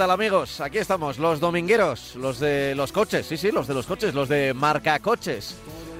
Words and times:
tal 0.00 0.12
amigos? 0.12 0.62
Aquí 0.62 0.78
estamos, 0.78 1.18
los 1.18 1.40
domingueros, 1.40 2.16
los 2.16 2.40
de 2.40 2.74
los 2.74 2.90
coches, 2.90 3.26
sí, 3.26 3.36
sí, 3.36 3.52
los 3.52 3.68
de 3.68 3.74
los 3.74 3.86
coches, 3.86 4.14
los 4.14 4.30
de 4.30 4.54
marca 4.54 4.98
coches. 4.98 5.54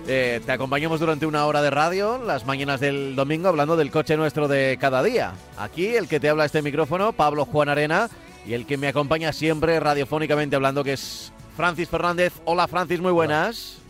Eh, 0.06 0.40
te 0.46 0.52
acompañamos 0.52 1.00
durante 1.00 1.26
una 1.26 1.44
hora 1.44 1.60
de 1.60 1.68
radio, 1.68 2.16
las 2.16 2.46
mañanas 2.46 2.80
del 2.80 3.14
domingo, 3.14 3.48
hablando 3.48 3.76
del 3.76 3.90
coche 3.90 4.16
nuestro 4.16 4.48
de 4.48 4.78
cada 4.80 5.02
día. 5.02 5.34
Aquí 5.58 5.88
el 5.88 6.08
que 6.08 6.18
te 6.18 6.30
habla 6.30 6.46
este 6.46 6.62
micrófono, 6.62 7.12
Pablo 7.12 7.44
Juan 7.44 7.68
Arena, 7.68 8.08
y 8.46 8.54
el 8.54 8.64
que 8.64 8.78
me 8.78 8.88
acompaña 8.88 9.34
siempre 9.34 9.78
radiofónicamente 9.78 10.56
hablando, 10.56 10.82
que 10.82 10.94
es 10.94 11.30
Francis 11.54 11.90
Fernández. 11.90 12.32
Hola 12.46 12.68
Francis, 12.68 13.00
muy 13.02 13.12
buenas. 13.12 13.80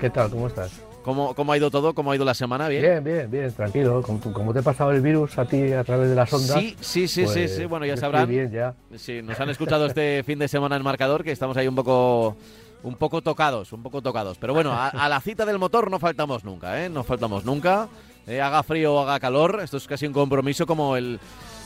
¿Qué 0.00 0.10
tal? 0.10 0.30
¿Cómo 0.30 0.46
estás? 0.46 0.89
¿Cómo, 1.02 1.34
¿Cómo 1.34 1.52
ha 1.52 1.56
ido 1.56 1.70
todo? 1.70 1.94
¿Cómo 1.94 2.12
ha 2.12 2.16
ido 2.16 2.24
la 2.24 2.34
semana? 2.34 2.68
¿Bien? 2.68 2.82
Bien, 2.82 3.04
bien, 3.04 3.30
bien, 3.30 3.52
tranquilo. 3.52 4.02
Como, 4.02 4.20
como 4.20 4.52
te 4.52 4.58
ha 4.58 4.62
pasado 4.62 4.90
el 4.92 5.00
virus 5.00 5.38
a 5.38 5.46
ti 5.46 5.72
a 5.72 5.82
través 5.82 6.10
de 6.10 6.14
las 6.14 6.30
ondas. 6.32 6.58
Sí, 6.58 6.76
sí, 6.80 7.08
sí, 7.08 7.22
pues, 7.24 7.34
sí, 7.34 7.48
sí. 7.48 7.64
Bueno, 7.64 7.86
ya 7.86 7.96
sabrán. 7.96 8.28
bien 8.28 8.50
ya. 8.50 8.74
Sí, 8.96 9.22
nos 9.22 9.40
han 9.40 9.48
escuchado 9.48 9.86
este 9.86 10.22
fin 10.26 10.38
de 10.38 10.48
semana 10.48 10.76
en 10.76 10.82
marcador, 10.82 11.24
que 11.24 11.32
estamos 11.32 11.56
ahí 11.56 11.66
un 11.66 11.74
poco, 11.74 12.36
un 12.82 12.96
poco 12.96 13.22
tocados, 13.22 13.72
un 13.72 13.82
poco 13.82 14.02
tocados. 14.02 14.36
Pero 14.38 14.52
bueno, 14.52 14.72
a, 14.72 14.88
a 14.88 15.08
la 15.08 15.20
cita 15.20 15.46
del 15.46 15.58
motor 15.58 15.90
no 15.90 15.98
faltamos 15.98 16.44
nunca, 16.44 16.84
¿eh? 16.84 16.90
No 16.90 17.02
faltamos 17.02 17.46
nunca. 17.46 17.88
Eh, 18.26 18.40
haga 18.40 18.62
frío 18.62 18.94
o 18.94 19.00
haga 19.00 19.18
calor, 19.18 19.60
esto 19.62 19.78
es 19.78 19.86
casi 19.86 20.06
un 20.06 20.12
compromiso 20.12 20.66
como 20.66 20.96
el... 20.96 21.18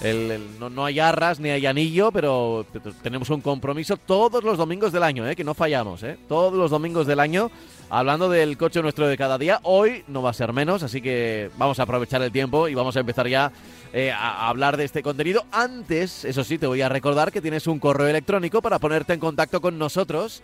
el- 0.03 0.59
no, 0.59 0.69
no 0.70 0.84
hay 0.84 0.98
arras 1.00 1.41
ni 1.41 1.50
hay 1.50 1.67
anillo, 1.67 2.11
pero, 2.12 2.67
tenemos 3.03 3.31
un 3.31 3.41
compromiso 3.41 3.97
todos 3.97 4.42
los 4.45 4.59
domingos 4.59 4.92
del 4.92 5.03
año, 5.03 5.27
¿eh? 5.28 5.34
que 5.37 5.45
no 5.45 5.55
fallamos, 5.55 6.03
¿eh? 6.03 6.19
todos 6.28 6.53
los 6.53 6.70
domingos 6.70 7.06
del 7.06 7.20
año, 7.20 7.50
hablando 7.91 8.28
del 8.28 8.56
coche 8.59 8.83
nuestro 8.83 9.06
de 9.06 9.17
cada 9.17 9.39
día. 9.39 9.61
Hoy 9.62 10.05
no 10.09 10.22
va 10.22 10.31
a 10.31 10.34
ser 10.34 10.53
menos, 10.53 10.83
así 10.83 11.00
que 11.00 11.50
vamos 11.56 11.78
a 11.78 11.84
aprovechar 11.84 12.20
el 12.22 12.33
tiempo 12.33 12.69
y 12.69 12.75
vamos 12.75 12.97
a 12.97 13.00
empezar 13.00 13.28
ya 13.28 13.53
eh, 13.92 14.11
a 14.11 14.48
hablar 14.48 14.77
de 14.77 14.84
este 14.84 15.03
contenido. 15.03 15.45
Antes, 15.53 16.25
eso 16.25 16.45
sí, 16.45 16.59
te 16.59 16.67
voy 16.67 16.83
a 16.83 16.89
recordar 16.89 17.33
que 17.33 17.41
tienes 17.41 17.67
un 17.67 17.78
correo 17.78 18.09
electrónico 18.09 18.61
para 18.61 18.78
ponerte 18.78 19.12
en 19.15 19.20
contacto 19.20 19.61
con 19.61 19.78
nosotros, 19.78 20.42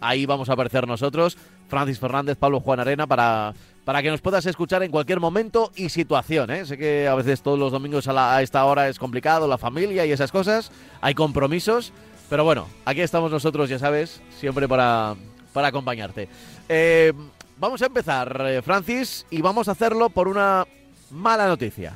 ahí 0.00 0.26
vamos 0.26 0.48
a 0.48 0.52
aparecer 0.52 0.86
nosotros, 0.86 1.38
Francis 1.68 1.98
Fernández, 1.98 2.36
Pablo 2.38 2.60
Juan 2.60 2.80
Arena, 2.80 3.06
para, 3.06 3.54
para 3.84 4.02
que 4.02 4.10
nos 4.10 4.20
puedas 4.20 4.44
escuchar 4.46 4.82
en 4.82 4.90
cualquier 4.90 5.20
momento 5.20 5.70
y 5.76 5.88
situación. 5.90 6.50
¿eh? 6.50 6.64
Sé 6.66 6.76
que 6.78 7.06
a 7.06 7.14
veces 7.14 7.42
todos 7.42 7.58
los 7.58 7.70
domingos 7.72 8.08
a, 8.08 8.12
la- 8.12 8.36
a 8.36 8.42
esta 8.42 8.64
hora 8.64 8.88
es 8.88 8.98
complicado, 8.98 9.46
la 9.46 9.58
familia 9.58 10.04
y 10.06 10.12
esas 10.12 10.32
cosas, 10.32 10.70
hay 11.00 11.14
compromisos, 11.14 11.92
pero 12.30 12.44
bueno, 12.44 12.66
aquí 12.84 13.00
estamos 13.00 13.30
nosotros, 13.30 13.68
ya 13.68 13.78
sabes, 13.78 14.20
siempre 14.38 14.66
para, 14.68 15.14
para 15.52 15.68
acompañarte. 15.68 16.28
Eh, 16.68 17.12
vamos 17.58 17.80
a 17.82 17.86
empezar, 17.86 18.42
eh, 18.46 18.62
Francis, 18.62 19.24
y 19.30 19.40
vamos 19.42 19.68
a 19.68 19.72
hacerlo 19.72 20.10
por 20.10 20.28
una 20.28 20.66
mala 21.10 21.46
noticia. 21.46 21.94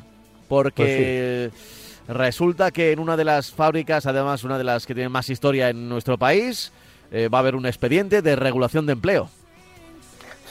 Porque 0.48 1.50
resulta 2.08 2.70
que 2.70 2.92
en 2.92 2.98
una 2.98 3.16
de 3.16 3.24
las 3.24 3.50
fábricas, 3.50 4.04
además 4.06 4.44
una 4.44 4.58
de 4.58 4.64
las 4.64 4.84
que 4.86 4.94
tiene 4.94 5.08
más 5.08 5.30
historia 5.30 5.70
en 5.70 5.88
nuestro 5.88 6.18
país, 6.18 6.72
eh, 7.10 7.28
va 7.28 7.38
a 7.38 7.40
haber 7.40 7.56
un 7.56 7.64
expediente 7.64 8.20
de 8.20 8.36
regulación 8.36 8.84
de 8.86 8.92
empleo. 8.92 9.30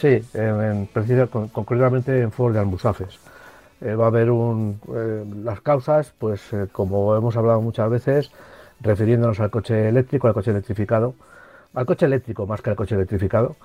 Sí, 0.02 0.22
en, 0.34 0.88
concretamente 1.54 2.22
en 2.22 2.32
Ford 2.32 2.54
de 2.54 2.60
Almusafes. 2.60 3.20
Eh, 3.82 3.96
va 3.96 4.06
a 4.06 4.08
haber 4.08 4.32
un, 4.32 4.80
eh, 4.96 5.26
las 5.44 5.62
causas, 5.62 6.14
pues 6.20 6.42
eh, 6.54 6.68
como 6.72 7.16
hemos 7.16 7.36
hablado 7.38 7.62
muchas 7.62 7.90
veces, 7.90 8.32
refiriéndonos 8.82 9.40
al 9.40 9.52
coche 9.52 9.90
eléctrico, 9.90 10.28
al 10.28 10.34
coche 10.34 10.52
electrificado, 10.52 11.14
al 11.74 11.86
coche 11.86 12.06
eléctrico 12.08 12.48
más 12.48 12.62
que 12.62 12.72
al 12.72 12.76
coche 12.76 12.96
electrificado, 12.96 13.56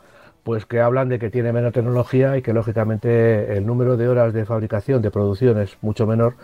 pues 0.45 0.67
que 0.67 0.81
hablan 0.81 1.09
de 1.09 1.19
que 1.19 1.31
tiene 1.31 1.53
menos 1.53 1.73
tecnología 1.73 2.37
y 2.37 2.43
que 2.43 2.53
lógicamente 2.53 3.57
el 3.57 3.67
número 3.67 3.97
de 3.97 4.09
horas 4.09 4.33
de 4.35 4.45
fabricación, 4.47 5.03
de 5.03 5.11
producción 5.11 5.61
es 5.61 5.77
mucho 5.83 6.07
menor, 6.07 6.35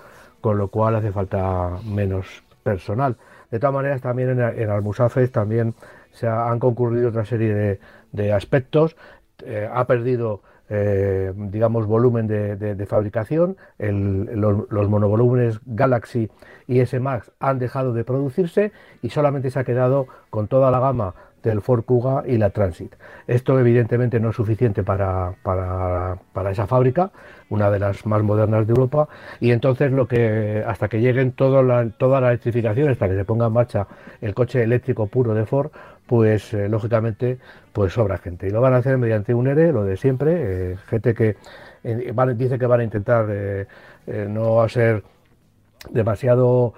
con 0.40 0.58
lo 0.58 0.68
cual 0.68 0.96
hace 0.96 1.12
falta 1.12 1.70
menos 1.84 2.42
personal. 2.62 3.16
De 3.50 3.58
todas 3.60 3.74
maneras, 3.74 4.00
también 4.00 4.30
en, 4.30 4.40
en 4.40 4.70
Almusafes 4.70 5.32
también 5.32 5.74
se 6.12 6.26
ha- 6.26 6.50
han 6.50 6.58
concurrido 6.58 7.10
otra 7.10 7.24
serie 7.24 7.80
de 8.12 8.32
aspectos. 8.32 8.96
Eh, 9.44 9.68
ha 9.72 9.86
perdido, 9.86 10.42
eh, 10.68 11.32
digamos, 11.34 11.86
volumen 11.86 12.26
de, 12.26 12.86
fabricación. 12.88 13.56
Los, 13.78 14.70
los 14.70 14.88
monovolúmenes 14.88 15.60
Galaxy 15.66 16.30
y 16.66 16.80
S 16.80 16.98
Max 17.00 17.30
han 17.40 17.58
dejado 17.58 17.92
de 17.92 18.04
producirse 18.04 18.72
y 19.02 19.10
solamente 19.10 19.50
se 19.50 19.58
ha 19.58 19.64
quedado 19.64 20.06
con 20.30 20.48
toda 20.48 20.70
la 20.70 20.80
gama 20.80 21.14
del 21.42 21.60
Ford 21.60 21.84
Kuga 21.84 22.22
y 22.26 22.38
la 22.38 22.50
Transit. 22.50 22.94
Esto 23.26 23.58
evidentemente 23.58 24.20
no 24.20 24.30
es 24.30 24.36
suficiente 24.36 24.82
para, 24.82 25.34
para, 25.42 26.18
para 26.32 26.50
esa 26.50 26.66
fábrica, 26.66 27.10
una 27.50 27.70
de 27.70 27.78
las 27.78 28.06
más 28.06 28.22
modernas 28.22 28.66
de 28.66 28.72
Europa, 28.72 29.08
y 29.40 29.50
entonces 29.50 29.92
lo 29.92 30.06
que 30.06 30.64
hasta 30.66 30.88
que 30.88 31.00
lleguen 31.00 31.32
toda 31.32 31.62
la 31.62 32.28
electrificación, 32.28 32.88
hasta 32.88 33.08
que 33.08 33.16
se 33.16 33.24
ponga 33.24 33.46
en 33.46 33.52
marcha 33.52 33.86
el 34.20 34.34
coche 34.34 34.62
eléctrico 34.62 35.06
puro 35.06 35.34
de 35.34 35.44
Ford, 35.44 35.70
pues 36.06 36.52
eh, 36.54 36.68
lógicamente 36.68 37.38
pues 37.72 37.94
sobra 37.94 38.18
gente. 38.18 38.46
Y 38.46 38.50
lo 38.50 38.60
van 38.60 38.74
a 38.74 38.78
hacer 38.78 38.98
mediante 38.98 39.34
un 39.34 39.46
ERE, 39.46 39.72
lo 39.72 39.84
de 39.84 39.96
siempre, 39.96 40.72
eh, 40.72 40.76
gente 40.86 41.14
que 41.14 41.36
dice 41.82 42.58
que 42.58 42.66
van 42.66 42.80
a 42.80 42.84
intentar 42.84 43.26
eh, 43.28 43.66
no 44.28 44.62
hacer 44.62 45.02
demasiado 45.90 46.74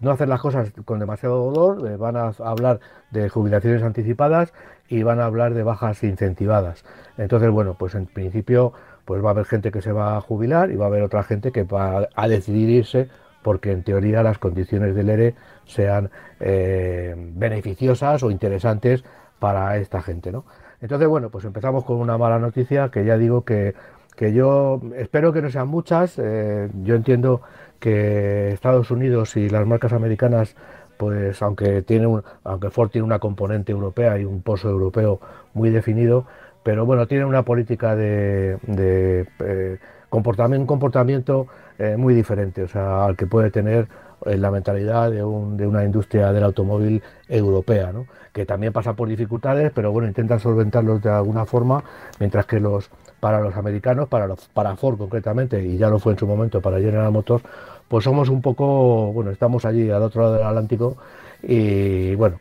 no 0.00 0.10
hacer 0.10 0.28
las 0.28 0.40
cosas 0.40 0.72
con 0.84 0.98
demasiado 0.98 1.52
dolor, 1.52 1.98
van 1.98 2.16
a 2.16 2.32
hablar 2.44 2.80
de 3.12 3.28
jubilaciones 3.28 3.84
anticipadas 3.84 4.52
y 4.88 5.04
van 5.04 5.20
a 5.20 5.26
hablar 5.26 5.54
de 5.54 5.62
bajas 5.62 6.02
incentivadas. 6.02 6.84
Entonces, 7.16 7.48
bueno, 7.50 7.76
pues 7.78 7.94
en 7.94 8.06
principio 8.06 8.72
pues 9.04 9.24
va 9.24 9.28
a 9.28 9.30
haber 9.30 9.44
gente 9.44 9.70
que 9.70 9.82
se 9.82 9.92
va 9.92 10.16
a 10.16 10.20
jubilar 10.20 10.72
y 10.72 10.76
va 10.76 10.86
a 10.86 10.88
haber 10.88 11.02
otra 11.02 11.22
gente 11.22 11.52
que 11.52 11.62
va 11.62 12.08
a 12.12 12.28
decidir 12.28 12.70
irse 12.70 13.08
porque 13.42 13.72
en 13.72 13.82
teoría 13.82 14.22
las 14.22 14.38
condiciones 14.38 14.94
del 14.94 15.10
ERE 15.10 15.34
sean 15.66 16.10
eh, 16.40 17.14
beneficiosas 17.16 18.22
o 18.22 18.30
interesantes 18.30 19.04
para 19.38 19.76
esta 19.78 20.02
gente, 20.02 20.32
¿no? 20.32 20.44
Entonces, 20.80 21.08
bueno, 21.08 21.30
pues 21.30 21.44
empezamos 21.44 21.84
con 21.84 21.96
una 21.98 22.18
mala 22.18 22.38
noticia 22.38 22.90
que 22.90 23.04
ya 23.04 23.16
digo 23.18 23.44
que, 23.44 23.74
que 24.16 24.32
yo 24.32 24.80
espero 24.96 25.32
que 25.32 25.42
no 25.42 25.50
sean 25.50 25.68
muchas. 25.68 26.18
eh, 26.18 26.68
yo 26.82 26.94
entiendo 26.94 27.42
que 27.80 28.50
Estados 28.52 28.90
Unidos 28.90 29.36
y 29.36 29.48
las 29.48 29.66
marcas 29.66 29.92
americanas, 29.92 30.56
pues 30.96 31.40
aunque 31.42 31.82
tiene 31.82 32.06
un, 32.06 32.22
aunque 32.44 32.70
Ford 32.70 32.90
tiene 32.90 33.06
una 33.06 33.18
componente 33.18 33.72
europea 33.72 34.18
y 34.18 34.24
un 34.24 34.42
pozo 34.42 34.68
europeo 34.70 35.20
muy 35.54 35.70
definido, 35.70 36.26
pero 36.62 36.84
bueno, 36.86 37.06
tiene 37.06 37.24
una 37.24 37.44
política 37.44 37.94
de, 37.96 38.58
de 38.66 39.28
eh, 39.40 39.78
comportamiento 40.10 41.46
eh, 41.78 41.96
muy 41.96 42.14
diferente, 42.14 42.62
o 42.62 42.68
sea, 42.68 43.04
al 43.04 43.16
que 43.16 43.26
puede 43.26 43.50
tener 43.50 43.88
eh, 44.26 44.36
la 44.36 44.50
mentalidad 44.50 45.10
de, 45.10 45.22
un- 45.24 45.56
de 45.56 45.66
una 45.66 45.84
industria 45.84 46.32
del 46.32 46.44
automóvil 46.44 47.02
europea, 47.28 47.92
¿no? 47.92 48.06
que 48.32 48.46
también 48.46 48.72
pasa 48.72 48.94
por 48.94 49.08
dificultades, 49.08 49.72
pero 49.74 49.92
bueno, 49.92 50.08
intentan 50.08 50.40
solventarlos 50.40 51.02
de 51.02 51.10
alguna 51.10 51.44
forma, 51.46 51.82
mientras 52.20 52.46
que 52.46 52.60
los 52.60 52.90
para 53.20 53.40
los 53.40 53.56
americanos, 53.56 54.08
para 54.08 54.26
los, 54.28 54.46
para 54.48 54.76
Ford 54.76 54.96
concretamente, 54.98 55.60
y 55.64 55.76
ya 55.76 55.88
lo 55.88 55.98
fue 55.98 56.12
en 56.12 56.18
su 56.18 56.26
momento 56.26 56.60
para 56.60 56.78
General 56.78 57.10
Motors, 57.10 57.42
pues 57.88 58.04
somos 58.04 58.28
un 58.28 58.42
poco, 58.42 59.12
bueno, 59.12 59.30
estamos 59.32 59.64
allí 59.64 59.90
al 59.90 60.02
otro 60.02 60.22
lado 60.22 60.34
del 60.34 60.46
Atlántico 60.46 60.96
y 61.42 62.14
bueno, 62.14 62.40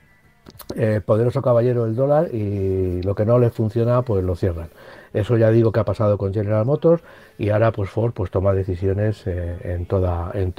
eh, 0.76 1.02
poderoso 1.06 1.42
caballero 1.42 1.86
el 1.86 1.96
dólar 1.96 2.34
y 2.34 3.02
lo 3.02 3.16
que 3.16 3.26
no 3.26 3.40
le 3.40 3.50
funciona 3.50 4.02
pues 4.02 4.24
lo 4.24 4.36
cierran. 4.36 4.70
Eso 5.14 5.38
ya 5.38 5.50
digo 5.50 5.72
que 5.72 5.80
ha 5.80 5.86
pasado 5.86 6.18
con 6.18 6.34
General 6.34 6.66
Motors 6.66 7.02
y 7.38 7.50
ahora 7.50 7.72
pues 7.72 7.90
Ford 7.90 8.12
pues 8.14 8.30
toma 8.30 8.54
decisiones 8.54 9.26
eh, 9.26 9.58
en 9.64 9.86
toda, 9.86 10.32
en, 10.34 10.54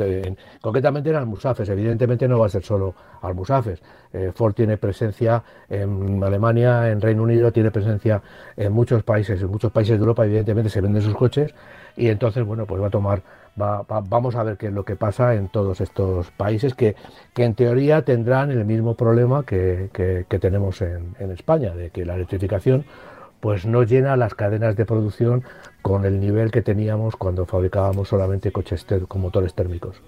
concretamente 0.61 1.11
en 1.11 1.17
Almusafes. 1.17 1.69
Evidentemente 1.69 2.27
no 2.27 2.39
va 2.39 2.47
a 2.47 2.49
ser 2.49 2.65
solo 2.65 2.95
Almusafes. 3.23 3.83
Eh, 4.13 4.33
Ford 4.35 4.55
tiene 4.55 4.77
presencia 4.79 5.43
en 5.69 6.23
Alemania, 6.25 6.91
en 6.91 7.01
Reino 7.01 7.23
Unido, 7.23 7.53
tiene 7.53 7.71
presencia 7.71 8.23
en 8.57 8.73
muchos 8.73 9.03
países, 9.03 9.41
en 9.43 9.49
muchos 9.49 9.71
países 9.71 9.97
de 9.97 10.01
Europa 10.01 10.25
evidentemente 10.25 10.71
se 10.71 10.81
venden 10.81 11.03
sus 11.03 11.15
coches 11.15 11.55
y 11.97 12.09
entonces 12.09 12.45
bueno 12.45 12.65
pues 12.67 12.81
va 12.81 12.87
a 12.87 12.91
tomar 12.91 13.23
vamos 13.59 14.37
a 14.37 14.43
ver 14.43 14.57
qué 14.57 14.69
es 14.69 14.73
lo 14.73 14.85
que 14.85 14.97
pasa 14.97 15.35
en 15.35 15.49
todos 15.49 15.81
estos 15.81 16.31
países 16.31 16.75
que, 16.75 16.97
que 17.35 17.45
en 17.45 17.55
teoría 17.55 18.03
tendrán 18.03 18.51
el 18.51 18.65
mismo 18.65 18.95
problema 18.95 19.45
que, 19.45 19.91
que, 19.93 20.39
tenemos 20.39 20.81
en, 20.83 21.15
España, 21.33 21.75
de 21.75 21.91
que 21.91 22.05
la 22.05 22.15
electrificación 22.15 22.85
pues 23.41 23.67
no 23.67 23.83
llena 23.83 24.17
las 24.17 24.35
cadenas 24.35 24.77
de 24.77 24.85
producción 24.85 25.45
con 25.83 26.05
el 26.05 26.21
nivel 26.21 26.51
que 26.51 26.63
teníamos 26.63 27.17
cuando 27.17 27.47
fabricábamos 27.47 28.09
solamente 28.09 28.51
coches 28.51 28.85
con 29.07 29.21
motores 29.21 29.55
térmicos. 29.55 30.03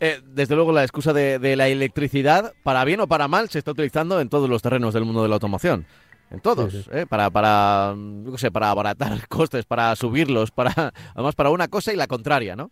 Eh, 0.00 0.20
desde 0.26 0.54
luego 0.54 0.72
la 0.72 0.82
excusa 0.82 1.12
de, 1.12 1.56
la 1.56 1.68
electricidad, 1.68 2.52
para 2.62 2.84
bien 2.84 3.00
o 3.00 3.06
para 3.06 3.28
mal, 3.28 3.48
se 3.48 3.58
está 3.58 3.70
utilizando 3.70 4.20
en 4.20 4.28
todos 4.28 4.50
los 4.50 4.60
terrenos 4.60 4.94
del 4.94 5.04
mundo 5.04 5.22
de 5.22 5.28
la 5.28 5.36
automoción 5.36 5.86
en 6.32 6.40
todos, 6.40 6.88
¿eh? 6.90 7.04
para, 7.06 7.28
para, 7.30 7.94
yo 7.94 8.38
sé, 8.38 8.50
para 8.50 8.70
abaratar 8.70 9.12
costes, 9.28 9.66
para 9.66 9.94
subirlos, 9.96 10.50
para, 10.50 10.92
además 11.14 11.34
para 11.34 11.50
una 11.50 11.68
cosa 11.68 11.92
y 11.92 11.96
la 11.96 12.06
contraria, 12.06 12.56
¿no? 12.56 12.70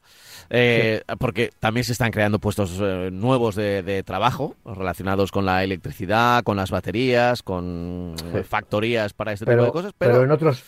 Eh, 0.49 1.03
porque 1.19 1.51
también 1.61 1.85
se 1.85 1.93
están 1.93 2.11
creando 2.11 2.39
puestos 2.39 2.79
eh, 2.81 3.11
nuevos 3.13 3.55
de, 3.55 4.03
trabajo 4.05 4.57
relacionados 4.65 5.31
con 5.31 5.45
la 5.45 5.63
electricidad, 5.63 6.43
con 6.43 6.57
las 6.57 6.71
baterías, 6.71 7.43
con 7.43 8.15
factorías 8.49 9.13
para 9.13 9.33
este 9.33 9.45
tipo 9.45 9.63
de 9.63 9.71
cosas, 9.71 9.93
pero... 9.99 10.23
en 10.25 10.31
otros, 10.31 10.65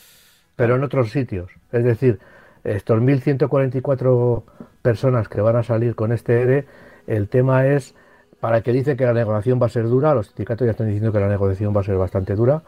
pero 0.55 0.77
en 0.77 0.85
otros 0.85 1.11
sitios, 1.11 1.51
es 1.73 1.85
decir, 1.85 2.19
estos 2.63 3.01
1.144 3.01 4.43
personas 4.83 5.29
que 5.29 5.41
van 5.41 5.57
a 5.57 5.63
salir 5.63 5.95
con 5.95 6.13
este 6.13 6.43
ERE, 6.43 6.67
el 7.07 7.29
tema 7.29 7.67
es 7.67 7.95
para 8.43 8.57
el 8.57 8.65
que 8.65 8.73
dice 8.73 8.97
que 8.97 9.05
la 9.05 9.13
negociación 9.13 9.63
va 9.63 9.67
a 9.67 9.69
ser 9.69 9.87
dura, 9.87 10.15
los 10.15 10.27
sindicatos 10.27 10.65
ya 10.65 10.73
están 10.73 10.89
diciendo 10.89 11.13
que 11.13 11.21
la 11.21 11.29
negociación 11.29 11.73
va 11.77 11.81
a 11.81 11.85
ser 11.85 11.97
bastante 11.97 12.35
dura, 12.35 12.61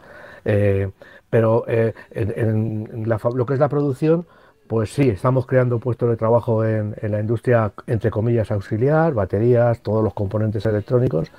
eh, 0.45 0.89
pero 1.29 1.65
eh, 1.67 1.93
en, 2.11 3.03
lo 3.05 3.45
que 3.45 3.55
es 3.55 3.59
la 3.59 3.67
producción, 3.67 4.25
pues 4.69 4.93
sí, 4.93 5.09
estamos 5.09 5.45
creando 5.45 5.77
puestos 5.79 6.09
de 6.09 6.15
trabajo 6.15 6.63
en, 6.63 6.95
la 7.01 7.19
industria, 7.19 7.73
entre 7.87 8.09
comillas, 8.09 8.51
auxiliar, 8.51 9.13
baterías, 9.13 9.81
todos 9.81 10.01
los 10.01 10.13
componentes 10.13 10.65
electrónicos, 10.65 11.29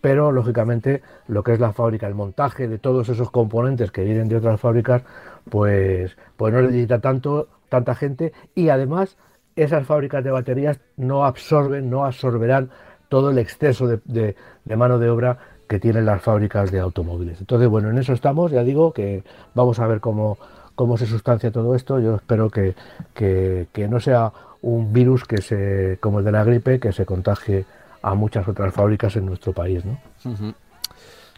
pero 0.00 0.32
lógicamente 0.32 1.02
lo 1.28 1.44
que 1.44 1.52
es 1.52 1.60
la 1.60 1.72
fábrica, 1.72 2.08
el 2.08 2.16
montaje 2.16 2.66
de 2.66 2.78
todos 2.78 3.08
esos 3.08 3.30
componentes 3.30 3.92
que 3.92 4.02
vienen 4.02 4.28
de 4.28 4.38
otras 4.38 4.58
fábricas, 4.58 5.04
pues, 5.48 6.16
pues 6.36 6.52
no 6.52 6.60
necesita 6.60 6.98
tanto, 6.98 7.46
tanta 7.68 7.94
gente 7.94 8.32
y 8.56 8.70
además 8.70 9.16
esas 9.54 9.86
fábricas 9.86 10.24
de 10.24 10.32
baterías 10.32 10.80
no 10.96 11.24
absorben, 11.24 11.88
no 11.88 12.04
absorberán 12.04 12.70
todo 13.10 13.30
el 13.30 13.38
exceso 13.38 13.88
de, 13.88 14.36
mano 14.64 14.98
de 14.98 15.10
obra 15.10 15.36
que 15.68 15.78
tienen 15.78 16.06
las 16.06 16.22
fábricas 16.22 16.70
de 16.70 16.78
automóviles. 16.78 17.40
Entonces, 17.40 17.68
bueno, 17.68 17.90
en 17.90 17.98
eso 17.98 18.14
estamos, 18.14 18.50
ya 18.52 18.62
digo 18.64 18.92
que 18.92 19.24
vamos 19.54 19.78
a 19.80 19.86
ver 19.86 20.00
cómo, 20.00 20.38
cómo 20.74 20.96
se 20.96 21.06
sustancia 21.06 21.50
todo 21.50 21.74
esto. 21.74 21.98
Yo 22.00 22.14
espero 22.14 22.50
que, 22.50 22.74
que, 23.12 23.88
no 23.88 24.00
sea 24.00 24.32
un 24.62 24.92
virus 24.92 25.24
que 25.24 25.42
se, 25.42 25.98
como 26.00 26.20
el 26.20 26.24
de 26.24 26.32
la 26.32 26.44
gripe, 26.44 26.80
que 26.80 26.92
se 26.92 27.04
contagie 27.04 27.66
a 28.00 28.14
muchas 28.14 28.46
otras 28.48 28.72
fábricas 28.72 29.16
en 29.16 29.26
nuestro 29.26 29.52
país. 29.52 29.84
¿no? 29.84 29.98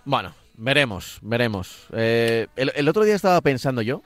Bueno, 0.05 0.35
veremos, 0.57 1.19
veremos. 1.23 1.89
Eh, 1.93 2.49
el, 2.57 2.89
otro 2.89 3.05
día 3.05 3.15
estaba 3.15 3.41
pensando 3.41 3.81
yo 3.81 4.03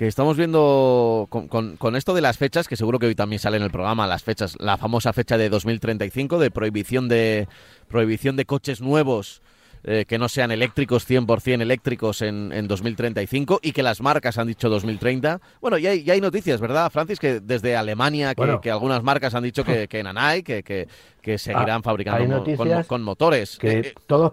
que 0.00 0.06
estamos 0.06 0.38
viendo 0.38 1.28
con, 1.28 1.94
esto 1.94 2.14
de 2.14 2.22
las 2.22 2.38
fechas, 2.38 2.68
que 2.68 2.74
seguro 2.74 2.98
que 2.98 3.04
hoy 3.04 3.14
también 3.14 3.38
sale 3.38 3.58
en 3.58 3.62
el 3.62 3.70
programa, 3.70 4.06
las 4.06 4.22
fechas, 4.22 4.56
la 4.58 4.78
famosa 4.78 5.12
fecha 5.12 5.36
de 5.36 5.50
2035 5.50 6.38
de 6.38 6.50
prohibición 6.50 7.06
de 7.06 7.48
prohibición 7.86 8.34
de 8.34 8.46
coches 8.46 8.80
nuevos 8.80 9.42
eh, 9.84 10.06
que 10.08 10.16
no 10.16 10.30
sean 10.30 10.52
eléctricos 10.52 11.06
100% 11.06 11.60
eléctricos 11.60 12.22
en, 12.22 12.50
en 12.50 12.66
2035 12.66 13.60
y 13.62 13.72
que 13.72 13.82
las 13.82 14.00
marcas 14.00 14.38
han 14.38 14.46
dicho 14.46 14.70
2030. 14.70 15.38
Bueno, 15.60 15.76
ya 15.76 15.90
hay, 15.90 16.08
hay 16.08 16.22
noticias, 16.22 16.62
¿verdad, 16.62 16.90
Francis? 16.90 17.20
Que 17.20 17.40
desde 17.40 17.76
Alemania, 17.76 18.34
que, 18.34 18.70
algunas 18.70 19.02
marcas 19.02 19.34
han 19.34 19.42
dicho 19.42 19.64
que, 19.64 19.86
que 19.86 20.02
Nanay, 20.02 20.42
que, 20.42 20.62
que, 20.62 21.36
seguirán 21.36 21.80
ah, 21.80 21.82
fabricando 21.82 22.42
con, 22.86 23.02
motores. 23.02 23.58
Que 23.58 23.70
eh, 23.70 23.82
eh, 23.88 23.94
todos... 24.06 24.32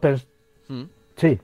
¿Mm? 0.69 0.83
Sí, 1.17 1.37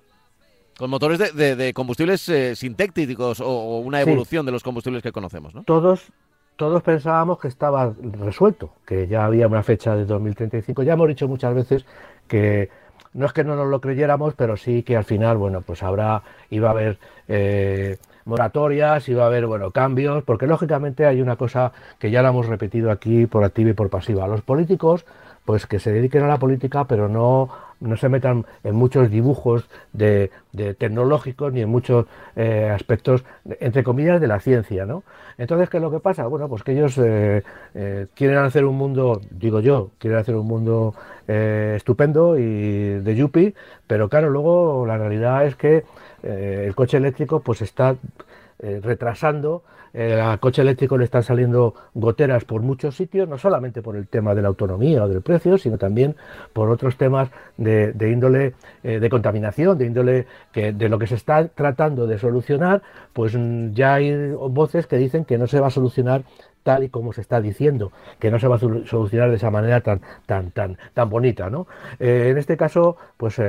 con 0.77 0.89
motores 0.89 1.35
de, 1.35 1.73
combustibles 1.73 2.27
eh, 2.29 2.55
sintéticos 2.55 3.39
o, 3.39 3.79
una 3.79 4.01
evolución 4.01 4.45
de 4.45 4.51
los 4.51 4.63
combustibles 4.63 5.03
que 5.03 5.11
conocemos, 5.11 5.53
¿no? 5.53 5.63
Todos, 5.63 6.11
todos 6.55 6.81
pensábamos 6.83 7.39
que 7.39 7.47
estaba 7.47 7.93
resuelto, 8.19 8.71
que 8.85 9.07
ya 9.07 9.25
había 9.25 9.47
una 9.47 9.63
fecha 9.63 9.95
de 9.95 10.05
2035. 10.05 10.83
Ya 10.83 10.93
hemos 10.93 11.07
dicho 11.07 11.27
muchas 11.27 11.53
veces 11.53 11.85
que 12.27 12.69
no 13.13 13.25
es 13.25 13.33
que 13.33 13.43
no 13.43 13.55
nos 13.55 13.67
lo 13.67 13.79
creyéramos, 13.79 14.33
pero 14.33 14.57
sí 14.57 14.83
que 14.83 14.97
al 14.97 15.03
final, 15.03 15.37
bueno, 15.37 15.61
pues 15.61 15.83
habrá, 15.83 16.23
iba 16.49 16.69
a 16.69 16.71
haber 16.71 16.97
eh, 17.27 17.97
moratorias, 18.25 19.07
iba 19.09 19.23
a 19.23 19.27
haber, 19.27 19.45
bueno, 19.45 19.71
cambios, 19.71 20.23
porque 20.23 20.47
lógicamente 20.47 21.05
hay 21.05 21.21
una 21.21 21.35
cosa 21.35 21.71
que 21.99 22.11
ya 22.11 22.21
la 22.21 22.29
hemos 22.29 22.47
repetido 22.47 22.91
aquí 22.91 23.25
por 23.27 23.43
activa 23.43 23.71
y 23.71 23.73
por 23.73 23.89
pasiva. 23.89 24.27
Los 24.27 24.41
políticos, 24.41 25.05
pues 25.45 25.67
que 25.67 25.79
se 25.79 25.91
dediquen 25.91 26.23
a 26.23 26.27
la 26.27 26.39
política, 26.39 26.85
pero 26.85 27.07
no 27.07 27.49
no 27.83 27.97
se 27.97 28.09
metan 28.09 28.45
en 28.63 28.75
muchos 28.75 29.11
dibujos 29.11 29.69
de, 29.91 30.31
tecnológicos 30.77 31.51
ni 31.53 31.61
en 31.61 31.69
muchos 31.69 32.05
eh, 32.35 32.69
aspectos, 32.73 33.23
entre 33.59 33.83
comillas, 33.83 34.21
de 34.21 34.27
la 34.27 34.39
ciencia, 34.39 34.85
¿no? 34.85 35.03
Entonces, 35.37 35.69
¿qué 35.69 35.77
es 35.77 35.83
lo 35.83 35.91
que 35.91 35.99
pasa? 35.99 36.27
Bueno, 36.27 36.47
pues 36.47 36.63
que 36.63 36.73
ellos 36.73 36.97
eh, 36.97 37.43
eh, 37.73 38.07
quieren 38.15 38.37
hacer 38.37 38.65
un 38.65 38.77
mundo, 38.77 39.21
digo 39.31 39.59
yo, 39.59 39.91
quieren 39.97 40.19
hacer 40.19 40.35
un 40.35 40.47
mundo 40.47 40.95
estupendo 41.25 42.37
y 42.37 42.99
de 42.99 43.15
yuppie, 43.15 43.53
pero 43.87 44.09
claro, 44.09 44.29
luego 44.29 44.85
la 44.85 44.97
realidad 44.97 45.45
es 45.45 45.55
que 45.55 45.85
el 46.21 46.75
coche 46.75 46.97
eléctrico 46.97 47.39
pues 47.39 47.61
está 47.61 47.95
retrasando 48.81 49.63
eh, 49.93 50.37
coche 50.39 50.63
eléctrico 50.63 50.97
le 50.97 51.05
están 51.05 51.21
saliendo 51.21 51.75
goteras 51.93 52.45
por 52.45 52.61
muchos 52.61 52.95
sitios, 52.95 53.29
no 53.29 53.37
solamente 53.37 53.81
por 53.83 53.95
el 53.95 54.07
tema 54.07 54.33
de 54.33 54.41
la 54.41 54.47
autonomía 54.47 55.03
o 55.03 55.07
del 55.07 55.21
precio, 55.21 55.57
sino 55.57 55.77
también 55.77 56.15
por 56.51 56.69
otros 56.69 56.97
temas 56.97 57.29
de, 57.57 57.93
índole 58.11 58.55
eh, 58.83 58.99
de 58.99 59.09
contaminación, 59.09 59.77
de 59.77 59.85
índole 59.85 60.27
que 60.51 60.73
de 60.73 60.89
lo 60.89 60.97
que 60.97 61.07
se 61.07 61.15
está 61.15 61.47
tratando 61.47 62.07
de 62.07 62.17
solucionar, 62.17 62.81
pues 63.13 63.37
ya 63.73 63.95
hay 63.95 64.31
voces 64.31 64.87
que 64.87 64.97
dicen 64.97 65.25
que 65.25 65.37
no 65.37 65.45
se 65.45 65.59
va 65.59 65.67
a 65.67 65.71
solucionar 65.71 66.23
tal 66.63 66.83
y 66.83 66.89
como 66.89 67.13
se 67.13 67.21
está 67.21 67.41
diciendo, 67.41 67.91
que 68.19 68.31
no 68.31 68.39
se 68.39 68.47
va 68.47 68.55
a 68.55 68.59
solucionar 68.59 69.29
de 69.29 69.35
esa 69.35 69.51
manera 69.51 69.81
tan 69.81 70.01
tan 70.25 70.51
tan 70.51 70.77
tan 70.93 71.09
bonita, 71.09 71.49
¿no? 71.49 71.67
Eh, 71.99 72.29
en 72.31 72.37
este 72.37 72.57
caso, 72.57 72.97
pues 73.17 73.39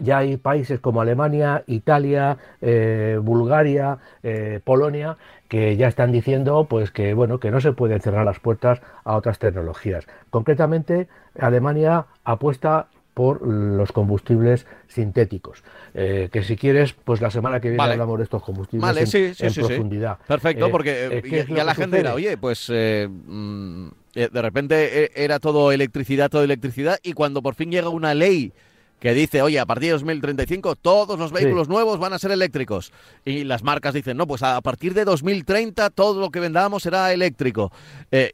ya 0.00 0.18
hay 0.18 0.36
países 0.36 0.80
como 0.80 1.00
Alemania, 1.00 1.64
Italia, 1.66 2.38
eh, 2.60 3.18
Bulgaria, 3.20 3.98
eh, 4.22 4.60
Polonia 4.64 5.16
que 5.48 5.76
ya 5.76 5.86
están 5.86 6.12
diciendo 6.12 6.66
pues 6.68 6.90
que 6.90 7.12
bueno 7.12 7.38
que 7.38 7.50
no 7.50 7.60
se 7.60 7.72
pueden 7.72 8.00
cerrar 8.00 8.24
las 8.24 8.40
puertas 8.40 8.80
a 9.04 9.16
otras 9.16 9.38
tecnologías. 9.38 10.06
Concretamente, 10.30 11.08
Alemania 11.38 12.06
apuesta 12.24 12.86
por 13.12 13.46
los 13.46 13.92
combustibles 13.92 14.66
sintéticos. 14.88 15.62
Eh, 15.92 16.30
que 16.32 16.42
si 16.42 16.56
quieres, 16.56 16.94
pues 16.94 17.20
la 17.20 17.30
semana 17.30 17.60
que 17.60 17.68
viene 17.68 17.84
hablamos 17.84 18.16
de 18.16 18.24
estos 18.24 18.42
combustibles 18.42 19.14
en, 19.14 19.52
profundidad. 19.52 20.16
Perfecto, 20.26 20.70
porque 20.70 21.46
ya, 21.54 21.64
la 21.64 21.74
gente 21.74 22.00
era, 22.00 22.14
oye, 22.14 22.38
pues 22.38 22.70
mm, 22.70 23.88
de 24.14 24.42
repente 24.42 25.22
era 25.22 25.38
todo 25.40 25.72
electricidad, 25.72 26.30
todo 26.30 26.42
electricidad, 26.42 26.98
y 27.02 27.12
cuando 27.12 27.42
por 27.42 27.54
fin 27.54 27.70
llega 27.70 27.90
una 27.90 28.14
ley 28.14 28.54
que 29.02 29.14
dice, 29.14 29.42
oye, 29.42 29.58
a 29.58 29.66
partir 29.66 29.88
de 29.88 29.92
2035 29.94 30.76
todos 30.76 31.18
los 31.18 31.32
vehículos 31.32 31.68
nuevos 31.68 31.98
van 31.98 32.12
a 32.12 32.20
ser 32.20 32.30
eléctricos. 32.30 32.92
Y 33.24 33.42
las 33.42 33.64
marcas 33.64 33.94
dicen, 33.94 34.16
no, 34.16 34.28
pues 34.28 34.44
a 34.44 34.60
partir 34.60 34.94
de 34.94 35.04
2030 35.04 35.90
todo 35.90 36.20
lo 36.20 36.30
que 36.30 36.38
vendamos 36.38 36.84
será 36.84 37.12
eléctrico. 37.12 37.72
Eh, 38.12 38.30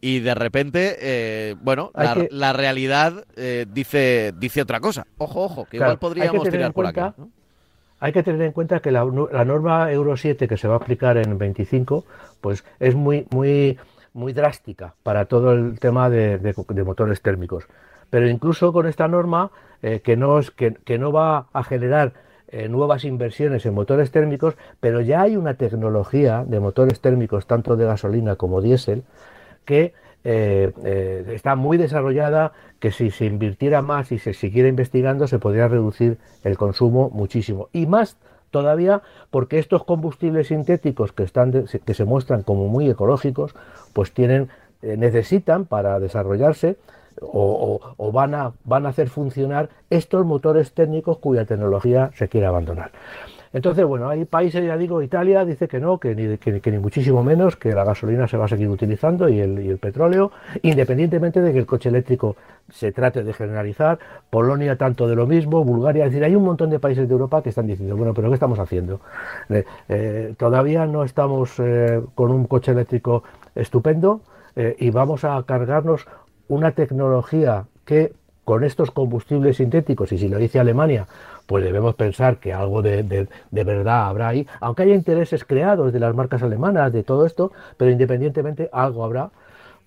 y, 0.00 0.20
de 0.20 0.34
repente, 0.36 0.96
eh, 1.00 1.56
bueno, 1.60 1.90
la, 2.30 2.52
realidad 2.52 3.24
eh, 3.34 3.66
dice, 3.68 4.32
dice 4.38 4.62
otra 4.62 4.78
cosa. 4.78 5.08
Ojo, 5.18 5.42
ojo, 5.42 5.64
que 5.64 5.78
igual 5.78 5.98
podríamos 5.98 6.48
tirar 6.48 6.72
por 6.72 6.86
aquí. 6.86 7.00
Hay 7.98 8.12
que 8.12 8.22
tener 8.22 8.42
en 8.42 8.52
cuenta 8.52 8.78
que 8.78 8.92
la, 8.92 9.04
norma 9.04 9.90
Euro 9.90 10.16
7 10.16 10.46
que 10.46 10.56
se 10.56 10.68
va 10.68 10.74
a 10.74 10.76
aplicar 10.76 11.16
en 11.16 11.36
25, 11.36 12.04
pues 12.40 12.62
es 12.78 12.94
muy, 12.94 13.26
muy, 13.30 13.76
muy 14.12 14.32
drástica 14.32 14.94
para 15.02 15.24
todo 15.24 15.52
el 15.52 15.80
tema 15.80 16.08
de 16.08 16.54
motores 16.86 17.20
térmicos. 17.22 17.66
Pero 18.12 18.28
incluso 18.28 18.74
con 18.74 18.86
esta 18.86 19.08
norma, 19.08 19.50
eh, 19.82 20.00
que, 20.00 20.16
no 20.16 20.38
es, 20.38 20.52
que, 20.52 20.98
no 20.98 21.10
va 21.10 21.48
a 21.52 21.64
generar 21.64 22.12
eh, 22.48 22.68
nuevas 22.68 23.04
inversiones 23.04 23.66
en 23.66 23.74
motores 23.74 24.12
térmicos, 24.12 24.54
pero 24.78 25.00
ya 25.00 25.22
hay 25.22 25.36
una 25.36 25.54
tecnología 25.54 26.44
de 26.46 26.60
motores 26.60 27.00
térmicos, 27.00 27.46
tanto 27.46 27.74
de 27.76 27.86
gasolina 27.86 28.36
como 28.36 28.60
diésel, 28.60 29.02
que 29.64 29.94
está 30.24 31.56
muy 31.56 31.78
desarrollada, 31.78 32.52
que 32.78 32.92
si 32.92 33.10
se 33.10 33.24
invirtiera 33.24 33.82
más 33.82 34.12
y 34.12 34.20
se 34.20 34.34
siguiera 34.34 34.68
investigando 34.68 35.26
se 35.26 35.40
podría 35.40 35.66
reducir 35.66 36.18
el 36.44 36.56
consumo 36.56 37.10
muchísimo. 37.10 37.68
Y 37.72 37.86
más 37.86 38.16
todavía 38.52 39.02
porque 39.30 39.58
estos 39.58 39.82
combustibles 39.82 40.48
sintéticos 40.48 41.12
que, 41.12 41.24
están 41.24 41.64
que 41.84 41.94
se 41.94 42.04
muestran 42.04 42.44
como 42.44 42.68
muy 42.68 42.88
ecológicos, 42.88 43.56
pues 43.92 44.12
tienen, 44.12 44.48
necesitan 44.80 45.64
para 45.64 45.98
desarrollarse 45.98 46.76
o, 47.20 48.10
van, 48.12 48.34
a, 48.34 48.52
van 48.64 48.86
a 48.86 48.90
hacer 48.90 49.08
funcionar 49.08 49.68
estos 49.90 50.24
motores 50.24 50.72
técnicos 50.72 51.18
cuya 51.18 51.44
tecnología 51.44 52.10
se 52.14 52.28
quiere 52.28 52.46
abandonar. 52.46 52.90
Entonces, 53.52 53.84
bueno, 53.84 54.08
hay 54.08 54.24
países, 54.24 54.64
ya 54.64 54.76
digo, 54.78 55.02
Italia 55.02 55.44
dice 55.44 55.68
que 55.68 55.78
no, 55.78 55.98
que 55.98 56.14
ni, 56.14 56.38
que, 56.38 56.70
ni 56.70 56.78
muchísimo 56.78 57.22
menos, 57.22 57.56
que 57.56 57.72
la 57.72 57.84
gasolina 57.84 58.26
se 58.26 58.38
va 58.38 58.46
a 58.46 58.48
seguir 58.48 58.68
utilizando 58.68 59.28
y 59.28 59.40
el, 59.40 59.78
petróleo, 59.78 60.32
independientemente 60.62 61.42
de 61.42 61.52
que 61.52 61.58
el 61.58 61.66
coche 61.66 61.90
eléctrico 61.90 62.36
se 62.70 62.92
trate 62.92 63.22
de 63.22 63.32
generalizar. 63.34 63.98
Polonia 64.30 64.76
tanto 64.76 65.06
de 65.06 65.16
lo 65.16 65.26
mismo, 65.26 65.64
Bulgaria, 65.64 66.06
es 66.06 66.12
decir, 66.12 66.24
hay 66.24 66.34
un 66.34 66.44
montón 66.44 66.70
de 66.70 66.78
países 66.78 67.06
de 67.06 67.12
Europa 67.12 67.42
que 67.42 67.50
están 67.50 67.66
diciendo, 67.66 67.94
bueno, 67.94 68.14
pero 68.14 68.28
¿qué 68.28 68.34
estamos 68.34 68.58
haciendo? 68.58 69.00
Eh, 69.50 69.64
eh, 69.88 70.34
todavía 70.38 70.86
no 70.86 71.04
estamos 71.04 71.52
eh, 71.58 72.00
con 72.14 72.30
un 72.30 72.46
coche 72.46 72.72
eléctrico 72.72 73.22
estupendo 73.54 74.22
y 74.54 74.90
vamos 74.90 75.24
a 75.24 75.42
cargarnos 75.44 76.06
una 76.48 76.72
tecnología 76.72 77.64
que 77.84 78.12
con 78.44 78.64
estos 78.64 78.90
combustibles 78.90 79.58
sintéticos, 79.58 80.12
y 80.12 80.18
si 80.18 80.28
lo 80.28 80.38
dice 80.38 80.58
Alemania, 80.58 81.06
pues 81.46 81.64
debemos 81.64 81.94
pensar 81.94 82.38
que 82.38 82.52
algo 82.52 82.82
de, 82.82 83.02
de, 83.02 83.64
verdad 83.64 84.06
habrá 84.06 84.28
ahí, 84.28 84.46
aunque 84.60 84.82
haya 84.82 84.94
intereses 84.94 85.44
creados 85.44 85.92
de 85.92 86.00
las 86.00 86.14
marcas 86.14 86.42
alemanas, 86.42 86.92
de 86.92 87.02
todo 87.02 87.26
esto, 87.26 87.52
pero 87.76 87.90
independientemente 87.90 88.68
algo 88.72 89.04
habrá. 89.04 89.30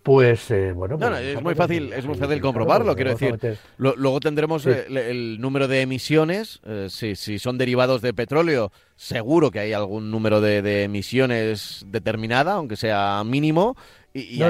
Pues 0.03 0.51
eh, 0.51 0.71
bueno, 0.71 0.99
pues 0.99 1.19
es 1.19 1.41
muy 1.41 1.55
fácil, 1.55 1.91
es 1.91 2.05
muy 2.05 2.15
fácil 2.15 2.39
comprobarlo. 2.39 2.95
Quiero 2.95 3.15
decir, 3.15 3.57
luego 3.77 4.19
tendremos 4.19 4.63
el, 4.67 5.41
número 5.41 5.67
de 5.67 5.81
emisiones. 5.81 6.61
Eh, 6.63 6.87
si, 6.91 7.15
si, 7.15 7.39
son 7.39 7.57
derivados 7.57 8.03
de 8.03 8.13
petróleo, 8.13 8.71
seguro 8.95 9.49
que 9.49 9.61
hay 9.61 9.73
algún 9.73 10.11
número 10.11 10.41
de, 10.41 10.61
de 10.61 10.83
emisiones 10.83 11.83
determinada, 11.87 12.53
aunque 12.53 12.75
sea 12.75 13.23
mínimo. 13.25 13.75
Y, 14.17 14.41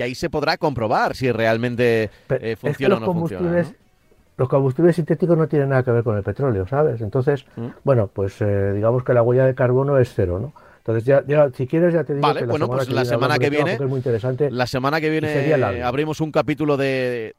ahí 0.00 0.14
se, 0.14 0.30
podrá 0.30 0.56
comprobar 0.56 1.14
si 1.14 1.30
realmente 1.30 2.10
eh, 2.30 2.56
funciona 2.58 2.96
o 2.96 3.00
no 3.00 3.12
funciona. 3.12 3.66
Los 4.38 4.48
combustibles 4.48 4.96
sintéticos 4.96 5.36
no 5.36 5.46
tienen 5.46 5.68
nada 5.68 5.82
que 5.82 5.90
ver 5.90 6.02
con 6.02 6.16
el 6.16 6.22
petróleo, 6.22 6.66
¿sabes? 6.66 7.02
Entonces, 7.02 7.44
mm. 7.56 7.66
bueno, 7.84 8.08
pues 8.08 8.40
eh, 8.40 8.72
digamos 8.72 9.04
que 9.04 9.12
la 9.12 9.22
huella 9.22 9.44
de 9.44 9.54
carbono 9.54 9.98
es 9.98 10.14
cero, 10.14 10.38
¿no? 10.40 10.54
Entonces, 10.78 11.04
ya, 11.04 11.50
si 11.54 11.66
quieres, 11.66 11.92
ya 11.92 12.04
te 12.04 12.14
digo 12.14 12.32
que 12.32 12.40
la 12.40 12.46
bueno, 12.46 12.66
pues 12.66 12.88
la 12.88 13.04
semana 13.04 13.38
que 13.38 13.50
viene, 13.50 13.78
muy 13.80 13.98
interesante. 13.98 14.50
La 14.50 14.66
semana 14.66 15.00
que 15.00 15.10
viene 15.10 15.52
abrimos 15.84 16.20
un 16.22 16.32
capítulo 16.32 16.78
de, 16.78 17.34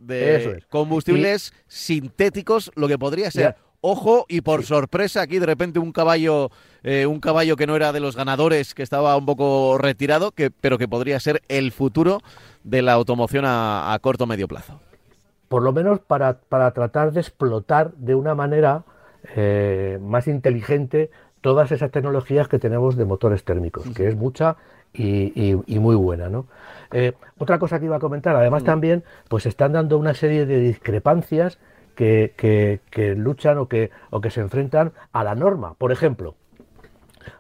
combustibles 0.70 1.54
sintéticos, 1.68 2.72
lo 2.76 2.88
que 2.88 3.00
podría 3.00 3.32
ser 3.32 3.56
Ojo, 3.86 4.26
y 4.30 4.40
por 4.40 4.64
sorpresa, 4.64 5.24
aquí 5.24 5.40
de 5.40 5.46
repente 5.46 5.78
un 5.78 5.92
caballo, 5.92 6.52
eh, 6.84 7.06
un 7.06 7.20
caballo 7.20 7.56
que 7.56 7.66
no 7.66 7.76
era 7.76 7.94
de 7.94 8.02
los 8.02 8.16
ganadores, 8.16 8.74
que 8.74 8.84
estaba 8.84 9.16
un 9.16 9.26
poco 9.26 9.78
retirado, 9.78 10.32
que, 10.32 10.52
pero 10.52 10.78
que 10.78 10.88
podría 10.88 11.20
ser 11.20 11.42
el 11.48 11.72
futuro 11.72 12.20
de 12.64 12.82
la 12.82 12.94
automoción 12.94 13.46
a, 13.48 13.98
corto 14.02 14.26
o 14.26 14.28
medio 14.28 14.48
plazo. 14.48 14.80
Por 15.48 15.64
lo 15.64 15.72
menos 15.72 16.00
para, 16.00 16.40
tratar 16.40 17.14
de 17.14 17.22
explotar 17.22 17.94
de 17.94 18.16
una 18.16 18.36
manera 18.36 18.84
eh, 19.36 19.98
más 20.02 20.28
inteligente 20.28 21.10
todas 21.42 21.72
esas 21.72 21.92
tecnologías 21.92 22.48
que 22.48 22.60
tenemos 22.60 22.98
de 22.98 23.06
motores 23.06 23.44
térmicos, 23.44 23.86
que 23.96 24.08
es 24.08 24.16
mucha 24.16 24.58
y, 24.94 25.56
muy 25.68 25.96
buena. 25.96 26.30
¿no? 26.30 26.48
Eh, 26.92 27.14
otra 27.38 27.60
cosa 27.60 27.80
que 27.80 27.86
iba 27.86 27.98
a 27.98 28.00
comentar, 28.00 28.36
además 28.36 28.64
también, 28.64 29.04
pues 29.30 29.46
están 29.46 29.74
dando 29.74 29.98
una 29.98 30.14
serie 30.14 30.46
de 30.46 30.60
discrepancias 30.60 31.60
que, 31.96 32.82
luchan 33.18 33.58
o 33.58 33.68
que, 33.68 33.92
o 34.10 34.22
que 34.22 34.32
se 34.32 34.42
enfrentan 34.42 34.94
a 35.12 35.24
la 35.24 35.36
norma. 35.36 35.76
Por 35.76 35.92
ejemplo, 35.92 36.36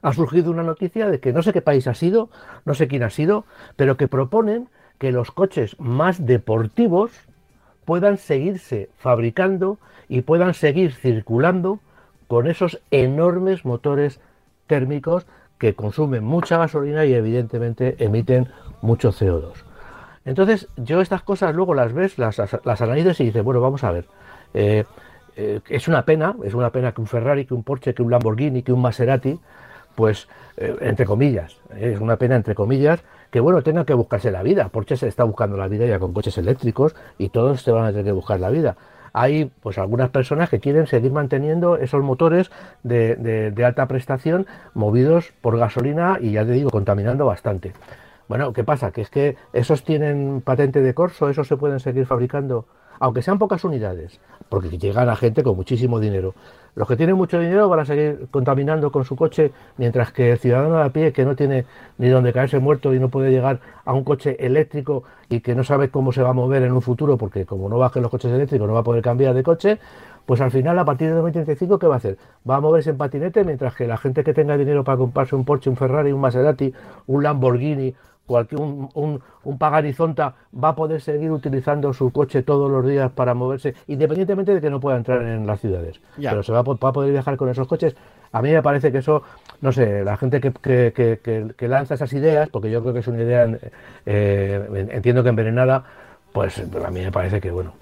ha 0.01 0.13
surgido 0.13 0.51
una 0.51 0.63
noticia 0.63 1.09
de 1.09 1.19
que 1.19 1.33
no 1.33 1.43
sé 1.43 1.53
qué 1.53 1.61
país 1.61 1.87
ha 1.87 1.93
sido, 1.93 2.29
no 2.65 2.73
sé 2.73 2.87
quién 2.87 3.03
ha 3.03 3.09
sido, 3.09 3.45
pero 3.75 3.97
que 3.97 4.07
proponen 4.07 4.69
que 4.97 5.11
los 5.11 5.31
coches 5.31 5.75
más 5.79 6.25
deportivos 6.25 7.11
puedan 7.85 8.17
seguirse 8.17 8.89
fabricando 8.97 9.77
y 10.07 10.21
puedan 10.21 10.53
seguir 10.53 10.93
circulando 10.93 11.79
con 12.27 12.47
esos 12.47 12.79
enormes 12.91 13.65
motores 13.65 14.19
térmicos 14.67 15.25
que 15.57 15.75
consumen 15.75 16.23
mucha 16.23 16.57
gasolina 16.57 17.05
y 17.05 17.13
evidentemente 17.13 17.95
emiten 17.99 18.47
mucho 18.81 19.11
CO2. 19.11 19.53
Entonces 20.25 20.67
yo 20.77 21.01
estas 21.01 21.21
cosas 21.21 21.53
luego 21.53 21.73
las 21.73 21.93
ves, 21.93 22.17
las, 22.17 22.37
las 22.63 22.81
analizas 22.81 23.19
y 23.19 23.25
dices, 23.25 23.43
bueno, 23.43 23.61
vamos 23.61 23.83
a 23.83 23.91
ver, 23.91 24.05
eh, 24.53 24.85
eh, 25.35 25.59
es 25.69 25.87
una 25.87 26.05
pena, 26.05 26.35
es 26.43 26.53
una 26.53 26.69
pena 26.69 26.91
que 26.91 27.01
un 27.01 27.07
Ferrari, 27.07 27.45
que 27.45 27.53
un 27.53 27.63
Porsche, 27.63 27.93
que 27.93 28.03
un 28.03 28.11
Lamborghini, 28.11 28.61
que 28.61 28.71
un 28.71 28.81
Maserati, 28.81 29.39
pues 29.95 30.27
eh, 30.57 30.75
entre 30.81 31.05
comillas, 31.05 31.57
es 31.77 31.99
una 31.99 32.17
pena 32.17 32.35
entre 32.35 32.55
comillas, 32.55 33.03
que 33.31 33.39
bueno, 33.39 33.63
tengan 33.63 33.85
que 33.85 33.93
buscarse 33.93 34.31
la 34.31 34.43
vida. 34.43 34.69
Porsche 34.69 34.97
se 34.97 35.07
está 35.07 35.23
buscando 35.23 35.57
la 35.57 35.67
vida 35.67 35.85
ya 35.85 35.99
con 35.99 36.13
coches 36.13 36.37
eléctricos 36.37 36.95
y 37.17 37.29
todos 37.29 37.61
se 37.61 37.71
van 37.71 37.85
a 37.85 37.89
tener 37.89 38.05
que 38.05 38.11
buscar 38.11 38.39
la 38.39 38.49
vida. 38.49 38.75
Hay 39.13 39.51
pues 39.61 39.77
algunas 39.77 40.09
personas 40.09 40.49
que 40.49 40.59
quieren 40.59 40.87
seguir 40.87 41.11
manteniendo 41.11 41.77
esos 41.77 42.03
motores 42.03 42.51
de, 42.81 43.15
de 43.15 43.65
alta 43.65 43.87
prestación 43.87 44.47
movidos 44.73 45.33
por 45.41 45.57
gasolina 45.57 46.17
y 46.19 46.31
ya 46.31 46.45
te 46.45 46.51
digo, 46.51 46.71
contaminando 46.71 47.25
bastante. 47.25 47.73
Bueno, 48.27 48.53
¿qué 48.53 48.63
pasa? 48.63 48.91
Que 48.91 49.01
es 49.01 49.09
que 49.09 49.35
esos 49.51 49.83
tienen 49.83 50.41
patente 50.41 50.81
de 50.81 50.93
corso, 50.93 51.29
esos 51.29 51.47
se 51.47 51.57
pueden 51.57 51.79
seguir 51.79 52.05
fabricando 52.05 52.65
aunque 52.99 53.21
sean 53.21 53.39
pocas 53.39 53.63
unidades, 53.63 54.19
porque 54.49 54.77
llegan 54.77 55.09
a 55.09 55.15
gente 55.15 55.43
con 55.43 55.55
muchísimo 55.55 55.99
dinero. 55.99 56.33
Los 56.75 56.87
que 56.87 56.95
tienen 56.95 57.15
mucho 57.15 57.39
dinero 57.39 57.69
van 57.69 57.81
a 57.81 57.85
seguir 57.85 58.27
contaminando 58.31 58.91
con 58.91 59.05
su 59.05 59.15
coche, 59.15 59.51
mientras 59.77 60.11
que 60.11 60.31
el 60.31 60.39
ciudadano 60.39 60.77
de 60.77 60.83
a 60.83 60.89
pie, 60.89 61.13
que 61.13 61.23
no 61.23 61.35
tiene 61.35 61.65
ni 61.99 62.09
donde 62.09 62.33
caerse 62.33 62.57
muerto 62.57 62.95
y 62.95 62.99
no 62.99 63.09
puede 63.09 63.29
llegar 63.29 63.59
a 63.85 63.93
un 63.93 64.03
coche 64.03 64.43
eléctrico 64.43 65.03
y 65.29 65.41
que 65.41 65.53
no 65.53 65.63
sabe 65.63 65.89
cómo 65.89 66.11
se 66.11 66.23
va 66.23 66.31
a 66.31 66.33
mover 66.33 66.63
en 66.63 66.71
un 66.71 66.81
futuro, 66.81 67.17
porque 67.17 67.45
como 67.45 67.69
no 67.69 67.77
bajen 67.77 68.01
los 68.01 68.09
coches 68.09 68.31
eléctricos 68.31 68.67
no 68.67 68.73
va 68.73 68.79
a 68.79 68.83
poder 68.83 69.03
cambiar 69.03 69.35
de 69.35 69.43
coche, 69.43 69.77
pues 70.25 70.41
al 70.41 70.49
final 70.49 70.79
a 70.79 70.85
partir 70.85 71.09
de 71.09 71.13
2035 71.13 71.77
¿qué 71.77 71.87
va 71.87 71.95
a 71.95 71.97
hacer? 71.97 72.17
Va 72.49 72.55
a 72.55 72.61
moverse 72.61 72.89
en 72.89 72.97
patinete, 72.97 73.43
mientras 73.43 73.75
que 73.75 73.85
la 73.85 73.97
gente 73.97 74.23
que 74.23 74.33
tenga 74.33 74.57
dinero 74.57 74.83
para 74.83 74.97
comprarse 74.97 75.35
un 75.35 75.45
Porsche, 75.45 75.69
un 75.69 75.75
Ferrari, 75.75 76.11
un 76.11 76.21
Maserati, 76.21 76.73
un 77.05 77.21
Lamborghini 77.21 77.93
cualquier 78.25 78.61
un, 78.61 78.89
un, 78.93 79.21
un, 79.43 79.57
pagarizonta 79.57 80.35
va 80.53 80.69
a 80.69 80.75
poder 80.75 81.01
seguir 81.01 81.31
utilizando 81.31 81.93
su 81.93 82.11
coche 82.11 82.43
todos 82.43 82.71
los 82.71 82.87
días 82.87 83.11
para 83.11 83.33
moverse, 83.33 83.75
independientemente 83.87 84.53
de 84.53 84.61
que 84.61 84.69
no 84.69 84.79
pueda 84.79 84.97
entrar 84.97 85.21
en 85.21 85.45
las 85.45 85.59
ciudades. 85.59 85.99
Pero 86.15 86.43
se 86.43 86.51
va 86.51 86.59
a, 86.59 86.63
poder 86.63 87.11
viajar 87.11 87.37
con 87.37 87.49
esos 87.49 87.67
coches. 87.67 87.95
A 88.31 88.41
mí 88.41 88.51
me 88.51 88.63
parece 88.63 88.91
que 88.91 88.99
eso, 88.99 89.23
no 89.61 89.71
sé, 89.71 90.03
la 90.03 90.17
gente 90.17 90.39
que, 90.41 90.51
que, 90.51 91.53
que, 91.55 91.67
lanza 91.67 91.95
esas 91.95 92.11
ideas, 92.13 92.49
porque 92.49 92.71
yo 92.71 92.81
creo 92.81 92.93
que 92.93 92.99
es 93.01 93.07
una 93.07 93.21
idea, 93.21 93.47
eh, 94.05 94.87
entiendo 94.91 95.21
que 95.23 95.29
envenenada, 95.29 95.83
pues 96.31 96.59
a 96.59 96.89
mí 96.89 97.01
me 97.01 97.11
parece 97.11 97.39
que, 97.39 97.51
bueno, 97.51 97.73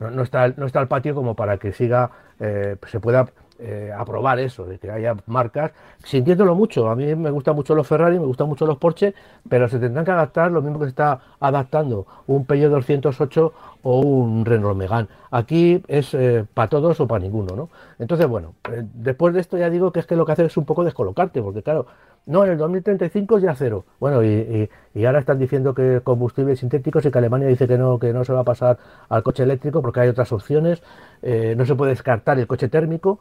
no, 0.00 0.10
no, 0.10 0.22
está, 0.22 0.48
no 0.48 0.66
está 0.66 0.80
el 0.80 0.88
patio 0.88 1.14
como 1.14 1.34
para 1.34 1.58
que 1.58 1.72
siga, 1.72 2.10
eh, 2.40 2.76
se 2.86 2.98
pueda 2.98 3.26
eh, 3.58 3.92
aprobar 3.96 4.40
eso, 4.40 4.64
de 4.64 4.78
que 4.78 4.90
haya 4.90 5.16
marcas, 5.26 5.72
sintiéndolo 6.04 6.54
mucho. 6.54 6.88
A 6.88 6.96
mí 6.96 7.14
me 7.14 7.30
gustan 7.30 7.54
mucho 7.54 7.74
los 7.74 7.86
Ferrari, 7.86 8.18
me 8.18 8.26
gustan 8.26 8.48
mucho 8.48 8.66
los 8.66 8.78
Porsche, 8.78 9.14
pero 9.48 9.68
se 9.68 9.78
tendrán 9.78 10.04
que 10.04 10.10
adaptar 10.10 10.50
lo 10.50 10.60
mismo 10.60 10.80
que 10.80 10.86
se 10.86 10.90
está 10.90 11.20
adaptando 11.38 12.06
un 12.26 12.44
Peugeot 12.46 12.72
208 12.72 13.52
o 13.84 14.00
un 14.00 14.44
Renault 14.44 14.76
Megane. 14.76 15.08
Aquí 15.30 15.82
es 15.88 16.14
eh, 16.14 16.44
para 16.52 16.68
todos 16.68 16.98
o 17.00 17.06
para 17.06 17.22
ninguno, 17.22 17.54
¿no? 17.54 17.68
Entonces, 17.98 18.26
bueno, 18.26 18.54
eh, 18.72 18.82
después 18.94 19.34
de 19.34 19.40
esto 19.40 19.58
ya 19.58 19.70
digo 19.70 19.92
que 19.92 20.00
es 20.00 20.06
que 20.06 20.16
lo 20.16 20.24
que 20.24 20.32
hace 20.32 20.44
es 20.44 20.56
un 20.56 20.64
poco 20.64 20.84
descolocarte, 20.84 21.42
porque 21.42 21.62
claro, 21.62 21.86
no, 22.26 22.44
en 22.44 22.52
el 22.52 22.58
2035 22.58 23.38
ya 23.38 23.54
cero. 23.54 23.84
Bueno, 24.00 24.24
y, 24.24 24.68
y, 24.94 25.04
ahora 25.04 25.18
están 25.18 25.38
diciendo 25.38 25.74
que 25.74 26.00
combustibles 26.02 26.60
sintéticos 26.60 27.04
y 27.04 27.10
que 27.10 27.18
Alemania 27.18 27.48
dice 27.48 27.68
que 27.68 27.76
no, 27.76 27.98
que 27.98 28.12
no 28.12 28.24
se 28.24 28.32
va 28.32 28.40
a 28.40 28.44
pasar 28.44 28.78
al 29.08 29.22
coche 29.22 29.42
eléctrico 29.42 29.82
porque 29.82 30.00
hay 30.00 30.08
otras 30.08 30.32
opciones. 30.32 30.82
no 31.22 31.66
se 31.66 31.74
puede 31.74 31.90
descartar 31.90 32.38
el 32.38 32.46
coche 32.46 32.68
térmico. 32.68 33.20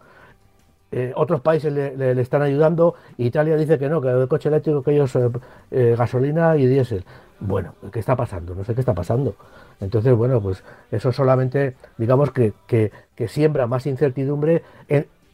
Eh, 0.96 1.12
otros 1.16 1.42
países 1.42 1.74
le, 1.74 2.22
están 2.22 2.44
ayudando. 2.44 2.94
Italia 3.18 3.58
dice 3.58 3.80
que 3.80 3.90
no, 3.90 4.00
que 4.00 4.10
el 4.10 4.28
coche 4.28 4.50
eléctrico 4.50 4.84
que 4.84 4.92
ellos 4.92 5.16
eh, 5.16 5.28
eh, 5.72 5.96
gasolina 5.98 6.56
y 6.56 6.68
diésel. 6.68 7.04
Bueno, 7.40 7.74
¿qué 7.92 8.00
está 8.00 8.16
pasando? 8.16 8.54
No 8.54 8.64
sé 8.64 8.76
qué 8.76 8.82
está 8.82 8.94
pasando. 8.94 9.36
Entonces, 9.82 10.16
bueno, 10.16 10.40
pues 10.40 10.64
eso 10.92 11.12
solamente, 11.12 11.76
digamos 11.98 12.30
que, 12.30 12.54
que, 12.68 12.92
siembra 13.28 13.66
más 13.66 13.88
incertidumbre 13.88 14.62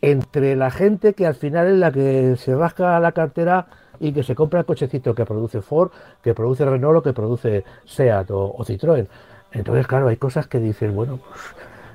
entre 0.02 0.56
la 0.56 0.72
gente 0.72 1.14
que 1.14 1.28
al 1.28 1.36
final 1.36 1.68
es 1.68 1.78
la 1.78 1.92
que 1.92 2.38
se 2.38 2.56
rasca 2.56 2.98
la 3.02 3.12
cartera 3.12 3.68
y 4.00 4.14
que 4.14 4.24
se 4.24 4.36
compra 4.36 4.62
el 4.62 4.66
cochecito 4.66 5.14
que 5.14 5.26
produce 5.26 5.62
Ford, 5.62 5.92
que 6.24 6.34
produce 6.34 6.64
Renault 6.64 7.00
o 7.00 7.04
que 7.04 7.12
produce 7.12 7.66
Seat 7.86 8.32
o, 8.32 8.56
o 8.58 8.64
Citroën. 8.64 9.08
Entonces, 9.52 9.88
claro, 9.88 10.08
hay 10.08 10.16
cosas 10.16 10.48
que 10.48 10.60
dicen, 10.60 10.96
bueno, 10.96 11.18
pues 11.18 11.42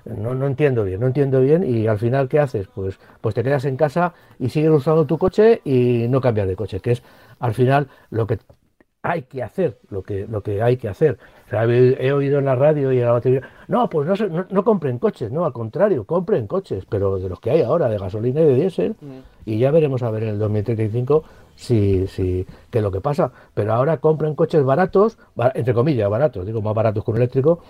no, 0.05 0.35
no 0.35 0.47
entiendo 0.47 0.85
bien, 0.85 1.01
no 1.01 1.07
entiendo 1.07 1.41
bien 1.41 1.65
y 1.65 1.87
al 1.87 1.99
final 1.99 2.29
¿qué 2.29 2.39
haces? 2.39 2.69
Pues, 2.75 2.99
pues 3.21 3.35
te 3.35 3.43
quedas 3.43 3.65
en 3.65 3.77
casa 3.77 4.15
y 4.39 4.49
sigues 4.49 4.71
usando 4.71 5.07
tu 5.07 5.19
coche 5.19 5.61
y 5.65 6.07
no 6.09 6.21
cambias 6.21 6.49
de 6.49 6.57
coche, 6.57 6.81
que 6.81 6.93
es 6.93 7.03
al 7.39 7.55
final 7.55 7.89
lo 8.11 8.27
que 8.27 8.39
hay 9.05 9.23
que 9.23 9.43
hacer 9.43 9.79
lo 9.91 10.03
que, 10.03 10.27
lo 10.27 10.43
que 10.43 10.63
hay 10.63 10.79
que 10.79 10.89
hacer. 10.89 11.19
he, 11.53 12.13
oído 12.13 12.39
en 12.39 12.47
la 12.47 12.55
radio 12.55 12.91
y 12.91 12.99
en 12.99 13.05
la 13.05 13.13
batería, 13.13 13.43
no, 13.69 13.89
pues 13.91 14.09
no, 14.09 14.47
no, 14.49 14.65
compren 14.65 14.99
coches, 14.99 15.31
no, 15.31 15.45
al 15.45 15.53
contrario, 15.53 16.05
compren 16.05 16.47
coches, 16.47 16.87
pero 16.89 17.19
de 17.19 17.29
los 17.29 17.39
que 17.39 17.51
hay 17.51 17.61
ahora, 17.61 17.91
de 17.91 17.99
gasolina 17.99 18.41
y 18.41 18.47
de 18.47 18.55
diésel, 18.55 18.97
mm. 18.99 19.19
y 19.45 19.59
ya 19.59 19.71
veremos 19.71 20.03
a 20.03 20.11
ver 20.11 20.23
en 20.23 20.29
el 20.31 20.39
2035 20.39 21.23
si, 21.55 22.07
si, 22.07 22.47
qué 22.71 22.79
es 22.79 22.83
lo 22.83 22.91
que 22.91 23.03
pasa. 23.03 23.31
Pero 23.53 23.75
ahora 23.75 23.99
compren 23.99 24.35
coches 24.35 24.65
baratos, 24.65 25.19
entre 25.55 25.75
comillas, 25.75 26.09
baratos, 26.09 26.47
digo 26.47 26.63
más 26.63 26.75
baratos 26.75 27.05
que 27.05 27.11
un 27.11 27.19
eléctrico, 27.19 27.61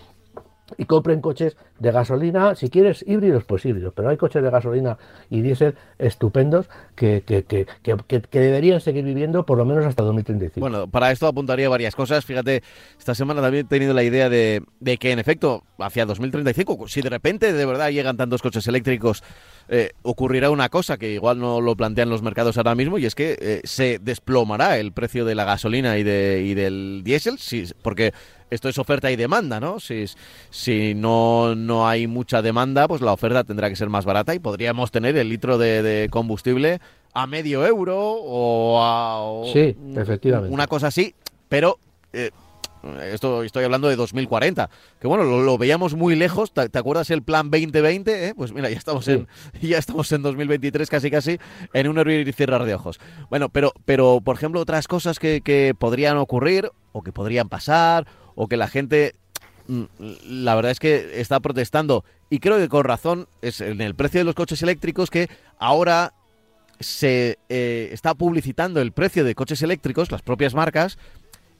y 0.78 0.86
compren 0.86 1.20
coches 1.20 1.56
de 1.78 1.90
gasolina, 1.90 2.54
si 2.54 2.70
quieres 2.70 3.04
híbridos, 3.06 3.44
pues 3.44 3.64
híbridos, 3.66 3.92
pero 3.94 4.08
hay 4.08 4.16
coches 4.16 4.42
de 4.42 4.50
gasolina 4.50 4.96
y 5.28 5.42
diésel 5.42 5.74
estupendos 5.98 6.68
que, 6.94 7.22
que, 7.26 7.44
que, 7.44 7.66
que, 7.82 8.40
deberían 8.40 8.80
seguir 8.80 9.04
viviendo 9.04 9.44
por 9.44 9.58
lo 9.58 9.64
menos 9.64 9.84
hasta 9.84 10.02
2035. 10.02 10.60
Bueno, 10.60 10.88
para 10.88 11.10
esto 11.10 11.26
apuntaría 11.26 11.68
varias 11.68 11.94
cosas. 11.94 12.24
Fíjate, 12.24 12.62
esta 12.98 13.14
semana 13.14 13.42
también 13.42 13.66
he 13.66 13.68
tenido 13.68 13.92
la 13.92 14.02
idea 14.02 14.28
de, 14.28 14.62
de 14.80 14.96
que, 14.96 15.12
en 15.12 15.18
efecto, 15.18 15.64
hacia 15.78 16.06
2035, 16.06 16.88
si 16.88 17.02
de 17.02 17.10
repente 17.10 17.52
de 17.52 17.66
verdad 17.66 17.90
llegan 17.90 18.16
tantos 18.16 18.40
coches 18.40 18.66
eléctricos, 18.66 19.22
eh, 19.68 19.90
ocurrirá 20.02 20.50
una 20.50 20.68
cosa 20.68 20.96
que 20.96 21.12
igual 21.12 21.38
no 21.38 21.60
lo 21.60 21.76
plantean 21.76 22.10
los 22.10 22.22
mercados 22.22 22.56
ahora 22.56 22.74
mismo, 22.74 22.98
y 22.98 23.06
es 23.06 23.14
que 23.14 23.36
eh, 23.40 23.60
se 23.64 23.98
desplomará 23.98 24.78
el 24.78 24.92
precio 24.92 25.24
de 25.24 25.34
la 25.34 25.44
gasolina 25.44 25.98
y, 25.98 26.02
de, 26.02 26.42
y 26.46 26.54
del 26.54 27.02
diésel, 27.04 27.38
sí, 27.38 27.64
porque 27.82 28.12
esto 28.54 28.68
es 28.68 28.78
oferta 28.78 29.10
y 29.10 29.16
demanda, 29.16 29.60
¿no? 29.60 29.80
Si, 29.80 30.04
si 30.50 30.94
no, 30.94 31.54
no 31.54 31.88
hay 31.88 32.06
mucha 32.06 32.42
demanda, 32.42 32.88
pues 32.88 33.00
la 33.00 33.12
oferta 33.12 33.44
tendrá 33.44 33.68
que 33.68 33.76
ser 33.76 33.88
más 33.88 34.04
barata 34.04 34.34
y 34.34 34.38
podríamos 34.38 34.90
tener 34.90 35.16
el 35.16 35.28
litro 35.28 35.58
de, 35.58 36.08
combustible 36.10 36.80
a 37.12 37.26
medio 37.26 37.66
euro 37.66 37.98
o 37.98 38.80
a... 38.82 39.52
sí, 39.52 39.76
efectivamente. 39.96 40.54
Una 40.54 40.66
cosa 40.66 40.88
así, 40.88 41.14
pero... 41.48 41.78
Eh, 42.12 42.30
esto 43.12 43.42
estoy 43.42 43.64
hablando 43.64 43.88
de 43.88 43.96
2040, 43.96 44.68
que 45.00 45.06
bueno, 45.06 45.24
lo, 45.24 45.58
veíamos 45.58 45.94
muy 45.94 46.16
lejos, 46.16 46.52
¿Te, 46.52 46.78
acuerdas 46.78 47.10
el 47.10 47.22
plan 47.22 47.50
2020? 47.50 48.28
Eh? 48.28 48.34
Pues 48.36 48.52
mira, 48.52 48.68
ya 48.68 48.76
estamos 48.76 49.08
en 49.08 49.26
ya 49.62 49.78
estamos 49.78 50.12
en 50.12 50.20
2023 50.20 50.90
casi 50.90 51.10
casi 51.10 51.38
en 51.72 51.88
un 51.88 51.98
abrir 51.98 52.28
y 52.28 52.32
cerrar 52.32 52.64
de 52.64 52.74
ojos. 52.74 53.00
Bueno, 53.30 53.48
pero 53.48 53.72
pero 53.86 54.20
por 54.22 54.36
ejemplo, 54.36 54.60
otras 54.60 54.86
cosas 54.86 55.18
que, 55.18 55.40
que 55.40 55.74
podrían 55.78 56.18
ocurrir 56.18 56.70
o 56.92 57.02
que 57.02 57.12
podrían 57.12 57.48
pasar 57.48 58.06
o 58.34 58.48
que 58.48 58.56
la 58.56 58.68
gente 58.68 59.14
mm, 59.68 59.84
la 60.28 60.54
verdad 60.54 60.72
es 60.72 60.80
que 60.80 61.20
está 61.20 61.40
protestando 61.40 62.04
y 62.30 62.40
creo 62.40 62.58
que 62.58 62.68
con 62.68 62.84
razón 62.84 63.28
es 63.42 63.60
en 63.60 63.80
el 63.80 63.94
precio 63.94 64.20
de 64.20 64.24
los 64.24 64.34
coches 64.34 64.62
eléctricos 64.62 65.10
que 65.10 65.28
ahora 65.58 66.14
se 66.80 67.38
eh, 67.48 67.90
está 67.92 68.14
publicitando 68.14 68.80
el 68.80 68.92
precio 68.92 69.24
de 69.24 69.34
coches 69.34 69.62
eléctricos, 69.62 70.10
las 70.10 70.22
propias 70.22 70.54
marcas, 70.54 70.98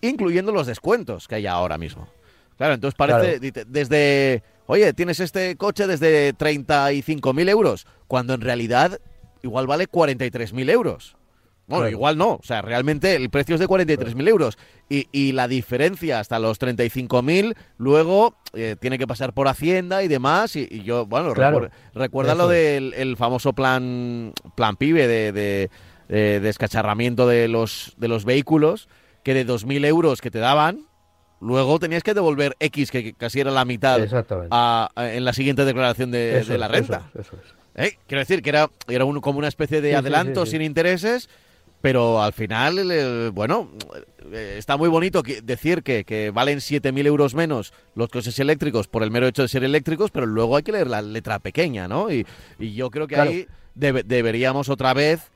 incluyendo 0.00 0.52
los 0.52 0.66
descuentos 0.66 1.28
que 1.28 1.36
hay 1.36 1.46
ahora 1.46 1.78
mismo. 1.78 2.08
Claro, 2.56 2.74
entonces 2.74 2.96
parece 2.96 3.40
desde, 3.66 4.42
oye, 4.66 4.92
tienes 4.92 5.18
este 5.20 5.56
coche 5.56 5.86
desde 5.86 6.34
35.000 6.34 7.48
euros, 7.48 7.86
cuando 8.06 8.34
en 8.34 8.40
realidad 8.40 9.00
igual 9.42 9.66
vale 9.66 9.88
43.000 9.88 10.70
euros. 10.70 11.16
Bueno, 11.66 11.88
igual 11.88 12.18
no. 12.18 12.34
O 12.34 12.42
sea, 12.42 12.62
realmente 12.62 13.14
el 13.16 13.30
precio 13.30 13.54
es 13.54 13.60
de 13.60 13.66
43.000 13.66 14.28
euros. 14.28 14.58
Y, 14.88 15.08
y, 15.12 15.32
la 15.32 15.48
diferencia 15.48 16.20
hasta 16.20 16.38
los 16.38 16.60
35.000, 16.60 17.56
luego 17.78 18.36
eh, 18.52 18.76
tiene 18.78 18.98
que 18.98 19.06
pasar 19.06 19.32
por 19.32 19.48
Hacienda 19.48 20.02
y 20.02 20.08
demás. 20.08 20.56
Y, 20.56 20.82
yo, 20.82 21.06
bueno, 21.06 21.32
recuerda 21.94 22.34
lo 22.34 22.48
del 22.48 22.92
el 22.94 23.16
famoso 23.16 23.54
plan, 23.54 24.32
plan 24.54 24.76
PIBE 24.76 25.08
de, 25.08 25.32
de, 25.32 25.70
de, 26.08 26.40
descacharramiento 26.40 27.26
de 27.26 27.48
los, 27.48 27.94
de 27.96 28.08
los 28.08 28.24
vehículos, 28.24 28.88
que 29.22 29.32
de 29.32 29.46
2.000 29.46 29.86
euros 29.86 30.20
que 30.20 30.30
te 30.30 30.38
daban, 30.38 30.86
luego 31.40 31.78
tenías 31.78 32.02
que 32.02 32.12
devolver 32.12 32.56
X, 32.60 32.90
que 32.90 33.14
casi 33.14 33.40
era 33.40 33.50
la 33.50 33.64
mitad, 33.64 34.00
en 34.00 35.24
la 35.24 35.32
siguiente 35.32 35.64
declaración 35.64 36.10
de, 36.10 36.44
la 36.58 36.68
renta. 36.68 37.10
Eso, 37.18 37.38
¿Eh? 37.76 37.98
Quiero 38.06 38.20
decir 38.20 38.42
que 38.42 38.50
era, 38.50 38.70
era 38.86 39.04
como 39.04 39.38
una 39.38 39.48
especie 39.48 39.80
de 39.80 39.96
adelanto 39.96 40.46
sin 40.46 40.62
intereses 40.62 41.28
pero 41.84 42.22
al 42.22 42.32
final, 42.32 43.30
bueno, 43.32 43.68
eh, 44.32 44.54
está 44.56 44.78
muy 44.78 44.88
bonito 44.88 45.22
decir 45.42 45.82
que, 45.82 46.04
que 46.04 46.30
valen 46.30 46.60
7.000 46.60 47.04
euros 47.04 47.34
menos 47.34 47.74
los 47.94 48.08
coches 48.08 48.38
eléctricos 48.38 48.88
por 48.88 49.02
el 49.02 49.10
mero 49.10 49.26
hecho 49.26 49.42
de 49.42 49.48
ser 49.48 49.64
eléctricos, 49.64 50.10
pero 50.10 50.24
luego 50.24 50.56
hay 50.56 50.62
que 50.62 50.72
leer 50.72 50.86
la 50.86 51.02
letra 51.02 51.40
pequeña, 51.40 51.86
¿no? 51.86 52.10
Y, 52.10 52.24
yo 52.58 52.90
creo 52.90 53.06
que 53.06 53.16
ahí 53.16 53.46
deberíamos 53.74 54.70
otra 54.70 54.94
vez 54.94 55.30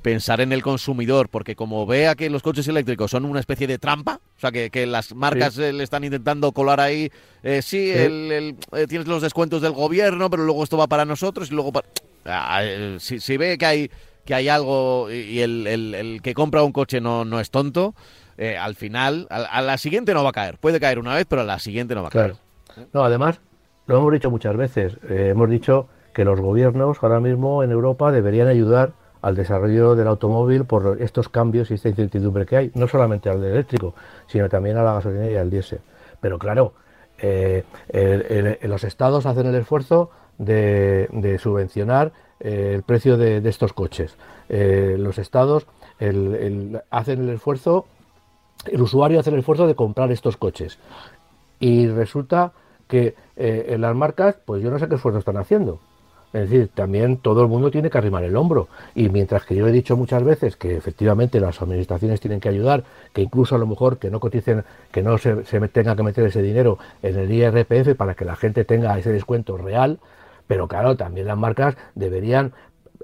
pensar 0.00 0.40
en 0.40 0.52
el 0.52 0.62
consumidor, 0.62 1.28
porque 1.28 1.54
como 1.54 1.84
vea 1.84 2.14
que 2.14 2.30
los 2.30 2.42
coches 2.42 2.66
eléctricos 2.66 3.10
son 3.10 3.26
una 3.26 3.40
especie 3.40 3.66
de 3.66 3.76
trampa, 3.76 4.20
o 4.38 4.40
sea, 4.40 4.52
que, 4.52 4.86
las 4.86 5.14
marcas 5.14 5.58
eh, 5.58 5.70
le 5.70 5.84
están 5.84 6.02
intentando 6.04 6.50
colar 6.52 6.80
ahí, 6.80 7.12
eh, 7.42 7.60
sí, 7.60 7.90
El, 7.90 8.56
tienes 8.88 9.06
los 9.06 9.20
descuentos 9.20 9.60
del 9.60 9.72
gobierno, 9.72 10.30
pero 10.30 10.44
luego 10.44 10.64
esto 10.64 10.78
va 10.78 10.86
para 10.86 11.04
nosotros 11.04 11.50
y 11.50 11.54
luego 11.54 11.72
para... 11.72 11.86
Ah, 12.24 12.62
si, 12.98 13.20
si 13.20 13.36
ve 13.36 13.58
que 13.58 13.66
hay 13.66 13.90
que 14.24 14.34
hay 14.34 14.48
algo 14.48 15.10
y 15.10 15.40
el, 15.40 15.66
el, 15.66 16.22
que 16.22 16.34
compra 16.34 16.62
un 16.62 16.72
coche 16.72 17.00
no, 17.00 17.24
no 17.24 17.40
es 17.40 17.50
tonto, 17.50 17.94
eh, 18.40 18.56
al 18.56 18.74
final, 18.74 19.26
a, 19.28 19.60
la 19.60 19.76
siguiente 19.76 20.14
no 20.14 20.24
va 20.24 20.30
a 20.30 20.32
caer. 20.32 20.56
Puede 20.58 20.80
caer 20.80 20.98
una 20.98 21.14
vez, 21.14 21.26
pero 21.28 21.42
a 21.42 21.44
la 21.44 21.58
siguiente 21.58 21.94
no 21.94 22.02
va 22.02 22.08
a 22.08 22.10
caer. 22.10 22.36
No, 22.94 23.04
además, 23.04 23.38
lo 23.86 23.98
hemos 23.98 24.12
dicho 24.12 24.30
muchas 24.30 24.56
veces, 24.56 24.96
eh, 25.10 25.28
hemos 25.32 25.50
dicho 25.50 25.88
que 26.14 26.24
los 26.24 26.40
gobiernos 26.40 26.96
ahora 27.02 27.20
mismo 27.20 27.62
en 27.62 27.70
Europa 27.70 28.10
deberían 28.12 28.48
ayudar 28.48 28.92
al 29.20 29.36
desarrollo 29.36 29.94
del 29.94 30.08
automóvil 30.08 30.64
por 30.64 30.96
estos 31.00 31.28
cambios 31.28 31.70
y 31.70 31.74
esta 31.74 31.90
incertidumbre 31.90 32.46
que 32.46 32.56
hay, 32.56 32.70
no 32.74 32.88
solamente 32.88 33.28
al 33.28 33.44
eléctrico, 33.44 33.94
sino 34.26 34.48
también 34.48 34.78
a 34.78 34.82
la 34.82 34.94
gasolina 34.94 35.30
y 35.30 35.36
al 35.36 35.50
diésel. 35.50 35.80
Pero 36.20 36.38
claro, 36.38 36.72
eh, 37.18 37.64
los 38.62 38.84
estados 38.84 39.26
hacen 39.26 39.48
el 39.48 39.54
esfuerzo 39.54 40.10
de, 40.38 41.08
de 41.12 41.38
subvencionar 41.38 42.12
eh, 42.40 42.72
el 42.74 42.82
precio 42.82 43.16
de, 43.16 43.36
estos 43.48 43.72
coches. 43.72 44.16
Eh, 44.48 44.96
los 44.98 45.18
estados 45.18 45.66
hacen 46.90 47.20
el 47.20 47.28
esfuerzo, 47.28 47.86
el 48.66 48.80
usuario 48.80 49.20
hace 49.20 49.30
el 49.30 49.38
esfuerzo 49.38 49.66
de 49.66 49.74
comprar 49.74 50.10
estos 50.10 50.36
coches. 50.36 50.78
Y 51.58 51.86
resulta 51.88 52.52
que 52.88 53.14
eh, 53.36 53.66
en 53.68 53.82
las 53.82 53.94
marcas, 53.94 54.36
pues 54.44 54.62
yo 54.62 54.70
no 54.70 54.78
sé 54.78 54.88
qué 54.88 54.94
esfuerzo 54.96 55.18
están 55.18 55.36
haciendo. 55.36 55.78
Es 56.32 56.48
decir, 56.48 56.70
también 56.72 57.16
todo 57.16 57.42
el 57.42 57.48
mundo 57.48 57.70
tiene 57.70 57.90
que 57.90 57.98
arrimar 57.98 58.22
el 58.24 58.36
hombro. 58.36 58.68
Y 58.94 59.08
mientras 59.08 59.44
que 59.44 59.56
yo 59.56 59.66
he 59.66 59.72
dicho 59.72 59.96
muchas 59.96 60.22
veces 60.22 60.56
que 60.56 60.76
efectivamente 60.76 61.40
las 61.40 61.60
administraciones 61.60 62.20
tienen 62.20 62.40
que 62.40 62.48
ayudar, 62.48 62.84
que 63.12 63.22
incluso 63.22 63.56
a 63.56 63.58
lo 63.58 63.66
mejor 63.66 63.98
que 63.98 64.10
no 64.10 64.20
coticen, 64.20 64.64
que 64.92 65.02
no 65.02 65.18
se, 65.18 65.44
se 65.44 65.60
tenga 65.68 65.96
que 65.96 66.02
meter 66.02 66.24
ese 66.26 66.40
dinero 66.40 66.78
en 67.02 67.18
el 67.18 67.32
IRPF 67.32 67.96
para 67.96 68.14
que 68.14 68.24
la 68.24 68.36
gente 68.36 68.64
tenga 68.64 68.96
ese 68.98 69.12
descuento 69.12 69.56
real, 69.56 69.98
pero 70.50 70.66
claro, 70.66 70.96
también 70.96 71.28
las 71.28 71.38
marcas 71.38 71.76
deberían, 71.94 72.54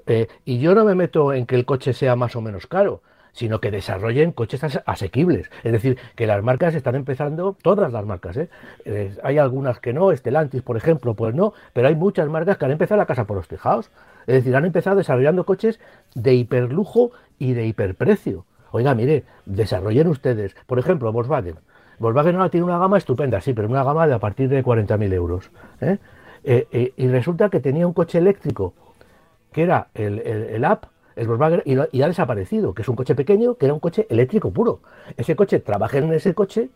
eh, 0.05 0.27
y 0.43 0.59
yo 0.59 0.75
no 0.75 0.83
me 0.83 0.95
meto 0.95 1.31
en 1.31 1.45
que 1.45 1.55
el 1.55 1.63
coche 1.63 1.93
sea 1.93 2.17
más 2.17 2.35
o 2.35 2.41
menos 2.41 2.67
caro, 2.67 3.01
sino 3.31 3.61
que 3.61 3.71
desarrollen 3.71 4.33
coches 4.33 4.61
asequibles. 4.85 5.49
Es 5.63 5.71
decir, 5.71 5.97
que 6.17 6.27
las 6.27 6.43
marcas 6.43 6.75
están 6.75 6.95
empezando, 6.95 7.55
todas 7.61 7.93
las 7.93 8.05
marcas, 8.05 8.35
¿eh? 8.35 8.49
¿eh? 8.83 9.15
hay 9.23 9.37
algunas 9.37 9.79
que 9.79 9.93
no, 9.93 10.11
Estelantis, 10.11 10.61
por 10.61 10.75
ejemplo, 10.75 11.13
pues 11.13 11.35
no, 11.35 11.53
pero 11.71 11.87
hay 11.87 11.95
muchas 11.95 12.27
marcas 12.27 12.57
que 12.57 12.65
han 12.65 12.71
empezado 12.71 12.97
la 12.97 13.05
casa 13.05 13.23
por 13.23 13.37
los 13.37 13.47
tejados. 13.47 13.91
Es 14.25 14.35
decir, 14.35 14.53
han 14.53 14.65
empezado 14.65 14.97
desarrollando 14.97 15.45
coches 15.45 15.79
de 16.15 16.33
hiperlujo 16.33 17.11
y 17.39 17.53
de 17.53 17.65
hiperprecio. 17.65 18.43
Oiga, 18.71 18.93
mire, 18.93 19.23
desarrollen 19.45 20.09
ustedes, 20.09 20.53
por 20.65 20.79
ejemplo, 20.79 21.13
Volkswagen. 21.13 21.55
Volkswagen 21.97 22.35
ahora 22.35 22.49
tiene 22.49 22.65
una 22.65 22.77
gama 22.77 22.97
estupenda, 22.97 23.39
sí, 23.39 23.53
pero 23.53 23.69
una 23.69 23.85
gama 23.85 24.05
de 24.05 24.15
a 24.15 24.19
partir 24.19 24.49
de 24.49 24.65
40.000 24.65 25.13
euros. 25.13 25.49
Eh, 26.43 26.67
eh, 26.71 26.93
y 26.97 27.07
resulta 27.07 27.49
que 27.49 27.59
tenía 27.59 27.87
un 27.87 27.93
coche 27.93 28.17
eléctrico, 28.17 28.73
que 29.51 29.63
era 29.63 29.87
el, 29.93 30.19
el, 30.19 30.65
App, 30.65 30.85
el 31.15 31.27
Volkswagen, 31.27 31.63
y, 31.65 32.01
ha 32.01 32.07
desaparecido, 32.07 32.73
que 32.73 32.81
es 32.83 32.89
un 32.89 32.95
coche 32.95 33.15
pequeño, 33.15 33.55
que 33.55 33.65
era 33.65 33.73
un 33.73 33.79
coche 33.79 34.05
eléctrico 34.09 34.51
puro. 34.51 34.81
Ese 35.17 35.35
coche, 35.35 35.59
trabajé 35.59 35.99
en 35.99 36.13
ese 36.13 36.33
coche 36.33 36.69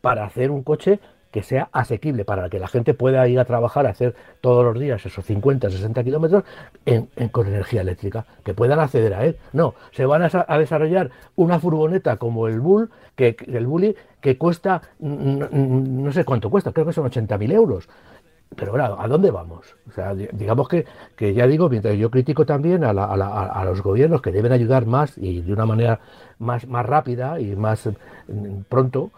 para 0.00 0.24
hacer 0.24 0.50
un 0.50 0.62
coche 0.62 1.00
que 1.30 1.42
sea 1.42 1.68
asequible, 1.72 2.24
para 2.24 2.48
que 2.48 2.58
la 2.58 2.68
gente 2.68 2.94
pueda 2.94 3.26
ir 3.28 3.38
a 3.38 3.44
trabajar, 3.44 3.86
a 3.86 3.90
hacer 3.90 4.14
todos 4.40 4.64
los 4.64 4.78
días 4.80 5.04
esos 5.04 5.24
50, 5.26 5.70
60 5.70 6.02
kilómetros 6.02 6.44
con 7.32 7.46
energía 7.46 7.82
eléctrica, 7.82 8.24
que 8.44 8.54
puedan 8.54 8.80
acceder 8.80 9.12
a 9.12 9.26
él. 9.26 9.36
No, 9.52 9.74
se 9.92 10.06
van 10.06 10.22
a, 10.22 10.58
desarrollar 10.58 11.10
una 11.36 11.60
furgoneta 11.60 12.16
como 12.16 12.48
el 12.48 12.60
Bull, 12.60 12.90
que, 13.14 13.36
el 13.46 13.66
Bully, 13.66 13.94
que 14.20 14.38
cuesta, 14.38 14.80
no 15.00 16.12
sé 16.12 16.24
cuánto 16.24 16.48
cuesta, 16.50 16.72
creo 16.72 16.86
que 16.86 16.92
son 16.92 17.10
80.000 17.10 17.52
euros 17.52 17.88
pero 18.56 18.72
bueno, 18.72 18.96
¿a 18.98 19.08
dónde 19.08 19.30
vamos? 19.30 19.76
O 19.88 19.92
sea, 19.92 20.14
digamos 20.14 20.68
que, 20.68 20.86
que 21.16 21.34
ya 21.34 21.46
digo, 21.46 21.68
mientras 21.68 21.96
yo 21.96 22.10
critico 22.10 22.46
también 22.46 22.82
a, 22.84 22.90
a, 22.90 23.64
los 23.64 23.82
gobiernos 23.82 24.22
que 24.22 24.32
deben 24.32 24.52
ayudar 24.52 24.86
más 24.86 25.16
y 25.18 25.42
de 25.42 25.52
una 25.52 25.66
manera 25.66 26.00
más, 26.38 26.66
más 26.66 26.84
rápida 26.86 27.40
y 27.40 27.54
más 27.56 27.86
mm, 27.86 28.62
pronto, 28.68 29.10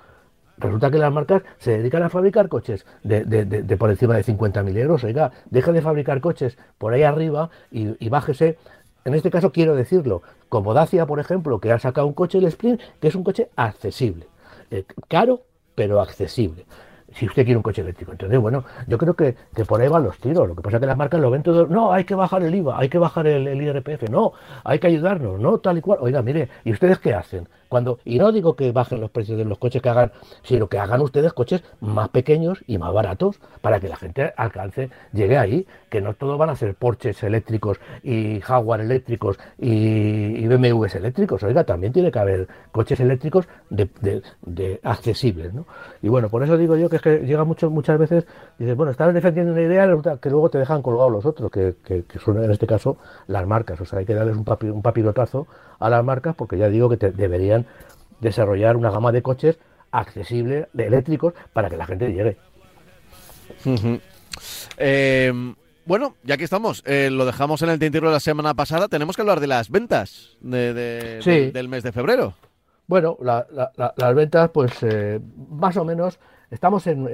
resulta 0.59 0.91
que 0.91 0.99
las 0.99 1.13
marcas 1.13 1.43
se 1.59 1.79
dedican 1.79 2.03
a 2.03 2.11
fabricar 2.11 2.49
coches 2.49 2.85
de, 3.03 3.25
de, 3.25 3.77
por 3.77 3.91
encima 3.91 4.15
de 4.17 4.25
50.000 4.25 4.77
euros. 4.77 5.05
Oiga, 5.05 5.31
deje 5.49 5.73
de 5.73 5.81
fabricar 5.83 6.21
coches 6.21 6.59
por 6.77 6.93
ahí 6.93 7.03
arriba 7.03 7.51
y, 7.71 8.05
y, 8.05 8.09
bájese. 8.09 8.59
En 9.05 9.15
este 9.15 9.31
caso 9.31 9.53
quiero 9.53 9.75
decirlo, 9.77 10.23
como 10.49 10.75
Dacia, 10.75 11.07
por 11.07 11.21
ejemplo, 11.21 11.61
que 11.61 11.73
ha 11.73 11.79
sacado 11.79 12.07
un 12.07 12.13
coche, 12.15 12.39
el 12.39 12.45
Sprint, 12.45 12.81
que 13.01 13.09
es 13.09 13.15
un 13.15 13.25
coche 13.25 13.49
accesible. 13.57 14.27
eh, 14.71 14.85
caro, 15.09 15.43
pero 15.75 16.01
accesible 16.01 16.67
si 17.15 17.27
usted 17.27 17.45
quiere 17.45 17.57
un 17.57 17.63
coche 17.63 17.83
eléctrico. 17.83 18.13
Entonces, 18.13 18.39
bueno, 18.39 18.65
yo 18.87 18.99
creo 18.99 19.15
que, 19.15 19.35
por 19.67 19.81
ahí 19.81 19.89
van 19.89 20.05
los 20.05 20.19
tiros. 20.19 20.49
Lo 20.49 20.55
que 20.55 20.63
pasa 20.63 20.77
es 20.77 20.81
que 20.81 20.87
las 20.87 20.97
marcas 20.97 21.21
lo 21.21 21.31
ven 21.31 21.43
todo. 21.43 21.67
No, 21.67 21.93
hay 21.93 22.05
que 22.05 22.15
bajar 22.15 22.43
el 22.43 22.55
IVA, 22.55 22.79
hay 22.79 22.89
que 22.89 22.99
bajar 22.99 23.27
el 23.27 23.63
IRPF, 23.63 24.09
no, 24.11 24.33
hay 24.65 24.79
que 24.79 24.87
ayudarnos, 24.87 25.41
no, 25.41 25.59
tal 25.59 25.79
y 25.79 25.81
cual. 25.81 25.99
Oiga, 26.03 26.23
mire, 26.23 26.49
¿y 26.65 26.73
ustedes 26.73 26.99
qué 26.99 27.15
hacen? 27.15 27.49
Cuando, 27.71 28.01
y 28.05 28.19
no 28.19 28.33
digo 28.33 28.57
que 28.57 28.73
bajen 28.73 29.01
los 29.01 29.13
precios 29.13 29.39
de 29.39 29.45
los 29.45 29.57
coches 29.57 29.81
que 29.81 29.89
hagan, 29.89 30.11
sino 30.43 30.67
que 30.67 30.81
hagan 30.81 31.01
ustedes 31.03 31.33
coches 31.33 31.63
más 31.81 32.09
pequeños 32.09 32.65
y 32.67 32.79
más 32.79 32.93
baratos 32.93 33.39
para 33.61 33.79
que 33.79 33.89
la 33.89 33.95
gente 33.95 34.33
alcance, 34.37 34.91
llegue 35.13 35.39
ahí, 35.39 35.67
que 35.89 36.01
no 36.01 36.15
todos 36.15 36.37
van 36.37 36.51
a 36.51 36.57
ser 36.57 36.75
Porsches 36.75 37.23
eléctricos 37.23 37.79
y 38.03 38.41
Jaguar 38.41 38.81
eléctricos 38.81 39.39
y, 39.57 40.49
BMWs 40.49 40.97
eléctricos. 40.97 41.45
Oiga, 41.45 41.63
también 41.63 41.93
tiene 41.93 42.11
que 42.11 42.19
haber 42.19 42.49
coches 42.73 42.99
eléctricos 42.99 43.47
de, 43.69 44.81
accesibles. 44.83 45.55
¿no? 45.55 45.65
Y 46.03 46.09
bueno, 46.09 46.29
por 46.29 46.43
eso 46.43 46.57
digo 46.57 46.77
yo 46.77 46.91
que 46.91 46.97
es 46.97 47.03
que 47.03 47.19
llega 47.19 47.45
mucho, 47.45 47.71
muchas 47.71 48.01
veces, 48.01 48.27
dices, 48.59 48.77
bueno, 48.77 48.91
estás 48.91 49.15
defendiendo 49.15 49.53
una 49.53 49.63
idea 49.63 49.87
que 50.21 50.29
luego 50.29 50.51
te 50.51 50.59
dejan 50.59 50.83
colgados 50.83 51.13
los 51.13 51.25
otros, 51.25 51.53
que, 51.53 51.77
son 52.19 52.43
en 52.43 52.51
este 52.51 52.67
caso 52.67 52.97
las 53.29 53.47
marcas. 53.47 53.81
O 53.81 53.85
sea, 53.85 54.01
hay 54.01 54.07
que 54.07 54.15
darles 54.15 54.37
un, 54.37 54.45
un 54.73 54.83
papirotazo 54.83 55.47
a 55.81 55.91
las 55.91 56.05
marcas 56.05 56.37
porque 56.37 56.57
ya 56.57 56.69
digo 56.69 56.89
que 56.89 56.97
deberían 56.97 57.67
desarrollar 58.21 58.77
una 58.77 58.91
gama 58.91 59.11
de 59.11 59.23
coches 59.23 59.59
accesible, 59.91 60.69
de 60.73 60.87
eléctricos, 60.87 61.35
para 61.53 61.69
que 61.69 61.77
la 61.77 61.87
gente 61.87 62.13
llegue. 62.13 62.37
Em, 64.77 65.55
bueno, 65.85 66.15
ya 66.23 66.37
que 66.37 66.45
estamos, 66.45 66.83
eh, 66.87 67.11
lo 67.11 67.25
dejamos 67.27 67.63
en 67.63 67.71
el 67.71 67.79
tintero 67.79 68.09
de 68.09 68.15
la 68.15 68.21
semana 68.21 68.55
pasada, 68.55 68.89
tenemos 68.89 69.17
que 69.17 69.23
hablar 69.23 69.41
de 69.41 69.49
las 69.49 69.71
ventas 69.71 70.37
de, 70.41 71.51
del 71.53 71.69
mes 71.69 71.83
de 71.83 71.93
febrero. 71.93 72.35
Bueno, 72.87 73.17
las 73.21 74.15
ventas, 74.15 74.51
pues 74.51 74.73
eh, 74.83 75.21
más 75.49 75.77
o 75.77 75.85
menos 75.85 76.19
Estamos 76.51 76.89
en, 76.89 77.07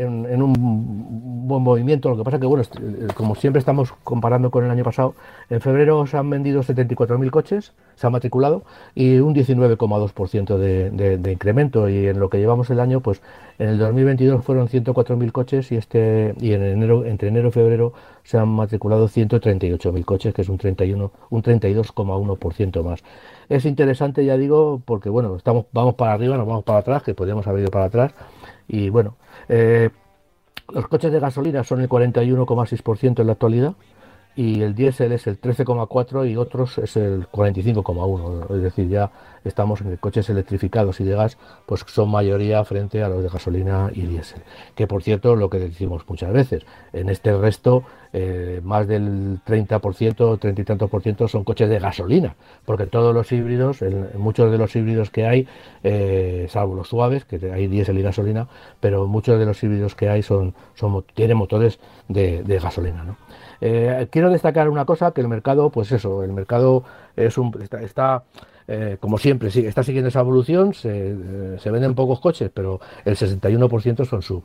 un 0.42 1.46
buen 1.46 1.62
movimiento, 1.62 2.08
lo 2.08 2.16
que 2.16 2.24
pasa 2.24 2.40
que, 2.40 2.46
bueno, 2.46 2.62
eh, 2.62 3.08
como 3.14 3.34
siempre 3.34 3.58
estamos 3.58 3.92
comparando 4.02 4.50
con 4.50 4.64
el 4.64 4.70
año 4.70 4.82
pasado, 4.82 5.14
en 5.50 5.60
febrero 5.60 6.06
se 6.06 6.16
han 6.16 6.30
vendido 6.30 6.62
74.000 6.62 7.30
coches, 7.30 7.74
se 7.96 8.06
han 8.06 8.14
matriculado, 8.14 8.64
y 8.94 9.18
un 9.18 9.34
19,2% 9.34 10.56
de, 10.56 11.18
de, 11.18 11.32
incremento, 11.32 11.86
y 11.90 12.06
en 12.06 12.18
lo 12.18 12.30
que 12.30 12.38
llevamos 12.38 12.70
el 12.70 12.80
año, 12.80 13.00
pues 13.00 13.20
en 13.58 13.68
el 13.68 13.78
2022 13.78 14.42
fueron 14.42 14.68
104.000 14.68 15.32
coches, 15.32 15.70
y 15.70 15.76
este 15.76 16.34
y 16.40 16.54
en 16.54 16.62
enero 16.62 17.04
entre 17.04 17.28
enero 17.28 17.48
y 17.48 17.52
febrero 17.52 17.92
se 18.24 18.38
han 18.38 18.48
matriculado 18.48 19.06
138.000 19.06 20.04
coches, 20.06 20.32
que 20.32 20.40
es 20.42 20.48
un 20.48 20.56
31 20.56 21.12
un 21.28 21.42
32,1% 21.42 22.82
más. 22.82 23.04
Es 23.50 23.66
interesante, 23.66 24.24
ya 24.24 24.38
digo, 24.38 24.80
porque, 24.82 25.10
bueno, 25.10 25.36
estamos 25.36 25.66
vamos 25.72 25.94
para 25.94 26.14
arriba, 26.14 26.38
nos 26.38 26.46
vamos 26.46 26.64
para 26.64 26.78
atrás, 26.78 27.02
que 27.02 27.12
podríamos 27.12 27.46
haber 27.46 27.60
ido 27.60 27.70
para 27.70 27.84
atrás, 27.84 28.14
y 28.66 28.88
bueno, 28.88 29.14
eh, 29.48 29.90
los 30.72 30.88
coches 30.88 31.12
de 31.12 31.20
gasolina 31.20 31.64
son 31.64 31.80
el 31.80 31.88
41,6% 31.88 33.20
en 33.20 33.26
la 33.26 33.32
actualidad 33.32 33.74
y 34.36 34.60
el 34.60 34.74
diésel 34.74 35.12
es 35.12 35.26
el 35.26 35.40
13,4 35.40 36.30
y 36.30 36.36
otros 36.36 36.76
es 36.76 36.96
el 36.96 37.26
45,1. 37.28 38.54
Es 38.54 38.62
decir, 38.62 38.88
ya 38.88 39.10
estamos 39.44 39.80
en 39.80 39.96
coches 39.96 40.28
electrificados 40.28 41.00
y 41.00 41.04
de 41.04 41.14
gas, 41.14 41.38
pues 41.64 41.84
son 41.86 42.10
mayoría 42.10 42.62
frente 42.64 43.02
a 43.02 43.08
los 43.08 43.22
de 43.22 43.30
gasolina 43.30 43.90
y 43.94 44.02
diésel. 44.02 44.42
Que 44.74 44.86
por 44.86 45.02
cierto, 45.02 45.36
lo 45.36 45.48
que 45.48 45.58
decimos 45.58 46.04
muchas 46.06 46.34
veces, 46.34 46.66
en 46.92 47.08
este 47.08 47.34
resto, 47.36 47.84
eh, 48.12 48.60
más 48.62 48.86
del 48.86 49.40
30%, 49.46 50.38
30 50.38 50.60
y 50.60 50.64
tantos 50.64 50.90
por 50.90 51.02
ciento 51.02 51.28
son 51.28 51.42
coches 51.42 51.70
de 51.70 51.78
gasolina, 51.78 52.36
porque 52.66 52.86
todos 52.86 53.14
los 53.14 53.32
híbridos, 53.32 53.78
muchos 54.18 54.50
de 54.50 54.58
los 54.58 54.76
híbridos 54.76 55.10
que 55.10 55.26
hay, 55.26 55.48
eh, 55.82 56.46
salvo 56.50 56.74
los 56.74 56.88
suaves, 56.88 57.24
que 57.24 57.52
hay 57.52 57.68
diésel 57.68 57.98
y 57.98 58.02
gasolina, 58.02 58.48
pero 58.80 59.06
muchos 59.06 59.38
de 59.38 59.46
los 59.46 59.62
híbridos 59.62 59.94
que 59.94 60.10
hay 60.10 60.22
son, 60.22 60.54
son 60.74 61.04
tienen 61.14 61.38
motores 61.38 61.78
de, 62.08 62.42
de 62.42 62.58
gasolina. 62.58 63.02
¿no? 63.02 63.16
Eh, 63.60 64.08
quiero 64.10 64.30
destacar 64.30 64.68
una 64.68 64.84
cosa, 64.84 65.12
que 65.12 65.20
el 65.20 65.28
mercado, 65.28 65.70
pues 65.70 65.92
eso, 65.92 66.22
el 66.22 66.32
mercado 66.32 66.84
es 67.16 67.38
un, 67.38 67.52
está, 67.80 68.24
eh, 68.68 68.96
como 69.00 69.18
siempre, 69.18 69.48
está 69.48 69.82
siguiendo 69.82 70.08
esa 70.08 70.20
evolución, 70.20 70.74
se, 70.74 71.58
se 71.58 71.70
venden 71.70 71.94
pocos 71.94 72.20
coches, 72.20 72.50
pero 72.52 72.80
el 73.04 73.16
61% 73.16 74.04
son 74.04 74.22
sub. 74.22 74.44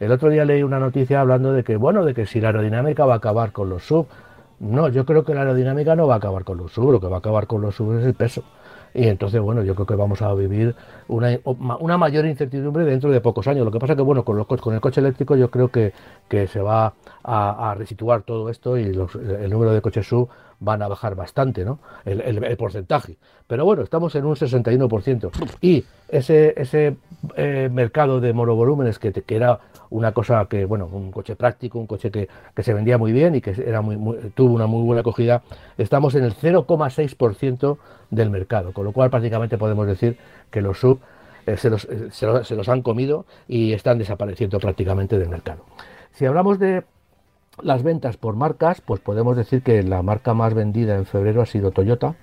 El 0.00 0.12
otro 0.12 0.30
día 0.30 0.44
leí 0.44 0.62
una 0.62 0.78
noticia 0.78 1.20
hablando 1.20 1.52
de 1.52 1.64
que, 1.64 1.76
bueno, 1.76 2.04
de 2.04 2.14
que 2.14 2.26
si 2.26 2.40
la 2.40 2.48
aerodinámica 2.48 3.04
va 3.04 3.14
a 3.14 3.16
acabar 3.16 3.52
con 3.52 3.68
los 3.68 3.84
sub. 3.84 4.06
No, 4.60 4.88
yo 4.88 5.04
creo 5.04 5.24
que 5.24 5.34
la 5.34 5.42
aerodinámica 5.42 5.94
no 5.96 6.06
va 6.06 6.14
a 6.14 6.16
acabar 6.18 6.44
con 6.44 6.58
los 6.58 6.72
sub, 6.72 6.90
lo 6.92 7.00
que 7.00 7.06
va 7.08 7.16
a 7.16 7.18
acabar 7.20 7.46
con 7.46 7.60
los 7.62 7.76
sub 7.76 7.98
es 7.98 8.04
el 8.04 8.14
peso. 8.14 8.44
Y 8.94 9.06
entonces, 9.08 9.40
bueno, 9.40 9.62
yo 9.62 9.74
creo 9.74 9.86
que 9.86 9.94
vamos 9.94 10.22
a 10.22 10.32
vivir 10.34 10.74
una, 11.08 11.38
una 11.44 11.98
mayor 11.98 12.26
incertidumbre 12.26 12.84
dentro 12.84 13.10
de 13.10 13.20
pocos 13.20 13.46
años. 13.46 13.64
Lo 13.64 13.70
que 13.70 13.78
pasa 13.78 13.96
que, 13.96 14.02
bueno, 14.02 14.24
con, 14.24 14.36
los, 14.36 14.46
con 14.46 14.74
el 14.74 14.80
coche 14.80 15.00
eléctrico 15.00 15.36
yo 15.36 15.50
creo 15.50 15.68
que, 15.68 15.92
que 16.28 16.46
se 16.46 16.60
va 16.60 16.94
a, 17.22 17.74
resituar 17.76 18.22
todo 18.22 18.48
esto 18.48 18.78
y 18.78 18.84
el 18.84 19.50
número 19.50 19.72
de 19.72 19.80
coches 19.80 20.06
sub 20.06 20.28
van 20.60 20.82
a 20.82 20.88
bajar 20.88 21.14
bastante, 21.14 21.64
¿no? 21.64 21.78
El, 22.04 22.56
porcentaje. 22.56 23.16
Pero 23.46 23.64
bueno, 23.64 23.82
estamos 23.82 24.14
en 24.14 24.24
un 24.24 24.34
61%. 24.34 25.30
Y 25.60 25.84
ese, 26.08 26.54
ese 26.56 26.96
eh, 27.36 27.68
mercado 27.72 28.20
de 28.20 28.32
monovolúmenes 28.32 28.98
que, 28.98 29.12
que 29.12 29.36
era 29.36 29.60
una 29.90 30.12
cosa 30.12 30.46
que, 30.48 30.64
bueno, 30.64 30.88
un 30.90 31.10
coche 31.10 31.36
práctico, 31.36 31.78
un 31.78 31.86
coche 31.86 32.10
que, 32.10 32.28
se 32.62 32.74
vendía 32.74 32.98
muy 32.98 33.12
bien 33.12 33.34
y 33.34 33.40
que 33.40 33.50
era 33.50 33.80
muy, 33.80 34.16
tuvo 34.34 34.54
una 34.54 34.66
muy 34.66 34.84
buena 34.84 35.00
acogida, 35.00 35.42
estamos 35.78 36.14
en 36.14 36.24
el 36.24 36.34
0,6% 36.34 37.78
del 38.10 38.30
mercado, 38.30 38.72
con 38.72 38.84
lo 38.84 38.92
cual 38.92 39.10
prácticamente 39.10 39.58
podemos 39.58 39.86
decir 39.86 40.18
que 40.50 40.60
los 40.60 40.78
sub 40.78 41.00
eh, 41.46 41.56
se, 41.56 41.70
los, 41.70 41.84
eh, 41.84 42.08
se, 42.10 42.54
los, 42.54 42.68
han 42.68 42.82
comido 42.82 43.24
y 43.46 43.72
están 43.72 43.98
desapareciendo 43.98 44.58
prácticamente 44.58 45.18
del 45.18 45.28
mercado. 45.28 45.64
Si 46.12 46.26
hablamos 46.26 46.58
de 46.58 46.84
las 47.62 47.82
ventas 47.82 48.16
por 48.16 48.36
marcas, 48.36 48.80
pues 48.80 49.00
podemos 49.00 49.36
decir 49.36 49.62
que 49.62 49.82
la 49.82 50.02
marca 50.02 50.34
más 50.34 50.54
vendida 50.54 50.96
en 50.96 51.06
febrero 51.06 51.42
ha 51.42 51.46
sido 51.46 51.70
Toyota, 51.70 52.16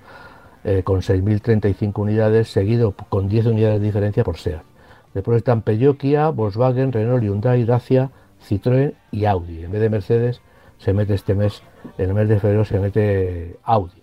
eh, 0.64 0.84
con 0.84 1.02
6.035 1.02 2.02
unidades, 2.02 2.50
seguido 2.50 2.94
con 3.10 3.30
10 3.30 3.48
unidades 3.48 3.80
de 3.80 3.86
diferencia 3.86 4.24
por 4.24 4.38
SEAT. 4.38 4.64
Después 5.14 5.38
están 5.38 5.62
Peugeot, 5.62 5.98
Kia, 5.98 6.30
Volkswagen, 6.30 6.92
Renault, 6.92 7.24
Hyundai, 7.24 7.64
Dacia, 7.64 8.12
Citroën 8.42 8.94
y 9.12 9.26
Audi. 9.26 9.64
En 9.64 9.72
vez 9.72 9.82
de 9.82 9.90
Mercedes 9.90 10.42
se 10.78 10.94
mete 10.94 11.14
este 11.14 11.36
mes, 11.36 11.64
en 11.98 12.10
el 12.10 12.16
mes 12.16 12.28
de 12.28 12.40
febrero 12.40 12.66
se 12.66 12.80
mete 12.80 13.60
Audi, 13.64 14.02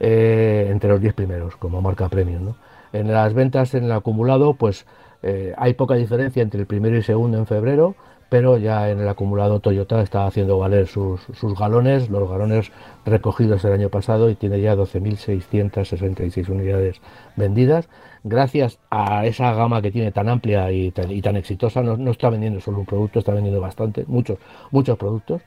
eh, 0.00 0.68
entre 0.70 0.90
los 0.90 1.00
10 1.00 1.14
primeros 1.14 1.56
como 1.56 1.82
marca 1.82 2.08
premium. 2.08 2.54
En 2.92 3.12
las 3.12 3.34
ventas 3.34 3.74
en 3.74 3.84
el 3.84 3.92
acumulado, 3.92 4.54
pues 4.54 4.86
eh, 5.22 5.52
hay 5.56 5.74
poca 5.74 5.94
diferencia 5.94 6.42
entre 6.42 6.60
el 6.60 6.66
primero 6.66 6.96
y 6.96 7.02
segundo 7.02 7.38
en 7.38 7.46
febrero 7.46 7.96
pero 8.34 8.58
ya 8.58 8.90
en 8.90 8.98
el 8.98 9.08
acumulado 9.08 9.60
Toyota 9.60 10.02
está 10.02 10.26
haciendo 10.26 10.58
valer 10.58 10.88
sus, 10.88 11.20
galones, 11.56 12.10
los 12.10 12.28
galones 12.28 12.72
recogidos 13.06 13.64
el 13.64 13.74
año 13.74 13.90
pasado 13.90 14.28
y 14.28 14.34
tiene 14.34 14.60
ya 14.60 14.74
12.666 14.74 16.48
unidades 16.48 17.00
vendidas. 17.36 17.88
Gracias 18.24 18.80
a 18.90 19.24
esa 19.24 19.54
gama 19.54 19.80
que 19.82 19.92
tiene 19.92 20.10
tan 20.10 20.28
amplia 20.28 20.72
y 20.72 20.90
tan, 20.90 21.36
exitosa, 21.36 21.84
no, 21.84 22.10
está 22.10 22.28
vendiendo 22.28 22.60
solo 22.60 22.80
un 22.80 22.86
producto, 22.86 23.20
está 23.20 23.32
vendiendo 23.32 23.60
bastante, 23.60 24.04
muchos, 24.08 24.38
muchos 24.72 24.98
productos. 24.98 25.42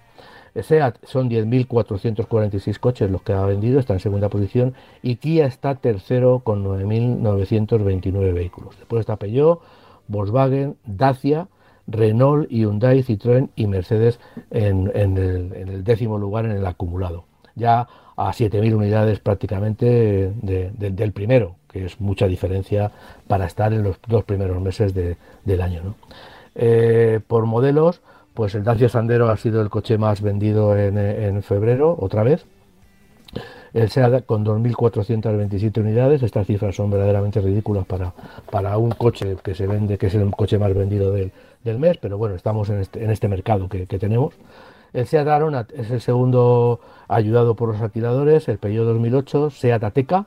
SEAT 0.55 0.95
son 1.03 1.29
10.446 1.29 2.79
coches 2.79 3.11
los 3.11 3.21
que 3.21 3.33
ha 3.33 3.43
vendido, 3.43 3.81
está 3.81 3.95
en 3.95 3.99
segunda 3.99 4.29
posición, 4.29 4.75
y 5.03 5.17
Kia 5.17 5.45
está 5.45 5.75
tercero 5.75 6.39
con 6.39 6.63
9.929 6.63 8.33
vehículos. 8.33 8.77
Después 8.77 9.01
está 9.01 9.17
Peugeot, 9.17 9.59
Volkswagen, 10.07 10.77
Dacia, 10.85 11.49
Renault, 11.87 12.49
Hyundai, 12.49 13.01
Citroën 13.01 13.49
y 13.55 13.67
Mercedes 13.67 14.19
en, 14.51 14.91
el, 14.95 15.83
décimo 15.83 16.17
lugar 16.17 16.45
en 16.45 16.51
el 16.51 16.65
acumulado. 16.65 17.25
Ya 17.55 17.87
a 18.15 18.31
7.000 18.31 18.75
unidades 18.75 19.19
prácticamente 19.19 20.31
del 20.41 21.11
primero, 21.13 21.55
que 21.67 21.85
es 21.85 21.99
mucha 21.99 22.27
diferencia 22.27 22.91
para 23.27 23.45
estar 23.45 23.73
en 23.73 23.83
los 23.83 23.97
dos 24.07 24.23
primeros 24.25 24.61
meses 24.61 24.93
del 24.93 25.61
año. 25.61 25.95
Eh, 26.55 27.19
por 27.25 27.45
modelos, 27.45 28.01
pues 28.33 28.53
el 28.55 28.63
Dacia 28.63 28.89
Sandero 28.89 29.29
ha 29.29 29.37
sido 29.37 29.61
el 29.61 29.69
coche 29.69 29.97
más 29.97 30.21
vendido 30.21 30.77
en, 30.77 31.41
febrero, 31.41 31.95
otra 31.99 32.23
vez. 32.23 32.45
El 33.73 33.89
SEAT 33.89 34.25
con 34.25 34.45
2.427 34.45 35.79
unidades, 35.79 36.23
estas 36.23 36.47
cifras 36.47 36.75
son 36.75 36.89
verdaderamente 36.89 37.41
ridículas 37.41 37.85
para, 37.85 38.13
para 38.49 38.77
un 38.77 38.91
coche 38.91 39.35
que 39.43 39.53
se 39.53 39.67
vende, 39.67 39.97
que 39.97 40.07
es 40.07 40.15
el 40.15 40.31
coche 40.31 40.57
más 40.57 40.73
vendido 40.73 41.11
del, 41.11 41.31
del 41.67 41.79
mes, 41.79 41.97
pero 41.97 42.17
bueno, 42.17 42.35
estamos 42.35 42.69
en 42.69 42.79
este, 42.79 43.03
en 43.03 43.11
este 43.11 43.27
mercado 43.27 43.69
que, 43.69 43.85
tenemos. 43.85 44.33
El 44.93 45.05
Seat 45.05 45.27
Arona 45.27 45.67
es 45.75 45.91
el 45.91 46.01
segundo 46.01 46.79
ayudado 47.07 47.55
por 47.55 47.69
los 47.69 47.81
alquiladores, 47.81 48.47
el 48.47 48.57
Peugeot 48.57 48.85
2008, 48.85 49.51
Seat 49.51 49.83
Ateca, 49.83 50.25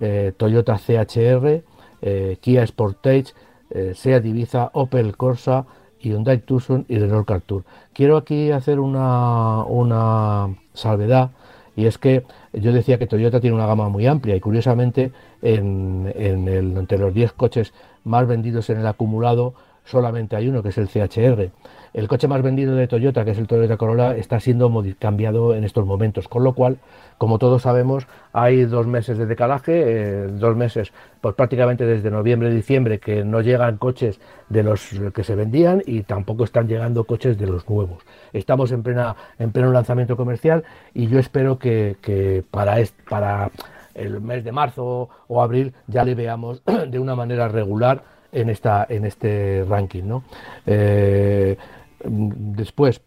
eh, 0.00 0.32
Toyota 0.36 0.76
CHR, 0.76 1.62
eh, 2.02 2.36
Kia 2.40 2.66
Sportage, 2.66 3.32
eh, 3.70 3.92
Seat 3.94 4.24
Ibiza, 4.26 4.70
Opel 4.74 5.16
Corsa, 5.16 5.64
Hyundai 6.00 6.38
Tucson 6.38 6.84
y 6.88 6.98
Renault 6.98 7.30
Tour. 7.46 7.64
Quiero 7.92 8.16
aquí 8.16 8.50
hacer 8.50 8.80
una, 8.80 9.64
una 9.64 10.54
salvedad 10.74 11.30
y 11.76 11.86
es 11.86 11.98
que 11.98 12.24
yo 12.52 12.72
decía 12.72 12.98
que 12.98 13.06
Toyota 13.06 13.40
tiene 13.40 13.54
una 13.54 13.66
gama 13.66 13.88
muy 13.88 14.06
amplia 14.06 14.34
y 14.34 14.40
curiosamente 14.40 15.12
en, 15.42 16.12
el, 16.16 16.76
entre 16.76 16.98
los 16.98 17.14
10 17.14 17.32
coches 17.32 17.72
más 18.04 18.26
vendidos 18.26 18.70
en 18.70 18.78
el 18.80 18.86
acumulado 18.86 19.54
solamente 19.90 20.36
hay 20.36 20.48
uno, 20.48 20.62
que 20.62 20.70
es 20.70 20.78
el 20.78 20.88
CHR. 20.88 21.50
El 21.92 22.06
coche 22.06 22.28
más 22.28 22.40
vendido 22.40 22.76
de 22.76 22.86
Toyota, 22.86 23.24
que 23.24 23.32
es 23.32 23.38
el 23.38 23.48
Toyota 23.48 23.76
Corolla, 23.76 24.16
está 24.16 24.38
siendo 24.38 24.72
cambiado 24.98 25.54
en 25.54 25.64
estos 25.64 25.84
momentos, 25.84 26.28
con 26.28 26.44
lo 26.44 26.52
cual, 26.52 26.78
como 27.18 27.38
todos 27.38 27.62
sabemos, 27.62 28.06
hay 28.32 28.64
dos 28.64 28.86
meses 28.86 29.18
de 29.18 29.26
decalaje, 29.26 29.72
eh, 29.74 30.26
dos 30.28 30.56
meses, 30.56 30.92
pues 31.20 31.34
prácticamente 31.34 31.84
desde 31.84 32.10
noviembre, 32.10 32.54
diciembre, 32.54 33.00
que 33.00 33.24
no 33.24 33.40
llegan 33.40 33.76
coches 33.76 34.20
de 34.48 34.62
los 34.62 34.88
que 35.12 35.24
se 35.24 35.34
vendían 35.34 35.82
y 35.84 36.02
tampoco 36.02 36.44
están 36.44 36.68
llegando 36.68 37.04
coches 37.04 37.36
de 37.36 37.46
los 37.46 37.68
nuevos. 37.68 38.04
Estamos 38.32 38.70
en 38.70 38.84
plena 38.84 39.16
en 39.38 39.50
pleno 39.50 39.72
lanzamiento 39.72 40.16
comercial 40.16 40.62
y 40.94 41.08
yo 41.08 41.18
espero 41.18 41.58
que, 41.58 42.44
para, 42.52 42.76
para 43.08 43.50
el 43.94 44.20
mes 44.20 44.44
de 44.44 44.52
marzo 44.52 45.08
o 45.26 45.42
abril 45.42 45.74
ya 45.88 46.04
le 46.04 46.14
veamos 46.14 46.62
de 46.88 46.98
una 47.00 47.16
manera 47.16 47.48
regular 47.48 48.19
en 48.32 48.50
esta 48.50 48.86
en 48.88 49.04
este 49.04 49.64
ranking, 49.68 50.04
¿no? 50.04 50.24
Eh, 50.66 51.56
Después, 52.04 53.02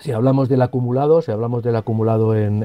si 0.00 0.12
hablamos 0.12 0.48
del 0.48 0.62
acumulado, 0.62 1.20
si 1.22 1.30
hablamos 1.32 1.62
del 1.62 1.76
acumulado 1.76 2.34
en, 2.34 2.64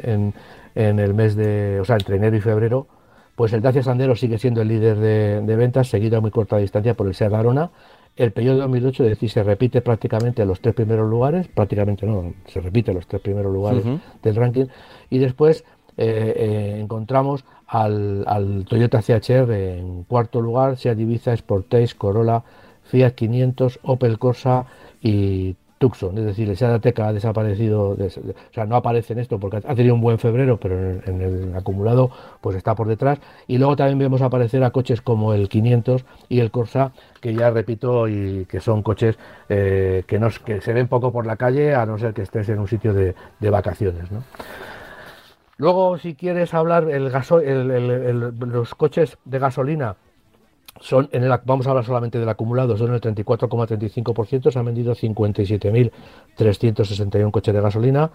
en, 0.75 0.99
el 0.99 1.13
mes 1.13 1.35
de, 1.35 1.79
o 1.81 1.85
sea, 1.85 1.97
entre 1.97 2.15
enero 2.15 2.35
y 2.37 2.41
febrero, 2.41 2.87
pues 3.35 3.53
el 3.53 3.61
Dacia 3.61 3.83
Sandero 3.83 4.15
sigue 4.15 4.37
siendo 4.37 4.61
el 4.61 4.67
líder 4.67 4.97
de, 4.97 5.55
ventas, 5.55 5.89
seguido 5.89 6.17
a 6.17 6.21
muy 6.21 6.31
corta 6.31 6.57
distancia 6.57 6.93
por 6.93 7.07
el 7.07 7.15
Seat 7.15 7.33
Arona. 7.33 7.71
El 8.15 8.33
periodo 8.33 8.55
de 8.55 8.61
2008, 8.63 9.03
es 9.03 9.09
decir, 9.11 9.29
se 9.29 9.43
repite 9.43 9.81
prácticamente 9.81 10.45
los 10.45 10.59
tres 10.59 10.75
primeros 10.75 11.09
lugares, 11.09 11.47
prácticamente 11.47 12.05
no, 12.05 12.33
se 12.45 12.59
repite 12.59 12.93
los 12.93 13.07
tres 13.07 13.21
primeros 13.21 13.51
lugares 13.53 13.83
del 14.21 14.35
ranking. 14.35 14.65
Y 15.09 15.19
después 15.19 15.63
eh, 15.97 16.33
eh, 16.35 16.79
encontramos 16.81 17.45
al, 17.71 18.25
al, 18.27 18.65
Toyota 18.65 19.01
CHR 19.01 19.51
en 19.51 20.03
cuarto 20.03 20.41
lugar, 20.41 20.77
Seat 20.77 20.99
Ibiza, 20.99 21.35
Sportage, 21.35 21.95
Corolla, 21.97 22.43
Fiat 22.83 23.11
500, 23.11 23.79
Opel 23.83 24.19
Corsa 24.19 24.65
y 25.01 25.55
Tucson, 25.77 26.17
es 26.17 26.25
decir, 26.25 26.49
el 26.49 26.57
Seat 26.57 26.99
ha 26.99 27.13
desaparecido, 27.13 27.91
o 27.91 28.53
sea, 28.53 28.65
no 28.65 28.75
aparece 28.75 29.13
en 29.13 29.19
esto 29.19 29.39
porque 29.39 29.57
ha 29.57 29.73
tenido 29.73 29.95
un 29.95 30.01
buen 30.01 30.19
febrero, 30.19 30.57
pero 30.57 30.75
en, 30.77 31.21
el 31.21 31.55
acumulado 31.55 32.11
pues 32.41 32.55
está 32.55 32.75
por 32.75 32.87
detrás. 32.87 33.19
Y 33.47 33.57
luego 33.57 33.75
también 33.75 33.97
vemos 33.97 34.21
aparecer 34.21 34.63
a 34.63 34.69
coches 34.69 35.01
como 35.01 35.33
el 35.33 35.49
500 35.49 36.05
y 36.29 36.39
el 36.39 36.51
Corsa, 36.51 36.91
que 37.19 37.33
ya 37.33 37.49
repito, 37.49 38.07
y 38.07 38.45
que 38.45 38.59
son 38.59 38.83
coches 38.83 39.17
eh, 39.49 40.03
que, 40.05 40.19
no, 40.19 40.27
que 40.45 40.61
se 40.61 40.73
ven 40.73 40.87
poco 40.87 41.11
por 41.11 41.25
la 41.25 41.37
calle, 41.37 41.73
a 41.73 41.85
no 41.87 41.97
ser 41.97 42.13
que 42.13 42.21
estés 42.21 42.49
en 42.49 42.59
un 42.59 42.67
sitio 42.67 42.93
de, 42.93 43.15
vacaciones. 43.49 44.11
¿no? 44.11 44.23
Luego, 45.61 45.97
si 45.99 46.15
quieres 46.15 46.55
hablar, 46.55 46.89
el 46.89 47.11
los 48.39 48.73
coches 48.73 49.19
de 49.25 49.37
gasolina 49.37 49.95
son 50.79 51.07
en 51.11 51.23
el, 51.23 51.31
vamos 51.45 51.67
a 51.67 51.69
hablar 51.69 51.85
solamente 51.85 52.17
del 52.17 52.29
acumulado, 52.29 52.75
son 52.77 52.95
el 52.95 52.99
34,35%, 52.99 54.51
se 54.51 54.57
han 54.57 54.65
vendido 54.65 54.95
57.361 54.95 57.29
coches 57.29 57.53
de 57.53 57.61
gasolina, 57.61 58.09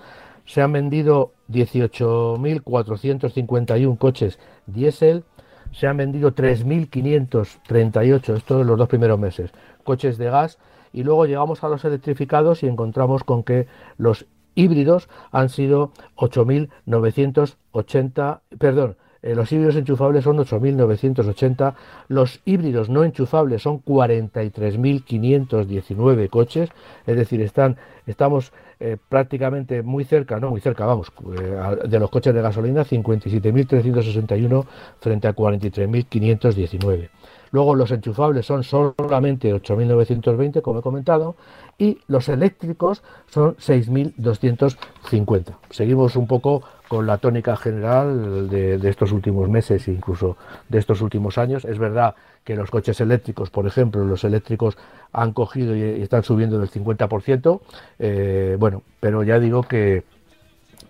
se 0.44 0.60
han 0.60 0.72
vendido 0.72 1.34
18.451 1.48 3.96
coches 3.96 4.40
diésel, 4.66 5.22
se 5.70 5.86
han 5.86 5.98
vendido 5.98 6.34
3.538, 6.34 8.38
esto 8.38 8.60
en 8.60 8.66
los 8.66 8.76
dos 8.76 8.88
primeros 8.88 9.20
meses, 9.20 9.52
coches 9.84 10.18
de 10.18 10.30
gas, 10.30 10.58
y 10.92 11.04
luego 11.04 11.26
llegamos 11.26 11.62
a 11.62 11.68
los 11.68 11.84
electrificados 11.84 12.64
y 12.64 12.66
encontramos 12.66 13.22
con 13.22 13.44
que 13.44 13.68
los 13.98 14.26
híbridos 14.56 15.08
han 15.30 15.48
sido 15.48 15.92
8.980, 16.16 18.40
perdón, 18.58 18.96
eh, 19.22 19.34
los 19.34 19.50
híbridos 19.50 19.76
enchufables 19.76 20.24
son 20.24 20.36
8.980, 20.38 21.74
los 22.08 22.40
híbridos 22.44 22.88
no 22.88 23.04
enchufables 23.04 23.62
son 23.62 23.80
43.519 23.82 26.28
coches, 26.28 26.70
es 27.06 27.16
decir, 27.16 27.40
están, 27.40 27.76
estamos 28.06 28.52
eh, 28.78 28.98
prácticamente 29.08 29.82
muy 29.82 30.04
cerca, 30.04 30.38
no 30.38 30.50
muy 30.50 30.60
cerca, 30.60 30.84
vamos, 30.86 31.10
eh, 31.40 31.88
de 31.88 31.98
los 31.98 32.10
coches 32.10 32.34
de 32.34 32.42
gasolina, 32.42 32.84
57.361 32.84 34.66
frente 35.00 35.28
a 35.28 35.34
43.519. 35.34 37.08
Luego 37.52 37.74
los 37.74 37.90
enchufables 37.90 38.46
son 38.46 38.64
solamente 38.64 39.54
8.920, 39.54 40.62
como 40.62 40.80
he 40.80 40.82
comentado, 40.82 41.36
y 41.78 41.98
los 42.08 42.28
eléctricos 42.28 43.02
son 43.28 43.56
6.250. 43.56 45.56
Seguimos 45.70 46.16
un 46.16 46.26
poco 46.26 46.62
con 46.88 47.06
la 47.06 47.18
tónica 47.18 47.56
general 47.56 48.48
de, 48.48 48.88
estos 48.88 49.12
últimos 49.12 49.48
meses 49.48 49.86
e 49.88 49.92
incluso 49.92 50.36
de 50.68 50.78
estos 50.78 51.00
últimos 51.02 51.38
años. 51.38 51.64
Es 51.64 51.78
verdad 51.78 52.14
que 52.44 52.56
los 52.56 52.70
coches 52.70 53.00
eléctricos, 53.00 53.50
por 53.50 53.66
ejemplo, 53.66 54.04
los 54.04 54.24
eléctricos 54.24 54.78
han 55.12 55.32
cogido 55.32 55.76
y, 55.76 56.02
están 56.02 56.22
subiendo 56.22 56.58
del 56.58 56.70
50%, 56.70 57.60
eh, 57.98 58.56
bueno, 58.58 58.82
pero 59.00 59.22
ya 59.22 59.38
digo 59.38 59.62
que, 59.62 60.04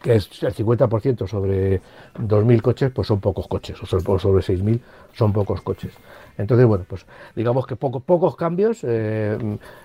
que 0.03 0.17
es 0.17 0.43
el 0.43 0.55
50% 0.55 1.27
sobre 1.27 1.81
2.000 2.19 2.63
coches, 2.63 2.93
pues 2.93 3.09
son 3.09 3.21
pocos 3.21 3.49
coches, 3.49 3.83
o 3.83 3.87
sobre 3.87 4.43
6.000 4.43 4.81
son 5.15 5.33
pocos 5.33 5.63
coches. 5.63 5.93
Entonces, 6.39 6.67
bueno, 6.67 6.85
pues 6.89 7.07
digamos 7.35 7.67
que 7.67 7.77
poco, 7.77 8.01
pocos 8.01 8.37
cambios, 8.37 8.85
eh, 8.85 9.39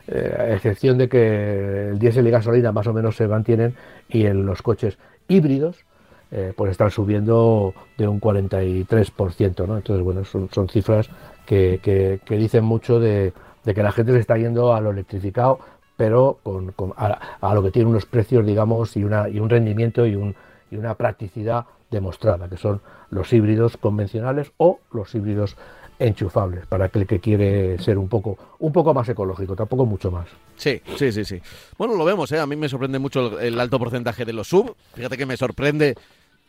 eh, 0.07 0.35
a 0.37 0.53
excepción 0.53 0.97
de 0.97 1.07
que 1.07 1.89
el 1.89 1.99
diésel 1.99 2.27
y 2.27 2.31
gasolina 2.31 2.71
más 2.71 2.87
o 2.87 2.93
menos 2.93 3.15
se 3.15 3.27
mantienen 3.27 3.75
y 4.09 4.25
en 4.25 4.45
los 4.45 4.61
coches 4.61 4.97
híbridos, 5.27 5.85
eh, 6.31 6.53
pues 6.55 6.71
están 6.71 6.91
subiendo 6.91 7.73
de 7.97 8.07
un 8.07 8.21
43%, 8.21 9.67
¿no? 9.67 9.77
Entonces, 9.77 10.03
bueno, 10.03 10.23
son, 10.23 10.69
cifras 10.69 11.09
que, 11.45 12.19
dicen 12.29 12.63
mucho 12.63 12.99
de, 12.99 13.33
que 13.65 13.83
la 13.83 13.91
gente 13.91 14.13
se 14.13 14.19
está 14.19 14.37
yendo 14.37 14.73
a 14.73 14.79
lo 14.79 14.91
electrificado, 14.91 15.59
pero 15.97 16.39
con, 16.43 16.73
a, 16.95 17.53
lo 17.53 17.63
que 17.63 17.71
tiene 17.71 17.89
unos 17.89 18.05
precios, 18.05 18.45
digamos, 18.45 18.95
y, 18.95 19.03
una, 19.03 19.27
y 19.27 19.39
un 19.39 19.49
rendimiento 19.49 20.05
y, 20.05 20.15
un, 20.15 20.35
y 20.69 20.77
una 20.77 20.95
practicidad 20.95 21.65
demostrada, 21.91 22.47
que 22.47 22.57
son 22.57 22.81
los 23.09 23.31
híbridos 23.33 23.75
convencionales 23.75 24.53
o 24.57 24.79
los 24.93 25.13
híbridos 25.13 25.57
enchufables 25.99 26.65
para 26.65 26.86
aquel 26.86 27.06
que 27.06 27.19
quiere 27.19 27.77
ser 27.80 27.97
un 27.97 28.08
poco 28.08 28.38
un 28.60 28.71
poco 28.71 28.93
más 28.93 29.08
ecológico, 29.10 29.56
tampoco 29.56 29.86
mucho 29.86 30.12
más. 30.12 30.27
Sí, 30.58 30.82
sí, 30.97 31.12
sí, 31.12 31.25
sí. 31.25 31.41
Bueno, 31.77 31.95
lo 31.95 32.06
vemos, 32.06 32.32
¿eh? 32.32 32.39
a 32.39 32.45
mí 32.45 32.56
me 32.56 32.69
sorprende 32.69 32.99
mucho 32.99 33.39
el, 33.39 33.54
el 33.54 33.60
alto 33.60 33.80
porcentaje 33.80 34.25
de 34.25 34.34
los 34.34 34.47
sub. 34.47 34.75
Fíjate 34.93 35.17
que 35.17 35.25
me 35.25 35.38
sorprende 35.38 35.95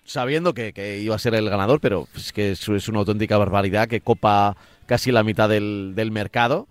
sabiendo 0.04 0.54
que, 0.54 1.00
iba 1.02 1.14
a 1.14 1.18
ser 1.18 1.34
el 1.34 1.48
ganador, 1.48 1.80
pero 1.80 2.08
es 2.16 2.32
que 2.32 2.52
es, 2.52 2.68
es 2.68 2.88
una 2.88 3.00
auténtica 3.00 3.38
barbaridad 3.38 3.88
que 3.88 4.00
copa 4.00 4.56
casi 4.86 5.12
la 5.12 5.22
mitad 5.22 5.48
del, 5.48 6.10
mercado. 6.12 6.66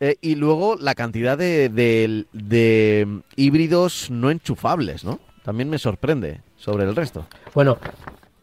Eh, 0.00 0.16
y 0.20 0.34
luego 0.34 0.76
la 0.76 0.94
cantidad 0.94 1.38
de, 1.38 1.68
de, 1.68 3.20
híbridos 3.36 4.10
no 4.10 4.30
enchufables, 4.30 5.04
¿no? 5.04 5.20
También 5.44 5.70
me 5.70 5.78
sorprende 5.78 6.40
sobre 6.56 6.84
el 6.84 6.96
resto. 6.96 7.26
Bueno, 7.54 7.78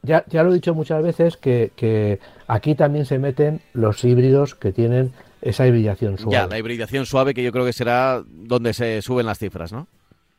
ya, 0.04 0.24
ya 0.28 0.44
lo 0.44 0.52
he 0.52 0.56
dicho 0.56 0.74
muchas 0.74 1.04
veces 1.04 1.38
que, 1.38 1.72
que 1.76 2.20
aquí 2.48 2.76
también 2.76 3.06
se 3.06 3.20
meten 3.20 3.62
los 3.74 4.04
híbridos 4.04 4.56
que 4.56 4.72
tienen 4.72 5.12
esa 5.42 5.68
hibridación 5.68 6.18
suave. 6.18 6.34
Ya, 6.34 6.48
la 6.48 6.58
hibridación 6.58 7.06
suave 7.06 7.34
que 7.34 7.44
yo 7.44 7.52
creo 7.52 7.66
que 7.66 7.74
será 7.74 8.24
donde 8.28 8.74
se 8.74 9.02
suben 9.02 9.26
las 9.26 9.40
cifras, 9.40 9.72
¿no? 9.72 9.88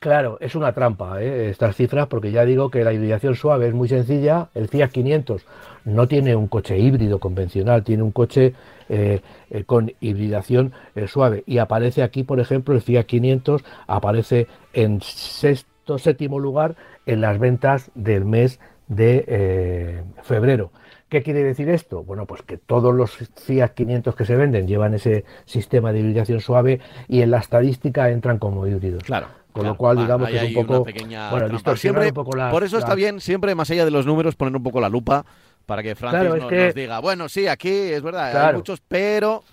Claro, 0.02 0.36
es 0.40 0.56
una 0.56 0.72
trampa 0.72 1.22
¿eh? 1.22 1.50
estas 1.50 1.76
cifras 1.76 2.08
porque 2.08 2.32
ya 2.32 2.44
digo 2.44 2.72
que 2.72 2.82
la 2.82 2.92
hibridación 2.92 3.36
suave 3.36 3.68
es 3.68 3.74
muy 3.74 3.86
sencilla. 3.86 4.48
El 4.52 4.66
Fiat 4.66 4.90
500 4.90 5.46
no 5.84 6.08
tiene 6.08 6.34
un 6.34 6.48
coche 6.48 6.76
híbrido 6.76 7.20
convencional, 7.20 7.84
tiene 7.84 8.02
un 8.02 8.10
coche 8.10 8.52
eh, 8.88 9.20
eh, 9.48 9.62
con 9.62 9.92
hibridación 10.00 10.72
suave. 11.06 11.44
Y 11.46 11.58
aparece 11.58 12.02
aquí, 12.02 12.24
por 12.24 12.40
ejemplo, 12.40 12.74
el 12.74 12.80
Fiat 12.80 13.04
500 13.04 13.62
aparece 13.86 14.48
en 14.72 15.00
sexto, 15.02 15.98
séptimo 15.98 16.40
lugar 16.40 16.74
en 17.06 17.20
las 17.20 17.38
ventas 17.38 17.92
del 17.94 18.24
mes 18.24 18.58
de 18.88 20.04
febrero. 20.22 20.72
¿Qué 21.12 21.22
quiere 21.22 21.44
decir 21.44 21.68
esto? 21.68 22.02
Bueno, 22.04 22.24
pues 22.24 22.40
que 22.40 22.56
todos 22.56 22.94
los 22.94 23.10
Fiat 23.10 23.74
500 23.74 24.16
que 24.16 24.24
se 24.24 24.34
venden 24.34 24.66
llevan 24.66 24.94
ese 24.94 25.26
sistema 25.44 25.92
de 25.92 26.00
hibridación 26.00 26.40
suave 26.40 26.80
y 27.06 27.20
en 27.20 27.30
la 27.30 27.36
estadística 27.36 28.08
entran 28.08 28.38
como 28.38 28.66
híbridos. 28.66 29.02
Claro. 29.02 29.26
Con 29.52 29.66
lo 29.66 29.76
cual, 29.76 29.98
digamos 29.98 30.30
que 30.30 30.36
es 30.36 30.56
un 30.56 30.66
poco. 30.66 30.86
Bueno, 31.30 31.76
siempre, 31.76 32.08
un 32.08 32.14
poco 32.14 32.34
la, 32.34 32.50
por 32.50 32.64
eso 32.64 32.78
está 32.78 32.94
bien, 32.94 33.20
siempre 33.20 33.54
más 33.54 33.70
allá 33.70 33.84
de 33.84 33.90
los 33.90 34.06
números, 34.06 34.36
poner 34.36 34.56
un 34.56 34.62
poco 34.62 34.80
la 34.80 34.88
lupa 34.88 35.26
para 35.66 35.82
que 35.82 35.94
Francis 35.94 36.42
nos, 36.42 36.74
diga, 36.74 36.98
bueno, 37.00 37.28
sí, 37.28 37.46
aquí 37.46 37.68
es 37.68 38.02
verdad, 38.02 38.48
hay 38.48 38.54
muchos, 38.54 38.80
pero 38.80 39.44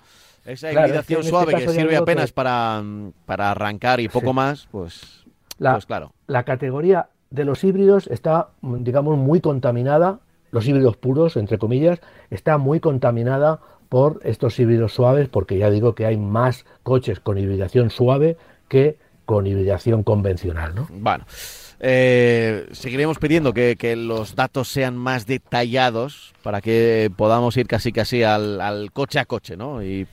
esa 0.45 0.71
hibridación 0.71 1.19
este 1.19 1.29
suave 1.29 1.55
que 1.55 1.67
sirve 1.67 1.97
apenas 1.97 2.31
para, 2.31 2.81
para 3.25 3.51
arrancar 3.51 3.99
y 3.99 4.07
poco 4.07 4.31
más, 4.31 4.65
pues, 4.71 5.25
la, 5.57 5.73
pues 5.73 5.85
claro. 5.85 6.13
La 6.27 6.43
categoría 6.43 7.09
de 7.29 7.45
los 7.45 7.63
híbridos 7.63 8.07
está, 8.07 8.49
digamos, 8.61 9.17
muy 9.17 9.41
contaminada, 9.41 10.19
los 10.51 10.67
híbridos 10.67 10.97
puros, 10.97 11.37
entre 11.37 11.57
comillas, 11.57 12.01
está 12.29 12.57
muy 12.57 12.79
contaminada 12.79 13.59
por 13.87 14.19
estos 14.23 14.59
híbridos 14.59 14.93
suaves, 14.93 15.29
porque 15.29 15.57
ya 15.57 15.69
digo 15.69 15.95
que 15.95 16.05
hay 16.05 16.17
más 16.17 16.65
coches 16.83 17.19
con 17.19 17.37
hibridación 17.37 17.89
suave 17.89 18.37
que 18.67 18.97
con 19.25 19.47
hibridación 19.47 20.03
convencional. 20.03 20.75
¿no? 20.75 20.87
Bueno. 20.91 21.25
Eh, 21.81 22.67
seguiremos 22.73 23.19
pidiendo 23.19 23.53
que, 23.53 23.95
los 23.95 24.35
datos 24.35 24.67
sean 24.67 24.97
más 24.97 25.25
detallados 25.25 26.33
para 26.43 26.59
que 26.59 27.09
podamos 27.15 27.55
ir 27.55 27.67
casi 27.67 27.93
casi 27.93 28.23
al, 28.23 28.89
coche 28.91 29.19
a 29.19 29.25
coche, 29.25 29.55
¿no? 29.55 29.81
Y 29.81 30.05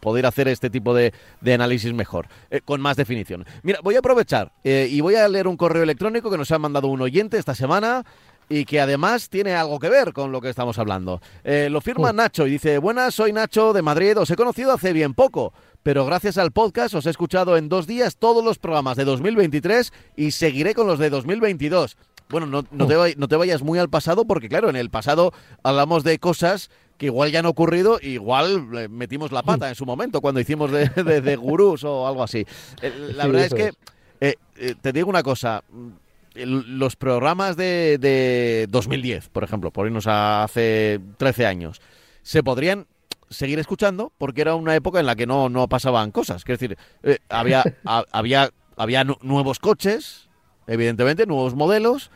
poder 0.00 0.26
hacer 0.26 0.48
este 0.48 0.70
tipo 0.70 0.94
de, 0.94 1.12
análisis 1.46 1.92
mejor, 1.92 2.28
eh, 2.50 2.60
con 2.64 2.80
más 2.80 2.96
definición. 2.96 3.44
Mira, 3.62 3.80
voy 3.82 3.96
a 3.96 4.00
aprovechar 4.00 4.52
eh, 4.64 4.88
y 4.90 5.00
voy 5.00 5.14
a 5.14 5.28
leer 5.28 5.48
un 5.48 5.56
correo 5.56 5.82
electrónico 5.82 6.30
que 6.30 6.38
nos 6.38 6.50
ha 6.50 6.58
mandado 6.58 6.88
un 6.88 7.00
oyente 7.00 7.38
esta 7.38 7.54
semana 7.54 8.04
y 8.48 8.64
que 8.64 8.80
además 8.80 9.28
tiene 9.28 9.54
algo 9.54 9.78
que 9.78 9.88
ver 9.88 10.12
con 10.12 10.32
lo 10.32 10.40
que 10.40 10.48
estamos 10.48 10.78
hablando. 10.78 11.20
Eh, 11.44 11.68
lo 11.70 11.80
firma 11.80 12.12
Nacho 12.12 12.46
y 12.46 12.52
dice, 12.52 12.78
buenas, 12.78 13.14
soy 13.14 13.32
Nacho 13.32 13.72
de 13.72 13.82
Madrid, 13.82 14.18
os 14.18 14.30
he 14.30 14.36
conocido 14.36 14.72
hace 14.72 14.92
bien 14.92 15.14
poco, 15.14 15.52
pero 15.82 16.06
gracias 16.06 16.38
al 16.38 16.52
podcast 16.52 16.94
os 16.94 17.06
he 17.06 17.10
escuchado 17.10 17.56
en 17.56 17.68
dos 17.68 17.86
días 17.86 18.16
todos 18.16 18.44
los 18.44 18.58
programas 18.58 18.96
de 18.96 19.04
2023 19.04 19.92
y 20.16 20.30
seguiré 20.30 20.74
con 20.74 20.86
los 20.86 20.98
de 20.98 21.10
2022. 21.10 21.96
Bueno, 22.30 22.46
no, 22.46 22.64
no, 22.70 22.86
te, 22.86 23.16
no 23.16 23.28
te 23.28 23.36
vayas 23.36 23.62
muy 23.62 23.78
al 23.78 23.88
pasado 23.88 24.26
porque 24.26 24.48
claro, 24.48 24.68
en 24.68 24.76
el 24.76 24.90
pasado 24.90 25.32
hablamos 25.62 26.04
de 26.04 26.18
cosas 26.18 26.70
que 26.98 27.06
igual 27.06 27.30
ya 27.30 27.38
han 27.38 27.46
ocurrido, 27.46 27.98
igual 28.02 28.68
eh, 28.76 28.88
metimos 28.88 29.32
la 29.32 29.42
pata 29.42 29.68
en 29.68 29.74
su 29.74 29.86
momento 29.86 30.20
cuando 30.20 30.40
hicimos 30.40 30.70
de, 30.70 30.88
de, 30.88 31.36
gurús 31.36 31.84
o 31.84 32.06
algo 32.06 32.22
así. 32.22 32.44
Eh, 32.82 33.12
la 33.14 33.26
verdad 33.26 33.44
es 33.46 33.54
que, 33.54 34.34
te 34.82 34.92
digo 34.92 35.08
una 35.08 35.22
cosa, 35.22 35.62
los 36.34 36.96
programas 36.96 37.56
de, 37.56 37.98
de 37.98 38.66
2010, 38.68 39.28
por 39.28 39.44
ejemplo, 39.44 39.70
por 39.70 39.86
irnos 39.86 40.06
a 40.06 40.42
hace 40.42 41.00
13 41.16 41.46
años, 41.46 41.80
se 42.22 42.42
podrían 42.42 42.86
seguir 43.30 43.58
escuchando 43.58 44.12
porque 44.18 44.40
era 44.40 44.54
una 44.54 44.74
época 44.74 45.00
en 45.00 45.06
la 45.06 45.16
que 45.16 45.26
no, 45.26 45.48
no 45.48 45.68
pasaban 45.68 46.10
cosas. 46.10 46.42
Es 46.42 46.58
decir, 46.58 46.76
eh, 47.02 47.18
había, 47.28 47.62
había, 48.12 48.50
había 48.76 49.04
nuevos 49.04 49.58
coches, 49.58 50.28
evidentemente, 50.66 51.26
nuevos 51.26 51.54
modelos, 51.54 52.10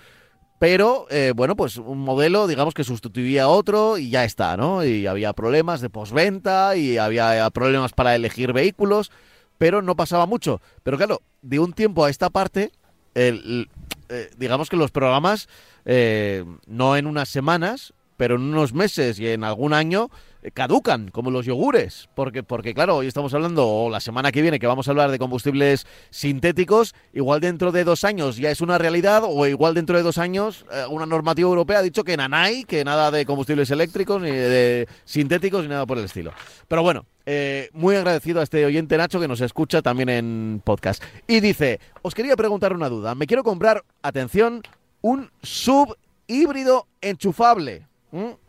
pero 0.62 1.08
eh, 1.10 1.32
bueno, 1.34 1.56
pues 1.56 1.76
un 1.76 1.98
modelo, 1.98 2.46
digamos, 2.46 2.72
que 2.72 2.84
sustituía 2.84 3.42
a 3.42 3.48
otro 3.48 3.98
y 3.98 4.10
ya 4.10 4.22
está, 4.22 4.56
¿no? 4.56 4.84
Y 4.84 5.08
había 5.08 5.32
problemas 5.32 5.80
de 5.80 5.90
posventa 5.90 6.76
y 6.76 6.98
había 6.98 7.50
problemas 7.50 7.92
para 7.92 8.14
elegir 8.14 8.52
vehículos, 8.52 9.10
pero 9.58 9.82
no 9.82 9.96
pasaba 9.96 10.24
mucho. 10.26 10.60
Pero 10.84 10.96
claro, 10.98 11.20
de 11.42 11.58
un 11.58 11.72
tiempo 11.72 12.04
a 12.04 12.10
esta 12.10 12.30
parte, 12.30 12.70
el, 13.16 13.70
eh, 14.08 14.30
digamos 14.38 14.70
que 14.70 14.76
los 14.76 14.92
programas, 14.92 15.48
eh, 15.84 16.44
no 16.68 16.96
en 16.96 17.08
unas 17.08 17.28
semanas, 17.28 17.92
pero 18.16 18.36
en 18.36 18.42
unos 18.42 18.72
meses 18.72 19.18
y 19.18 19.26
en 19.26 19.42
algún 19.42 19.72
año, 19.72 20.10
eh, 20.10 20.31
caducan, 20.54 21.08
como 21.10 21.30
los 21.30 21.46
yogures. 21.46 22.08
Porque, 22.14 22.42
porque, 22.42 22.74
claro, 22.74 22.96
hoy 22.96 23.06
estamos 23.06 23.32
hablando, 23.34 23.68
o 23.68 23.90
la 23.90 24.00
semana 24.00 24.32
que 24.32 24.42
viene, 24.42 24.58
que 24.58 24.66
vamos 24.66 24.88
a 24.88 24.90
hablar 24.90 25.10
de 25.10 25.18
combustibles 25.18 25.86
sintéticos, 26.10 26.94
igual 27.12 27.40
dentro 27.40 27.72
de 27.72 27.84
dos 27.84 28.04
años 28.04 28.36
ya 28.36 28.50
es 28.50 28.60
una 28.60 28.78
realidad, 28.78 29.22
o 29.24 29.46
igual 29.46 29.74
dentro 29.74 29.96
de 29.96 30.02
dos 30.02 30.18
años 30.18 30.64
una 30.90 31.06
normativa 31.06 31.48
europea 31.48 31.78
ha 31.78 31.82
dicho 31.82 32.04
que 32.04 32.16
nanay, 32.16 32.64
que 32.64 32.84
nada 32.84 33.10
de 33.10 33.24
combustibles 33.26 33.70
eléctricos, 33.70 34.20
ni 34.20 34.30
de 34.30 34.88
sintéticos, 35.04 35.62
ni 35.62 35.68
nada 35.68 35.86
por 35.86 35.98
el 35.98 36.04
estilo. 36.04 36.32
Pero 36.68 36.82
bueno, 36.82 37.06
eh, 37.26 37.70
muy 37.72 37.94
agradecido 37.94 38.40
a 38.40 38.42
este 38.42 38.64
oyente 38.64 38.96
Nacho 38.96 39.20
que 39.20 39.28
nos 39.28 39.40
escucha 39.40 39.82
también 39.82 40.08
en 40.08 40.62
podcast. 40.64 41.02
Y 41.26 41.40
dice, 41.40 41.80
os 42.02 42.14
quería 42.14 42.36
preguntar 42.36 42.72
una 42.72 42.88
duda. 42.88 43.14
Me 43.14 43.26
quiero 43.26 43.44
comprar, 43.44 43.84
atención, 44.02 44.62
un 45.00 45.30
sub 45.42 45.96
híbrido 46.26 46.86
enchufable. 47.00 47.86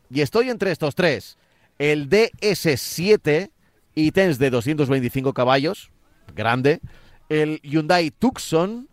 Y 0.10 0.22
estoy 0.22 0.50
entre 0.50 0.72
estos 0.72 0.96
tres. 0.96 1.38
El 1.84 2.08
DS7, 2.10 3.52
ítems 3.94 4.40
de 4.40 4.50
225 4.50 5.34
caballos, 5.34 5.92
grande. 6.34 6.80
El 7.28 7.60
Hyundai 7.62 8.10
Tucson 8.10 8.88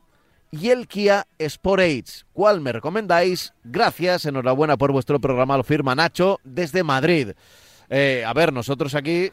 y 0.50 0.70
el 0.70 0.88
Kia 0.88 1.28
Sportage. 1.40 2.24
¿Cuál 2.32 2.60
me 2.60 2.72
recomendáis? 2.72 3.54
Gracias, 3.62 4.24
enhorabuena 4.24 4.76
por 4.76 4.90
vuestro 4.90 5.20
programa, 5.20 5.56
lo 5.56 5.62
firma 5.62 5.94
Nacho 5.94 6.40
desde 6.42 6.82
Madrid. 6.82 7.28
Eh, 7.90 8.24
a 8.26 8.32
ver, 8.32 8.52
nosotros 8.52 8.96
aquí 8.96 9.30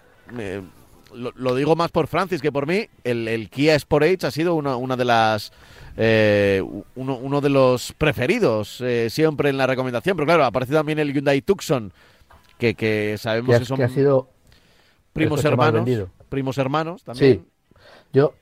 lo, 1.16 1.56
digo 1.56 1.76
más 1.76 1.90
por 1.90 2.06
Francis 2.06 2.44
que 2.44 2.52
por 2.52 2.68
mí, 2.68 2.88
el, 3.04 3.50
Kia 3.50 3.80
Sportage 3.80 4.28
ha 4.28 4.30
sido 4.30 4.54
una, 4.54 4.96
de 4.96 5.06
las 5.06 5.52
eh, 5.98 6.62
uno, 6.94 7.18
uno, 7.18 7.42
de 7.42 7.50
los 7.50 7.92
preferidos 7.94 8.82
eh, 8.82 9.10
siempre 9.10 9.50
en 9.50 9.58
la 9.58 9.66
recomendación, 9.66 10.16
pero 10.16 10.28
claro, 10.28 10.46
aparece 10.46 10.74
también 10.74 11.00
el 11.00 11.12
Hyundai 11.12 11.42
Tucson, 11.42 11.92
que, 12.58 12.76
que 12.76 13.16
sabemos 13.18 13.58
que, 13.58 13.66
son 13.66 13.82
ha 13.82 13.90
sido 13.90 14.30
primos 15.14 15.44
hermanos, 15.46 15.88
primos 16.30 16.58
hermanos 16.58 17.04
también. 17.04 17.46
Sí, 17.46 17.80
yo, 18.14 18.34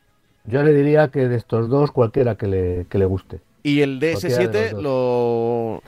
yo 0.45 0.63
le 0.63 0.73
diría 0.73 1.09
que 1.09 1.27
de 1.27 1.35
estos 1.35 1.69
dos 1.69 1.91
cualquiera 1.91 2.35
que 2.35 2.47
le, 2.47 2.85
que 2.89 2.97
le 2.97 3.05
guste. 3.05 3.39
Y 3.63 3.81
el 3.81 3.99
DS7 3.99 4.79
lo 4.79 5.81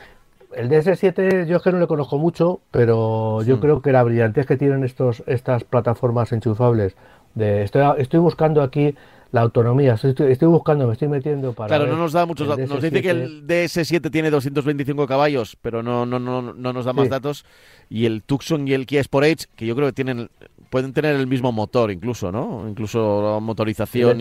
el 0.56 0.70
DS7 0.70 1.46
yo 1.46 1.58
es 1.58 1.62
que 1.62 1.72
no 1.72 1.80
le 1.80 1.88
conozco 1.88 2.18
mucho, 2.18 2.62
pero 2.72 3.44
yo 3.44 3.60
creo 3.60 3.82
que 3.82 3.92
la 3.92 4.02
brillantez 4.04 4.46
que 4.48 4.58
tienen 4.58 4.84
estos, 4.84 5.24
estas 5.28 5.64
plataformas 5.64 6.32
enchufables, 6.32 6.96
de, 7.38 7.64
estoy, 7.64 7.84
estoy 7.98 8.20
buscando 8.20 8.62
aquí 8.62 8.96
la 9.32 9.42
autonomía, 9.42 9.96
estoy, 9.96 10.48
buscando, 10.48 10.88
me 10.88 10.94
estoy 10.94 11.10
metiendo 11.10 11.52
para... 11.54 11.68
Claro, 11.68 11.88
no 11.88 11.98
nos 11.98 12.14
da 12.14 12.26
muchos 12.26 12.48
datos. 12.48 12.70
Nos 12.70 12.82
dice 12.82 13.02
que 13.02 13.10
el 13.10 13.46
DS7 13.46 14.10
tiene 14.10 14.30
225 14.32 15.06
caballos, 15.06 15.58
pero 15.62 15.84
no, 15.84 16.06
no, 16.06 16.18
no, 16.18 16.42
no 16.42 16.74
nos 16.74 16.86
da 16.86 16.94
más 16.94 17.10
datos. 17.10 17.46
Y 17.90 18.06
el 18.06 18.24
Tucson 18.24 18.68
y 18.68 18.74
el 18.74 18.86
Kia 18.86 19.04
Sportage, 19.04 19.48
que 19.56 19.66
yo 19.66 19.76
creo 19.76 19.88
que 19.88 19.94
tienen 19.94 20.30
pueden 20.70 20.94
tener 20.94 21.16
el 21.16 21.28
mismo 21.28 21.52
motor 21.52 21.92
incluso, 21.92 22.32
¿no? 22.32 22.66
Incluso 22.68 23.40
motorización 23.42 24.20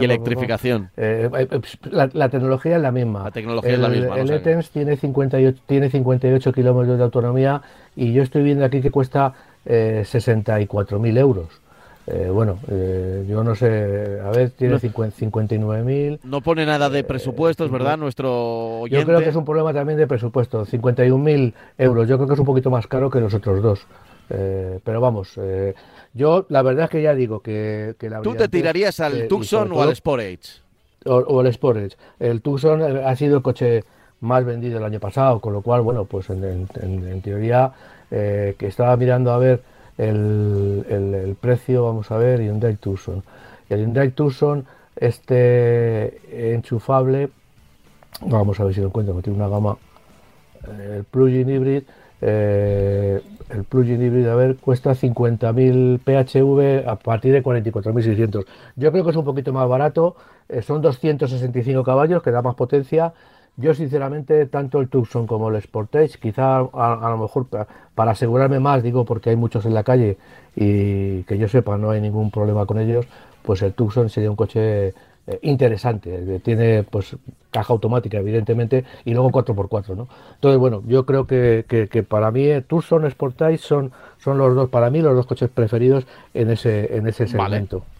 y 0.00 0.04
electrificación. 0.04 0.90
Eh, 0.96 1.28
la, 1.90 2.28
tecnología 2.28 2.76
es 2.76 2.82
la 2.82 2.92
misma. 2.92 3.24
La 3.24 3.30
tecnología 3.30 3.72
es 3.72 3.78
la 3.78 3.88
misma. 3.88 4.18
El 4.18 4.30
ETENS 4.30 4.70
tiene 4.70 4.96
58, 4.96 5.62
tiene 5.66 5.90
58 5.90 6.52
kilómetros 6.52 6.98
de 6.98 7.04
autonomía 7.04 7.62
y 7.94 8.12
yo 8.12 8.22
estoy 8.22 8.42
viendo 8.42 8.64
aquí 8.64 8.80
que 8.80 8.90
cuesta 8.90 9.34
eh, 9.64 10.04
64.000 10.06 11.18
euros. 11.18 11.48
Eh, 12.08 12.30
bueno, 12.32 12.58
yo 13.28 13.42
no 13.42 13.54
sé, 13.56 14.20
a 14.24 14.30
ver, 14.30 14.50
tiene 14.50 14.74
no, 14.74 14.80
59.000. 14.80 16.20
No 16.22 16.40
pone 16.40 16.64
nada 16.64 16.88
de 16.88 17.02
presupuestos, 17.02 17.70
¿verdad? 17.70 17.98
Nuestro 17.98 18.80
oyente. 18.80 19.00
Yo 19.00 19.06
creo 19.06 19.20
que 19.20 19.30
es 19.30 19.36
un 19.36 19.44
problema 19.44 19.72
también 19.72 19.98
de 19.98 20.06
presupuesto. 20.06 20.64
51.000 20.64 21.52
euros, 21.78 22.08
yo 22.08 22.16
creo 22.16 22.28
que 22.28 22.34
es 22.34 22.40
un 22.40 22.46
poquito 22.46 22.70
más 22.70 22.86
caro 22.86 23.10
que 23.10 23.20
los 23.20 23.34
otros 23.34 23.62
dos. 23.62 23.86
Eh, 24.28 24.80
pero 24.82 25.00
vamos, 25.00 25.34
eh, 25.36 25.74
yo 26.12 26.46
la 26.48 26.62
verdad 26.62 26.84
es 26.84 26.90
que 26.90 27.02
ya 27.02 27.14
digo 27.14 27.40
que, 27.40 27.94
la 28.00 28.22
¿Tú 28.22 28.34
te 28.34 28.48
tirarías 28.48 28.98
al 29.00 29.28
Tucson 29.28 29.70
o 29.72 29.82
al 29.82 29.94
Sportage? 29.94 30.62
O, 31.04 31.14
o, 31.16 31.40
al 31.40 31.52
Sportage. 31.52 31.96
El 32.18 32.42
Tucson 32.42 32.82
eh, 32.82 33.04
ha 33.04 33.14
sido 33.14 33.36
el 33.36 33.42
coche 33.42 33.84
más 34.20 34.44
vendido 34.44 34.78
el 34.78 34.84
año 34.84 34.98
pasado, 34.98 35.40
con 35.40 35.52
lo 35.52 35.62
cual, 35.62 35.82
bueno, 35.82 36.04
pues 36.06 36.28
en, 36.30 37.20
teoría 37.22 37.72
que 38.08 38.56
estaba 38.60 38.96
mirando 38.96 39.32
a 39.32 39.38
ver 39.38 39.62
el, 39.98 41.36
precio, 41.40 41.84
vamos 41.84 42.10
a 42.10 42.16
ver, 42.16 42.40
Hyundai 42.40 42.76
Tucson. 42.76 43.22
El 43.68 43.80
Hyundai 43.80 44.10
Tucson, 44.10 44.64
este 44.94 46.54
enchufable, 46.54 47.30
vamos 48.22 48.58
a 48.60 48.64
ver 48.64 48.74
si 48.74 48.80
lo 48.80 48.88
encuentro, 48.88 49.16
que 49.16 49.22
tiene 49.22 49.38
una 49.38 49.48
gama, 49.48 49.76
el 50.78 51.04
plug-in 51.04 51.48
hybrid, 51.48 51.82
eh, 52.22 53.20
el 53.50 53.64
plugin 53.64 54.02
híbrido, 54.02 54.32
a 54.32 54.36
ver, 54.36 54.56
cuesta 54.56 54.94
50.000 54.94 56.00
PHV 56.00 56.88
a 56.88 56.96
partir 56.96 57.32
de 57.32 57.42
44.600. 57.42 58.46
Yo 58.76 58.90
creo 58.90 59.04
que 59.04 59.10
es 59.10 59.16
un 59.16 59.24
poquito 59.24 59.52
más 59.52 59.68
barato, 59.68 60.16
eh, 60.48 60.62
son 60.62 60.80
265 60.80 61.84
caballos, 61.84 62.22
que 62.22 62.30
da 62.30 62.42
más 62.42 62.54
potencia. 62.54 63.12
Yo, 63.58 63.74
sinceramente, 63.74 64.46
tanto 64.46 64.80
el 64.80 64.88
Tucson 64.88 65.26
como 65.26 65.48
el 65.48 65.60
Sportage, 65.62 66.18
quizá 66.20 66.58
a, 66.58 67.08
lo 67.10 67.18
mejor 67.18 67.46
para 67.46 68.10
asegurarme 68.10 68.60
más, 68.60 68.82
digo, 68.82 69.06
porque 69.06 69.30
hay 69.30 69.36
muchos 69.36 69.64
en 69.64 69.72
la 69.72 69.82
calle 69.82 70.18
y 70.54 71.22
que 71.22 71.38
yo 71.38 71.48
sepa, 71.48 71.78
no 71.78 71.90
hay 71.90 72.00
ningún 72.00 72.30
problema 72.30 72.66
con 72.66 72.78
ellos, 72.78 73.06
pues 73.42 73.62
el 73.62 73.72
Tucson 73.72 74.10
sería 74.10 74.30
un 74.30 74.36
coche 74.36 74.88
eh, 74.88 75.38
interesante. 75.42 76.40
Tiene 76.40 76.82
pues 76.82 77.16
caja 77.50 77.72
automática, 77.72 78.18
evidentemente, 78.18 78.84
y 79.04 79.14
luego 79.14 79.30
4x4, 79.30 79.96
¿no? 79.96 80.08
Entonces, 80.34 80.58
bueno, 80.58 80.82
yo 80.86 81.06
creo 81.06 81.26
que, 81.26 81.64
que, 81.66 82.02
para 82.02 82.30
mí 82.30 82.44
eh, 82.44 82.60
Tucson, 82.60 83.10
Sportage 83.10 83.58
son, 83.58 83.92
son 84.18 84.36
los 84.36 84.54
dos, 84.54 84.68
para 84.68 84.90
mí, 84.90 85.00
los 85.00 85.16
dos 85.16 85.26
coches 85.26 85.48
preferidos 85.48 86.06
en 86.34 86.50
ese, 86.50 86.94
en 86.94 87.06
ese 87.06 87.26
segmento. 87.26 87.78
Vale. 87.78 87.95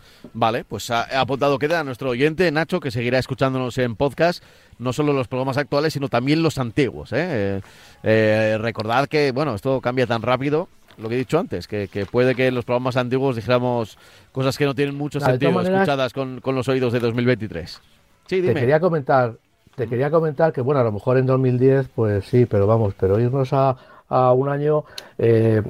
Pues 0.68 0.90
ha 0.90 1.20
apuntado 1.20 1.58
queda 1.58 1.84
nuestro 1.84 2.10
oyente 2.10 2.50
Nacho, 2.50 2.80
que 2.80 2.90
seguirá 2.90 3.18
escuchándonos 3.18 3.76
en 3.78 3.96
podcast, 3.96 4.42
no 4.78 4.92
solo 4.92 5.12
los 5.12 5.28
programas 5.28 5.56
actuales, 5.56 5.92
sino 5.92 6.08
también 6.08 6.42
los 6.42 6.58
antiguos. 6.58 7.12
¿eh? 7.12 7.60
Eh, 8.02 8.58
recordad 8.60 9.06
que, 9.08 9.32
bueno, 9.32 9.54
esto 9.54 9.80
cambia 9.80 10.06
tan 10.06 10.22
rápido 10.22 10.68
lo 10.98 11.08
que 11.08 11.14
he 11.14 11.18
dicho 11.18 11.38
antes, 11.38 11.68
que, 11.68 11.88
puede 12.10 12.34
que 12.34 12.46
en 12.46 12.54
los 12.54 12.64
programas 12.64 12.96
antiguos 12.96 13.36
dijéramos 13.36 13.98
cosas 14.32 14.56
que 14.56 14.64
no 14.64 14.74
tienen 14.74 14.96
mucho 14.96 15.20
sentido 15.20 15.60
escuchadas 15.60 16.12
con, 16.12 16.40
los 16.44 16.68
oídos 16.68 16.92
de 16.92 17.00
2023. 17.00 17.80
Sí, 18.26 18.40
dime. 18.40 18.54
Te 18.54 18.60
quería 18.60 18.80
comentar, 18.80 19.36
te 19.74 19.88
quería 19.88 20.10
comentar 20.10 20.52
que, 20.52 20.62
bueno, 20.62 20.80
a 20.80 20.84
lo 20.84 20.92
mejor 20.92 21.18
en 21.18 21.26
2010, 21.26 21.88
pues 21.94 22.24
sí, 22.24 22.46
pero 22.46 22.66
vamos, 22.66 22.94
pero 22.98 23.20
irnos 23.20 23.52
a, 23.52 23.76
un 24.08 24.48
año, 24.48 24.84
eh, 25.18 25.62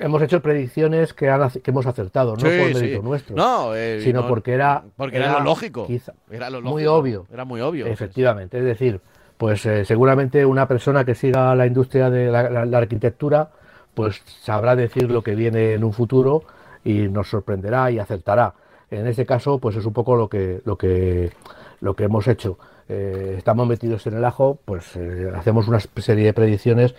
hemos 0.00 0.22
hecho 0.22 0.40
predicciones 0.40 1.12
que, 1.12 1.26
que 1.62 1.70
hemos 1.70 1.86
acertado, 1.86 2.36
no 2.36 2.42
por 2.42 2.50
mérito 2.50 3.02
nuestro, 3.02 3.36
no, 3.36 3.74
eh, 3.74 4.00
sino 4.02 4.26
porque 4.26 4.52
era, 4.52 4.82
porque 4.96 5.18
era, 5.18 5.38
lo 5.38 5.44
lógico, 5.44 5.86
era 6.30 6.50
lo 6.50 6.62
muy 6.62 6.86
obvio, 6.86 7.26
era 7.32 7.44
muy 7.44 7.60
obvio, 7.60 7.86
efectivamente, 7.86 8.58
es 8.58 8.64
decir, 8.64 9.00
pues 9.36 9.64
eh, 9.66 9.84
seguramente 9.84 10.44
una 10.44 10.66
persona 10.66 11.04
que 11.04 11.14
siga 11.14 11.54
la 11.54 11.66
industria 11.66 12.10
de 12.10 12.30
la 12.30 12.78
arquitectura 12.78 13.50
pues 13.96 14.22
sabrá 14.42 14.76
decir 14.76 15.10
lo 15.10 15.22
que 15.22 15.34
viene 15.34 15.72
en 15.72 15.82
un 15.82 15.94
futuro 15.94 16.42
y 16.84 17.08
nos 17.08 17.30
sorprenderá 17.30 17.90
y 17.90 17.98
acertará. 17.98 18.52
En 18.90 19.06
este 19.06 19.24
caso, 19.24 19.58
pues 19.58 19.74
es 19.74 19.86
un 19.86 19.94
poco 19.94 20.16
lo 20.16 20.28
que, 20.28 20.60
lo 20.66 20.76
que, 20.76 21.32
lo 21.80 21.96
que 21.96 22.04
hemos 22.04 22.28
hecho. 22.28 22.58
Eh, 22.90 23.36
estamos 23.38 23.66
metidos 23.66 24.06
en 24.06 24.14
el 24.14 24.24
ajo, 24.26 24.58
pues 24.66 24.94
eh, 24.96 25.32
hacemos 25.34 25.66
una 25.66 25.80
serie 25.80 26.26
de 26.26 26.34
predicciones 26.34 26.94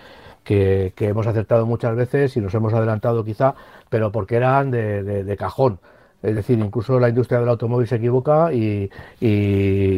que, 0.48 0.94
hemos 1.00 1.28
acertado 1.28 1.66
muchas 1.66 1.96
veces 1.96 2.38
y 2.38 2.42
nos 2.42 2.54
hemos 2.54 2.74
adelantado 2.74 3.26
quizá, 3.26 3.56
pero 3.90 4.12
porque 4.12 4.38
eran 4.38 4.72
de, 4.72 5.36
cajón. 5.38 5.80
Es 6.24 6.36
decir, 6.36 6.58
incluso 6.58 7.00
la 7.00 7.10
industria 7.10 7.40
del 7.40 7.50
automóvil 7.50 7.88
se 7.88 7.98
equivoca 7.98 8.52
y, 8.54 8.90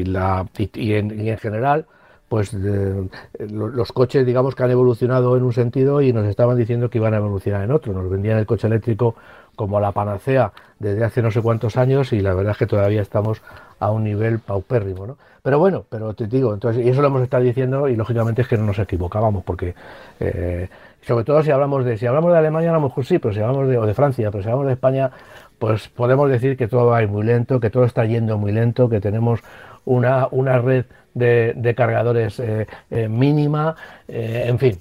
la, 0.06 0.48
y 0.58 0.94
en, 0.94 1.38
general 1.38 1.86
pues 2.28 2.54
los 2.54 3.92
coches 3.92 4.24
digamos 4.24 4.54
que 4.54 4.64
han 4.64 4.70
evolucionado 4.70 5.36
en 5.36 5.44
un 5.44 5.54
sentido 5.54 6.00
y 6.02 6.14
nos 6.14 6.28
estaban 6.28 6.58
diciendo 6.58 6.90
que 6.90 7.00
iban 7.00 7.14
a 7.14 7.18
evolucionar 7.18 7.64
en 7.64 7.72
otro. 7.72 7.94
Nos 7.94 8.10
vendían 8.10 8.38
el 8.38 8.46
coche 8.46 8.68
eléctrico 8.68 9.16
como 9.56 9.80
la 9.80 9.92
panacea 9.92 10.52
desde 10.80 11.04
hace 11.04 11.22
no 11.22 11.32
sé 11.32 11.42
cuántos 11.42 11.78
años 11.78 12.14
y 12.14 12.22
la 12.22 12.34
verdad 12.34 12.52
es 12.52 12.58
que 12.58 12.68
todavía 12.68 13.02
estamos 13.02 13.42
a 13.80 13.92
un 13.92 14.04
nivel 14.04 14.40
paupérrimo, 14.40 15.08
¿no? 15.08 15.18
Pero 15.42 15.58
bueno, 15.58 15.86
pero 15.90 16.14
te 16.14 16.28
digo, 16.28 16.54
entonces, 16.54 16.86
y 16.86 16.90
eso 16.90 17.02
lo 17.02 17.08
hemos 17.08 17.24
estado 17.24 17.44
diciendo 17.44 17.88
y 17.88 17.96
lógicamente 17.96 18.42
es 18.42 18.48
que 18.48 18.58
no 18.58 18.66
nos 18.66 18.80
equivocábamos 18.80 19.44
porque 19.44 19.74
eh, 20.20 20.68
sobre 21.02 21.24
todo 21.24 21.42
si 21.44 21.52
hablamos 21.52 21.86
de 21.86 21.98
si 21.98 22.06
hablamos 22.06 22.32
de 22.34 22.38
Alemania 22.38 22.72
a 22.72 22.74
lo 22.74 22.82
mejor 22.82 23.06
sí, 23.06 23.20
pero 23.20 23.34
si 23.34 23.40
hablamos 23.40 23.68
de, 23.70 23.78
o 23.78 23.86
de 23.86 23.94
Francia, 23.94 24.32
pero 24.32 24.44
si 24.44 24.50
hablamos 24.50 24.68
de 24.68 24.74
España, 24.74 25.12
pues 25.58 25.88
podemos 25.88 26.30
decir 26.30 26.58
que 26.58 26.68
todo 26.68 26.88
va 26.88 27.02
muy 27.08 27.24
lento, 27.24 27.60
que 27.60 27.70
todo 27.70 27.86
está 27.86 28.06
yendo 28.06 28.38
muy 28.38 28.52
lento, 28.52 28.90
que 28.90 29.00
tenemos 29.00 29.40
una, 29.86 30.28
una 30.32 30.60
red 30.60 30.86
de, 31.14 31.74
cargadores 31.76 32.40
eh, 32.40 32.68
eh, 32.90 33.08
mínima, 33.08 33.76
eh, 34.08 34.46
en 34.48 34.60
fin, 34.60 34.80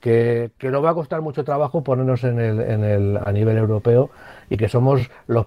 que, 0.00 0.50
que, 0.56 0.70
nos 0.70 0.84
va 0.84 0.90
a 0.90 0.94
costar 0.94 1.20
mucho 1.20 1.42
trabajo 1.42 1.82
ponernos 1.82 2.22
en 2.22 2.38
el, 2.38 2.60
en 2.60 2.84
el, 2.84 3.18
a 3.24 3.32
nivel 3.32 3.58
europeo 3.58 4.10
y 4.48 4.56
que 4.56 4.68
somos 4.68 5.10
los, 5.26 5.46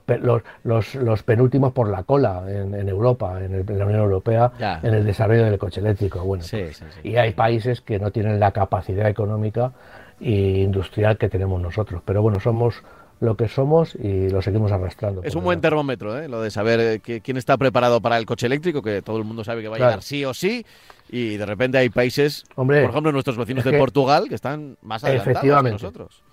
los, 0.64 0.96
los, 0.96 1.24
penúltimos 1.24 1.72
por 1.72 1.90
la 1.90 2.04
cola 2.04 2.44
en, 2.48 2.90
Europa, 2.90 3.40
en, 3.42 3.66
la 3.78 3.86
Unión 3.86 4.02
Europea, 4.02 4.52
en 4.84 4.94
el 4.94 5.06
desarrollo 5.06 5.46
del 5.46 5.58
coche 5.58 5.80
eléctrico. 5.80 6.24
Bueno, 6.24 6.44
pues, 6.50 6.84
y 7.04 7.16
hay 7.16 7.32
países 7.32 7.82
que 7.82 8.00
no 8.00 8.12
tienen 8.12 8.40
la 8.40 8.52
capacidad 8.52 9.08
económica 9.08 9.72
e 10.20 10.62
industrial 10.62 11.18
que 11.18 11.30
tenemos 11.30 11.62
nosotros, 11.62 12.02
pero 12.06 12.22
bueno, 12.22 12.40
somos 12.40 12.84
lo 13.22 13.38
que 13.38 13.48
somos 13.48 13.96
y 13.96 14.30
lo 14.30 14.42
seguimos 14.42 14.72
arrastrando. 14.72 15.22
Es 15.24 15.36
un 15.36 15.44
buen 15.44 15.62
termómetro, 15.62 16.18
¿eh? 16.18 16.28
lo 16.28 16.42
de 16.42 16.50
saber 16.50 17.02
eh, 17.06 17.22
quién 17.22 17.38
está 17.38 17.56
preparado 17.56 18.02
para 18.02 18.18
el 18.18 18.26
coche 18.26 18.48
eléctrico, 18.48 18.82
que 18.82 19.04
todo 19.04 19.18
el 19.18 19.24
mundo 19.24 19.44
sabe 19.44 19.62
que 19.62 19.68
va 19.68 19.76
a 19.76 19.80
llegar 19.80 20.02
sí 20.02 20.26
o 20.26 20.34
sí, 20.34 20.66
y 21.08 21.38
de 21.38 21.46
repente 21.46 21.78
hay 21.78 21.90
países, 21.90 22.44
por 22.56 22.74
ejemplo 22.74 23.12
nuestros 23.12 23.38
vecinos 23.38 23.64
de 23.64 23.78
Portugal, 23.78 24.26
que 24.28 24.34
están 24.34 24.76
más 24.82 25.04
adelantados 25.04 25.64
que 25.64 25.72
nosotros. 25.72 26.24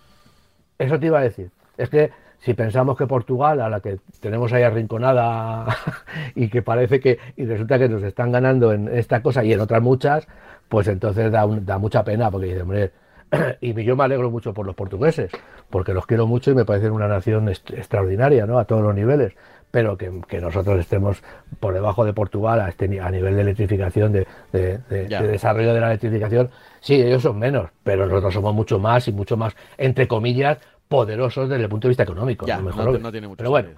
Eso 0.79 0.99
te 0.99 1.07
iba 1.07 1.19
a 1.19 1.23
decir. 1.23 1.51
Es 1.77 1.91
que 1.91 2.11
si 2.39 2.55
pensamos 2.55 2.97
que 2.97 3.07
Portugal, 3.07 3.61
a 3.61 3.69
la 3.69 3.81
que 3.81 3.99
tenemos 4.21 4.51
ahí 4.55 4.63
arrinconada 4.63 5.67
y 6.35 6.49
que 6.49 6.63
parece 6.63 7.01
que, 7.01 7.19
y 7.37 7.45
resulta 7.45 7.79
que 7.79 7.91
nos 7.91 8.03
están 8.03 8.33
ganando 8.33 8.73
en 8.73 8.89
esta 8.89 9.23
cosa 9.23 9.45
y 9.45 9.53
en 9.53 9.61
otras 9.61 9.83
muchas, 9.83 10.27
pues 10.71 10.89
entonces 10.89 11.31
da, 11.31 11.47
da 11.47 11.77
mucha 11.77 12.03
pena, 12.03 12.31
porque 12.31 12.47
dice, 12.47 12.63
hombre, 12.63 12.93
y 13.61 13.85
yo 13.85 13.97
me 13.97 14.05
alegro 14.05 14.31
mucho 14.31 14.55
por 14.55 14.67
los 14.67 14.75
portugueses, 14.75 15.31
porque 15.71 15.93
los 15.93 16.07
quiero 16.07 16.27
mucho 16.27 16.51
y 16.51 16.55
me 16.55 16.65
parecen 16.65 16.93
una 16.93 17.09
nación 17.09 17.49
extraordinaria, 17.49 18.47
¿no? 18.47 18.59
A 18.59 18.65
todos 18.65 18.83
los 18.83 18.95
niveles. 18.95 19.35
Pero 19.71 19.99
que, 19.99 20.41
nosotros 20.41 20.81
estemos 20.81 21.23
por 21.61 21.75
debajo 21.75 22.07
de 22.07 22.15
Portugal 22.15 22.61
a, 22.61 22.71
este, 22.71 23.01
a 23.01 23.11
nivel 23.11 23.35
de 23.35 23.43
electrificación, 23.43 24.13
de, 24.13 24.27
desarrollo 24.51 25.75
de 25.75 25.81
la 25.81 25.89
electrificación, 25.89 26.51
sí, 26.81 26.95
ellos 26.95 27.23
son 27.23 27.39
menos, 27.39 27.69
pero 27.85 28.07
nosotros 28.07 28.33
somos 28.33 28.55
mucho 28.55 28.79
más 28.79 29.07
y 29.09 29.13
mucho 29.13 29.37
más, 29.37 29.55
entre 29.77 30.09
comillas, 30.09 30.57
poderosos 30.89 31.51
desde 31.51 31.65
el 31.65 31.69
punto 31.69 31.87
de 31.87 31.91
vista 31.91 32.05
económico. 32.05 32.47
mejor 32.47 32.99
no, 32.99 33.13
tiene 33.13 33.29
mucho 33.29 33.37
pero 33.37 33.51
bueno, 33.51 33.69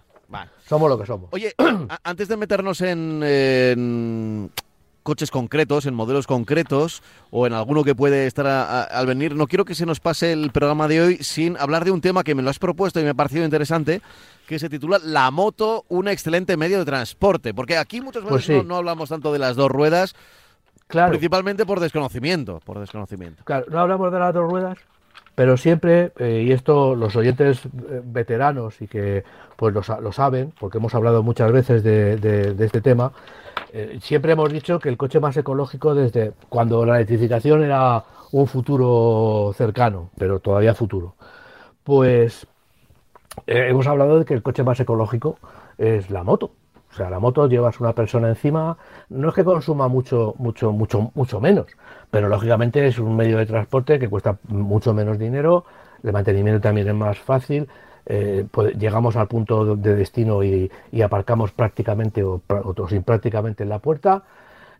somos 0.65 0.89
lo 0.89 0.97
que 0.97 1.07
somos. 1.07 1.29
Oye, 1.33 1.55
antes 2.05 2.29
de 2.29 2.37
meternos 2.37 2.81
en 2.83 4.53
coches 5.11 5.33
concretos, 5.33 5.87
en 5.87 5.95
modelos 5.95 6.29
concretos 6.29 7.03
o 7.33 7.45
en 7.45 7.53
alguno 7.53 7.83
que 7.83 7.97
puede 7.97 8.29
estar 8.29 8.47
al 8.47 9.07
venir. 9.09 9.35
No 9.35 9.49
quiero 9.49 9.65
que 9.65 9.75
se 9.75 9.85
nos 9.85 9.99
pase 9.99 10.33
el 10.33 10.53
programa 10.53 10.87
de 10.87 11.01
hoy 11.01 11.17
sin 11.17 11.57
hablar 11.57 11.85
de 11.85 11.91
un 11.91 12.01
tema 12.01 12.23
que 12.23 12.37
me 12.37 12.43
lo 12.43 12.51
has 12.51 12.61
propuesto 12.61 13.01
y 13.01 13.03
me 13.03 13.09
ha 13.09 13.15
parecido 13.15 13.45
interesante, 13.45 14.03
que 14.47 14.61
se 14.61 14.69
titula 14.69 15.01
La 15.03 15.33
moto, 15.33 15.85
un 15.89 16.07
excelente 16.07 16.57
medio 16.57 16.79
de 16.79 16.85
transporte. 16.85 17.53
Porque 17.53 17.77
aquí 17.77 18.01
muchas 18.01 18.23
veces 18.23 18.59
pues 18.59 18.65
no, 18.65 18.77
hablamos 18.77 19.09
tanto 19.09 19.33
de 19.33 19.41
las 19.41 19.57
dos 19.57 19.69
ruedas, 19.69 20.15
claro. 20.87 21.11
principalmente 21.11 21.67
por 21.67 21.81
desconocimiento, 21.81 22.61
por 22.65 22.79
desconocimiento. 22.79 23.43
Claro, 23.43 23.67
no 23.69 23.81
hablamos 23.81 24.13
de 24.13 24.19
las 24.21 24.33
dos 24.33 24.49
ruedas, 24.49 24.79
pero 25.35 25.57
siempre, 25.57 26.13
eh, 26.21 26.45
y 26.47 26.53
esto 26.53 26.95
los 26.95 27.17
oyentes 27.17 27.65
eh, 27.65 28.01
veteranos 28.05 28.81
y 28.81 28.87
que 28.87 29.25
pues 29.57 29.75
lo, 29.75 30.13
saben, 30.13 30.53
porque 30.61 30.79
hemos 30.79 30.95
hablado 30.95 31.25
muchas 31.25 31.51
veces 31.51 31.83
de 31.83 32.55
este 32.61 32.81
tema, 32.81 33.13
eh, 33.73 33.99
siempre 34.03 34.33
hemos 34.33 34.53
dicho 34.53 34.79
que 34.79 34.89
el 34.89 34.97
coche 34.97 35.21
más 35.21 35.37
ecológico 35.37 35.95
desde 35.95 36.33
cuando 36.49 36.85
la 36.85 36.97
electrificación 36.97 37.63
era 37.63 38.05
un 38.33 38.47
futuro 38.47 39.53
cercano, 39.57 40.11
pero 40.19 40.41
todavía 40.41 40.75
futuro, 40.75 41.15
pues 41.85 42.47
eh, 43.47 43.69
hemos 43.69 43.87
hablado 43.87 44.19
de 44.19 44.25
que 44.25 44.35
el 44.35 44.43
coche 44.43 44.63
más 44.63 44.81
ecológico 44.81 45.39
es 45.79 46.11
la 46.11 46.23
moto. 46.25 46.53
O 46.93 46.95
sea, 46.97 47.09
la 47.09 47.21
moto 47.21 47.47
llevas 47.47 47.79
una 47.79 47.93
persona 47.93 48.29
encima, 48.29 48.77
no 49.11 49.29
es 49.29 49.35
que 49.35 49.45
consuma 49.45 49.87
mucho, 49.87 50.35
mucho, 50.39 50.73
mucho, 50.73 51.13
mucho 51.15 51.41
menos, 51.41 51.67
pero 52.11 52.29
lógicamente 52.29 52.85
es 52.85 52.99
un 52.99 53.15
medio 53.15 53.39
de 53.39 53.47
transporte 53.47 54.01
que 54.01 54.09
cuesta 54.09 54.39
mucho 54.49 54.93
menos 54.93 55.17
dinero, 55.17 55.65
el 56.03 56.13
mantenimiento 56.13 56.61
también 56.61 56.89
es 56.89 56.95
más 56.95 57.19
fácil, 57.19 57.69
eh, 58.07 58.47
llegamos 58.79 59.17
al 59.17 59.29
punto 59.29 59.77
de 59.77 59.95
destino 59.95 60.43
y, 60.43 60.71
aparcamos 61.03 61.53
prácticamente 61.53 62.23
o, 62.23 62.41
sin 62.89 63.03
prácticamente 63.03 63.63
en 63.63 63.69
la 63.69 63.79
puerta. 63.79 64.23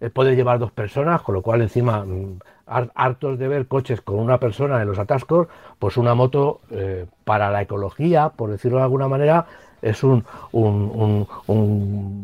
Eh, 0.01 0.11
puede 0.11 0.35
llevar 0.35 0.59
dos 0.59 0.73
personas, 0.73 1.23
con 1.23 1.35
lo 1.35 1.43
cual 1.43 1.63
encima, 1.63 2.05
mm, 2.05 2.39
hartos 2.67 3.39
de 3.39 3.49
ver 3.49 3.67
coches 3.67 4.01
con 4.01 4.19
una 4.19 4.39
persona 4.39 4.81
en 4.81 4.89
los 4.89 4.99
atascos, 4.99 5.49
pues 5.79 5.97
una 5.97 6.15
moto 6.15 6.61
eh, 6.71 7.07
para 7.25 7.51
la 7.51 7.63
ecología, 7.63 8.31
por 8.31 8.51
decirlo 8.51 8.79
de 8.79 8.85
alguna 8.85 9.09
manera, 9.09 9.47
es 9.83 10.05
un, 10.05 10.25
un, 10.53 11.27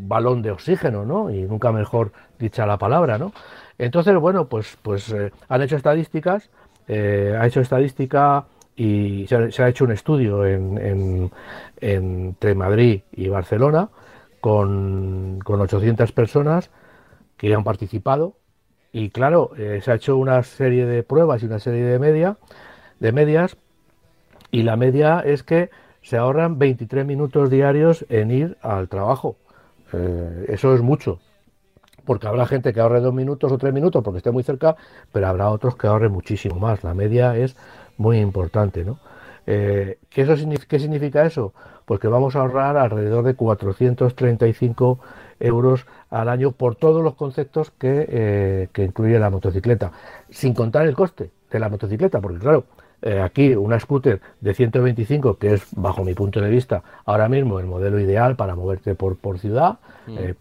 balón 0.08 0.42
de 0.42 0.50
oxígeno, 0.50 1.04
¿no? 1.04 1.30
Y 1.30 1.42
nunca 1.42 1.72
mejor 1.72 2.12
dicha 2.38 2.66
la 2.66 2.76
palabra, 2.78 3.18
¿no? 3.18 3.32
Entonces, 3.78 4.14
bueno, 4.16 4.46
pues, 4.46 4.76
pues 4.82 5.14
han 5.48 5.62
hecho 5.62 5.76
estadísticas, 5.76 6.50
ha 6.88 7.46
hecho 7.46 7.60
estadística 7.60 8.44
y 8.76 9.26
se 9.26 9.62
ha, 9.62 9.68
hecho 9.68 9.84
un 9.84 9.92
estudio 9.92 10.44
en, 10.44 11.30
entre 11.80 12.54
Madrid 12.54 13.00
y 13.12 13.28
Barcelona 13.28 13.88
con, 14.40 15.40
con, 15.42 15.60
800 15.60 16.12
personas 16.12 16.70
que 17.38 17.54
han 17.54 17.64
participado 17.64 18.34
y 18.92 19.10
claro, 19.10 19.52
eh, 19.56 19.80
se 19.82 19.92
ha 19.92 19.94
hecho 19.94 20.16
una 20.16 20.42
serie 20.42 20.84
de 20.86 21.02
pruebas 21.02 21.42
y 21.42 21.46
una 21.46 21.58
serie 21.58 21.84
de, 21.84 21.98
media, 21.98 22.36
de 23.00 23.12
medias 23.12 23.56
y 24.50 24.62
la 24.62 24.76
media 24.76 25.20
es 25.20 25.42
que 25.42 25.70
se 26.02 26.16
ahorran 26.16 26.58
23 26.58 27.04
minutos 27.04 27.50
diarios 27.50 28.06
en 28.08 28.30
ir 28.30 28.58
al 28.62 28.88
trabajo. 28.88 29.36
Eh, 29.92 30.46
eso 30.48 30.74
es 30.74 30.82
mucho, 30.82 31.18
porque 32.04 32.26
habrá 32.26 32.46
gente 32.46 32.72
que 32.72 32.80
ahorre 32.80 33.00
dos 33.00 33.12
minutos 33.12 33.50
o 33.50 33.58
tres 33.58 33.74
minutos 33.74 34.02
porque 34.04 34.18
esté 34.18 34.30
muy 34.30 34.42
cerca, 34.42 34.76
pero 35.12 35.26
habrá 35.26 35.50
otros 35.50 35.76
que 35.76 35.86
ahorren 35.88 36.12
muchísimo 36.12 36.58
más. 36.58 36.84
La 36.84 36.94
media 36.94 37.36
es 37.36 37.56
muy 37.98 38.18
importante, 38.18 38.84
¿no? 38.84 38.98
Eh, 39.46 39.98
¿qué, 40.10 40.22
eso, 40.22 40.34
¿Qué 40.68 40.78
significa 40.78 41.24
eso? 41.24 41.52
Pues 41.84 42.00
que 42.00 42.08
vamos 42.08 42.34
a 42.34 42.40
ahorrar 42.40 42.76
alrededor 42.76 43.24
de 43.24 43.34
435 43.34 44.98
euros 45.38 45.86
al 46.10 46.28
año 46.28 46.52
por 46.52 46.74
todos 46.74 47.02
los 47.02 47.14
conceptos 47.14 47.70
que, 47.70 48.06
eh, 48.08 48.68
que 48.72 48.84
incluye 48.84 49.18
la 49.18 49.30
motocicleta, 49.30 49.92
sin 50.30 50.54
contar 50.54 50.86
el 50.86 50.94
coste 50.94 51.30
de 51.50 51.58
la 51.60 51.68
motocicleta, 51.68 52.20
porque 52.20 52.40
claro, 52.40 52.64
eh, 53.02 53.20
aquí 53.20 53.54
una 53.54 53.78
scooter 53.78 54.20
de 54.40 54.54
125, 54.54 55.36
que 55.36 55.54
es, 55.54 55.66
bajo 55.72 56.02
mi 56.02 56.14
punto 56.14 56.40
de 56.40 56.48
vista, 56.48 56.82
ahora 57.04 57.28
mismo 57.28 57.60
el 57.60 57.66
modelo 57.66 58.00
ideal 58.00 58.36
para 58.36 58.54
moverte 58.54 58.94
por, 58.94 59.16
por 59.16 59.38
ciudad. 59.38 59.78
Mm. 60.06 60.18
Eh, 60.18 60.34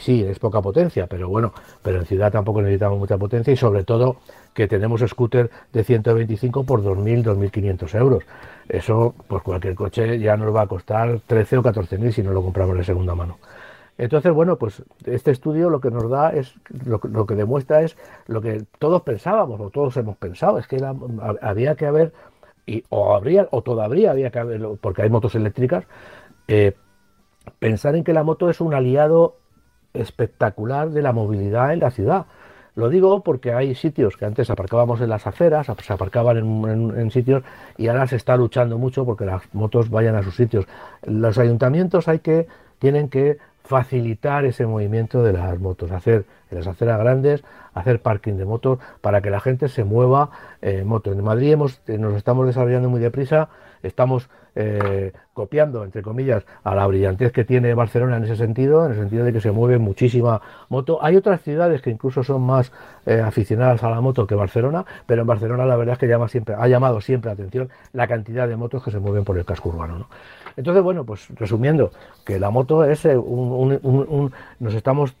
sí, 0.00 0.22
es 0.22 0.38
poca 0.38 0.62
potencia, 0.62 1.06
pero 1.06 1.28
bueno, 1.28 1.52
pero 1.82 1.98
en 1.98 2.06
ciudad 2.06 2.30
tampoco 2.30 2.62
necesitamos 2.62 2.98
mucha 2.98 3.18
potencia 3.18 3.52
y 3.52 3.56
sobre 3.56 3.82
todo 3.84 4.16
que 4.58 4.66
tenemos 4.66 5.00
scooter 5.06 5.48
de 5.72 5.84
125 5.84 6.64
por 6.64 6.82
2.000, 6.82 7.22
2.500 7.22 7.94
euros. 7.94 8.24
Eso, 8.68 9.14
pues 9.28 9.40
cualquier 9.44 9.76
coche 9.76 10.18
ya 10.18 10.36
nos 10.36 10.52
va 10.52 10.62
a 10.62 10.66
costar 10.66 11.20
13 11.24 11.58
o 11.58 11.62
14.000 11.62 12.10
si 12.10 12.24
no 12.24 12.32
lo 12.32 12.42
compramos 12.42 12.76
de 12.76 12.82
segunda 12.82 13.14
mano. 13.14 13.38
Entonces, 13.96 14.32
bueno, 14.32 14.56
pues 14.56 14.82
este 15.06 15.30
estudio 15.30 15.70
lo 15.70 15.80
que 15.80 15.92
nos 15.92 16.10
da 16.10 16.30
es, 16.30 16.56
lo, 16.86 16.98
que 16.98 17.36
demuestra 17.36 17.82
es 17.82 17.96
lo 18.26 18.40
que 18.40 18.64
todos 18.80 19.02
pensábamos 19.02 19.60
o 19.60 19.70
todos 19.70 19.96
hemos 19.96 20.16
pensado, 20.16 20.58
es 20.58 20.66
que 20.66 20.84
había 21.40 21.76
que 21.76 21.86
haber, 21.86 22.12
y, 22.66 22.82
o 22.88 23.14
habría, 23.14 23.46
o 23.52 23.62
todavía 23.62 24.10
había 24.10 24.30
que 24.30 24.40
haber, 24.40 24.66
porque 24.80 25.02
hay 25.02 25.08
motos 25.08 25.36
eléctricas, 25.36 25.84
eh, 26.48 26.74
pensar 27.60 27.94
en 27.94 28.02
que 28.02 28.12
la 28.12 28.24
moto 28.24 28.50
es 28.50 28.60
un 28.60 28.74
aliado 28.74 29.36
espectacular 29.94 30.90
de 30.90 31.02
la 31.02 31.12
movilidad 31.12 31.72
en 31.72 31.78
la 31.78 31.92
ciudad. 31.92 32.26
Lo 32.78 32.88
digo 32.88 33.24
porque 33.24 33.52
hay 33.52 33.74
sitios 33.74 34.16
que 34.16 34.24
antes 34.24 34.50
aparcábamos 34.50 35.00
en 35.00 35.10
las 35.10 35.26
aceras, 35.26 35.66
se 35.66 35.92
aparcaban 35.92 36.36
en, 36.96 37.10
sitios 37.10 37.42
y 37.76 37.88
ahora 37.88 38.06
se 38.06 38.14
está 38.14 38.36
luchando 38.36 38.78
mucho 38.78 39.04
porque 39.04 39.24
las 39.24 39.52
motos 39.52 39.90
vayan 39.90 40.14
a 40.14 40.22
sus 40.22 40.36
sitios. 40.36 40.64
Los 41.02 41.38
ayuntamientos 41.38 42.06
tienen 42.78 43.08
que 43.08 43.38
facilitar 43.64 44.44
ese 44.44 44.64
movimiento 44.64 45.24
de 45.24 45.32
las 45.32 45.58
motos, 45.58 45.90
hacer 45.90 46.24
en 46.52 46.58
las 46.58 46.68
aceras 46.68 47.00
grandes, 47.00 47.42
hacer 47.74 48.00
parking 48.00 48.34
de 48.34 48.44
motos 48.44 48.78
para 49.00 49.22
que 49.22 49.30
la 49.30 49.40
gente 49.40 49.66
se 49.68 49.82
mueva 49.82 50.30
en 50.62 50.86
moto. 50.86 51.10
En 51.10 51.24
Madrid 51.24 51.54
hemos, 51.54 51.80
nos 51.88 52.14
estamos 52.14 52.46
desarrollando 52.46 52.88
muy 52.88 53.00
deprisa, 53.00 53.48
estamos 53.82 54.30
eh, 54.60 55.12
copiando, 55.34 55.84
entre 55.84 56.02
comillas, 56.02 56.44
a 56.64 56.74
la 56.74 56.84
brillantez 56.84 57.30
que 57.30 57.44
tiene 57.44 57.74
Barcelona 57.74 58.16
en 58.16 58.24
ese 58.24 58.34
sentido, 58.34 58.84
en 58.84 58.90
el 58.90 58.98
sentido 58.98 59.24
de 59.24 59.32
que 59.32 59.40
se 59.40 59.52
mueve 59.52 59.78
muchísima 59.78 60.42
moto. 60.68 60.98
Hay 61.00 61.14
otras 61.14 61.42
ciudades 61.42 61.80
que 61.80 61.90
incluso 61.90 62.24
son 62.24 62.42
más 62.42 62.72
eh, 63.06 63.20
aficionadas 63.20 63.84
a 63.84 63.90
la 63.90 64.00
moto 64.00 64.26
que 64.26 64.34
Barcelona, 64.34 64.84
pero 65.06 65.20
en 65.20 65.28
Barcelona 65.28 65.64
la 65.64 65.76
verdad 65.76 65.92
es 65.92 66.00
que 66.00 66.08
llama 66.08 66.26
siempre, 66.26 66.56
ha 66.58 66.66
llamado 66.66 67.00
siempre 67.00 67.28
la 67.28 67.34
atención 67.34 67.68
la 67.92 68.08
cantidad 68.08 68.48
de 68.48 68.56
motos 68.56 68.82
que 68.82 68.90
se 68.90 68.98
mueven 68.98 69.22
por 69.22 69.38
el 69.38 69.44
casco 69.44 69.68
urbano. 69.68 70.08
Entonces, 70.56 70.82
bueno, 70.82 71.04
pues 71.04 71.28
resumiendo, 71.36 71.92
que 72.24 72.40
la 72.40 72.50
moto 72.50 72.82
es 72.82 73.04
eh, 73.04 73.16
un 73.16 74.32
nos 74.58 74.74
estamos 74.74 75.14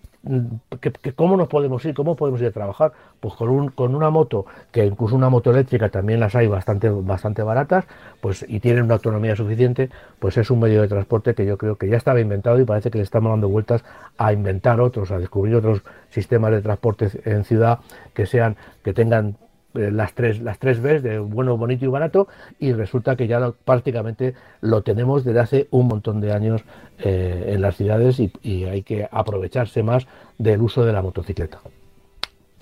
¿Cómo 1.14 1.36
nos 1.36 1.48
podemos 1.48 1.84
ir? 1.84 1.94
¿Cómo 1.94 2.16
podemos 2.16 2.40
ir 2.40 2.48
a 2.48 2.50
trabajar? 2.50 2.92
Pues 3.20 3.34
con, 3.34 3.48
un, 3.50 3.68
con 3.68 3.94
una 3.94 4.10
moto, 4.10 4.46
que 4.72 4.84
incluso 4.84 5.14
una 5.14 5.28
moto 5.28 5.50
eléctrica 5.50 5.88
también 5.90 6.18
las 6.18 6.34
hay 6.34 6.48
bastante, 6.48 6.88
bastante 6.90 7.42
baratas, 7.42 7.84
pues 8.20 8.44
y 8.48 8.60
tienen 8.60 8.84
una 8.84 8.94
autonomía 8.94 9.36
suficiente, 9.36 9.90
pues 10.18 10.36
es 10.36 10.50
un 10.50 10.60
medio 10.60 10.82
de 10.82 10.88
transporte 10.88 11.34
que 11.34 11.46
yo 11.46 11.56
creo 11.56 11.76
que 11.76 11.88
ya 11.88 11.96
estaba 11.96 12.20
inventado 12.20 12.58
y 12.58 12.64
parece 12.64 12.90
que 12.90 12.98
le 12.98 13.04
estamos 13.04 13.30
dando 13.30 13.48
vueltas 13.48 13.84
a 14.18 14.32
inventar 14.32 14.80
otros, 14.80 15.10
a 15.12 15.18
descubrir 15.18 15.54
otros 15.54 15.82
sistemas 16.10 16.50
de 16.50 16.62
transporte 16.62 17.08
en 17.24 17.44
ciudad 17.44 17.78
que 18.12 18.26
sean, 18.26 18.56
que 18.82 18.92
tengan 18.92 19.36
las 19.78 20.14
tres 20.14 20.40
las 20.40 20.58
tres 20.58 20.80
Bs 20.80 21.02
de 21.02 21.18
bueno, 21.18 21.56
bonito 21.56 21.84
y 21.84 21.88
barato 21.88 22.28
y 22.58 22.72
resulta 22.72 23.16
que 23.16 23.26
ya 23.26 23.52
prácticamente 23.64 24.34
lo 24.60 24.82
tenemos 24.82 25.24
desde 25.24 25.40
hace 25.40 25.68
un 25.70 25.88
montón 25.88 26.20
de 26.20 26.32
años 26.32 26.62
eh, 26.98 27.52
en 27.54 27.62
las 27.62 27.76
ciudades 27.76 28.20
y, 28.20 28.64
hay 28.64 28.82
que 28.82 29.08
aprovecharse 29.10 29.82
más 29.82 30.06
del 30.36 30.60
uso 30.60 30.84
de 30.84 30.92
la 30.92 31.00
motocicleta. 31.00 31.60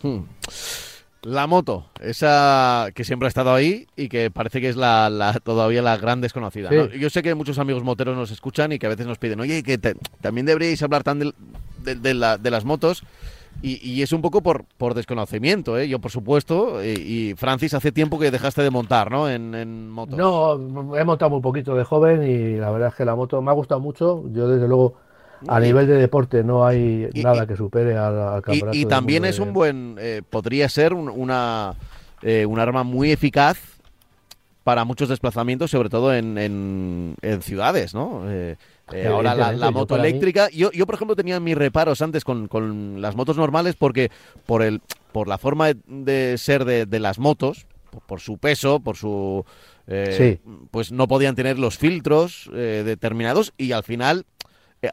Hmm. 0.03 0.21
La 1.23 1.49
moto, 1.49 1.87
esa 2.01 2.91
que 2.95 3.03
siempre 3.03 3.27
ha 3.27 3.29
estado 3.29 3.53
ahí 3.53 3.89
y 3.97 4.09
que 4.09 4.31
parece 4.31 4.61
que 4.61 4.69
es 4.69 4.77
la, 4.77 5.41
todavía 5.43 5.83
la 5.83 5.97
gran 5.97 6.21
desconocida. 6.21 6.71
Yo 6.95 7.11
sé 7.11 7.23
que 7.23 7.35
muchos 7.35 7.59
amigos 7.59 7.83
moteros 7.83 8.17
nos 8.17 8.31
escuchan 8.31 8.71
y 8.71 8.79
que 8.79 8.87
a 8.87 8.91
veces 8.91 9.07
nos 9.07 9.19
piden, 9.19 9.41
oye, 9.41 9.65
que 9.65 9.77
también 10.21 10.47
deberíais 10.47 10.81
hablar 10.83 11.03
tan 11.03 11.19
de, 11.19 12.15
las 12.15 12.65
motos. 12.65 13.03
Y, 13.63 14.03
es 14.03 14.13
un 14.13 14.23
poco 14.23 14.43
por, 14.43 14.65
por 14.77 14.95
desconocimiento, 14.95 15.77
¿eh? 15.77 15.89
Yo, 15.89 15.99
por 15.99 16.13
supuesto, 16.13 16.85
y, 16.85 17.35
Francis, 17.37 17.75
hace 17.75 17.91
tiempo 17.91 18.19
que 18.19 18.31
dejaste 18.31 18.63
de 18.63 18.71
montar, 18.71 19.11
¿no? 19.11 19.29
En, 19.29 19.55
en 19.55 19.91
motos. 19.91 20.17
No, 20.17 20.97
he 20.97 21.05
montado 21.05 21.31
muy 21.31 21.41
poquito 21.41 21.75
de 21.75 21.83
joven 21.83 22.23
y 22.23 22.57
la 22.59 22.71
verdad 22.71 22.91
es 22.91 22.95
que 22.95 23.05
la 23.05 23.17
moto 23.17 23.43
me 23.43 23.51
ha 23.51 23.55
gustado 23.55 23.81
mucho. 23.81 24.23
Yo, 24.33 24.49
desde 24.49 24.69
luego, 24.69 24.95
a 25.49 25.61
nivel 25.61 25.87
de 25.87 25.95
deporte 25.95 26.43
no 26.43 26.67
hay 26.67 27.09
nada 27.15 27.47
que 27.47 27.57
supere 27.57 27.97
al, 27.97 28.43
campeonato. 28.43 28.77
Y, 28.77 28.87
también 28.87 29.25
es 29.25 29.39
un 29.39 29.53
buen, 29.53 29.97
eh, 29.99 30.23
podría 30.29 30.69
ser 30.69 30.95
una, 30.95 31.75
eh, 32.23 32.47
un 32.47 32.59
arma 32.59 32.83
muy 32.83 33.13
eficaz 33.13 33.59
para 34.65 34.85
muchos 34.85 35.09
desplazamientos, 35.09 35.71
sobre 35.71 35.89
todo 35.89 36.13
en, 36.13 36.37
en, 36.39 37.43
ciudades, 37.43 37.95
¿no? 37.95 38.23
Eh, 38.27 38.57
eh, 38.93 39.07
ahora 39.07 39.35
la, 39.35 39.71
moto 39.71 39.97
eléctrica. 39.97 40.49
Yo, 40.51 40.71
yo, 40.71 40.87
por 40.87 40.95
ejemplo, 40.95 41.17
tenía 41.17 41.41
mis 41.41 41.57
reparos 41.57 42.03
antes 42.03 42.25
con, 42.25 42.47
con, 42.47 43.01
las 43.01 43.17
motos 43.17 43.37
normales 43.37 43.75
porque 43.75 44.11
por, 44.47 44.63
el, 44.63 44.81
por 45.13 45.29
la 45.29 45.39
forma 45.39 45.73
de 45.87 46.39
ser 46.39 46.65
de, 46.65 47.01
las 47.01 47.19
motos, 47.19 47.67
por, 48.07 48.21
su 48.21 48.39
peso, 48.39 48.81
por 48.81 48.97
su... 48.97 49.45
Eh, 49.89 50.41
pues 50.73 50.91
no 50.91 51.07
podían 51.07 51.37
tener 51.37 51.61
los 51.61 51.79
filtros 51.79 52.51
eh, 52.53 52.83
determinados 52.85 53.53
y 53.57 53.71
al 53.71 53.85
final 53.85 54.27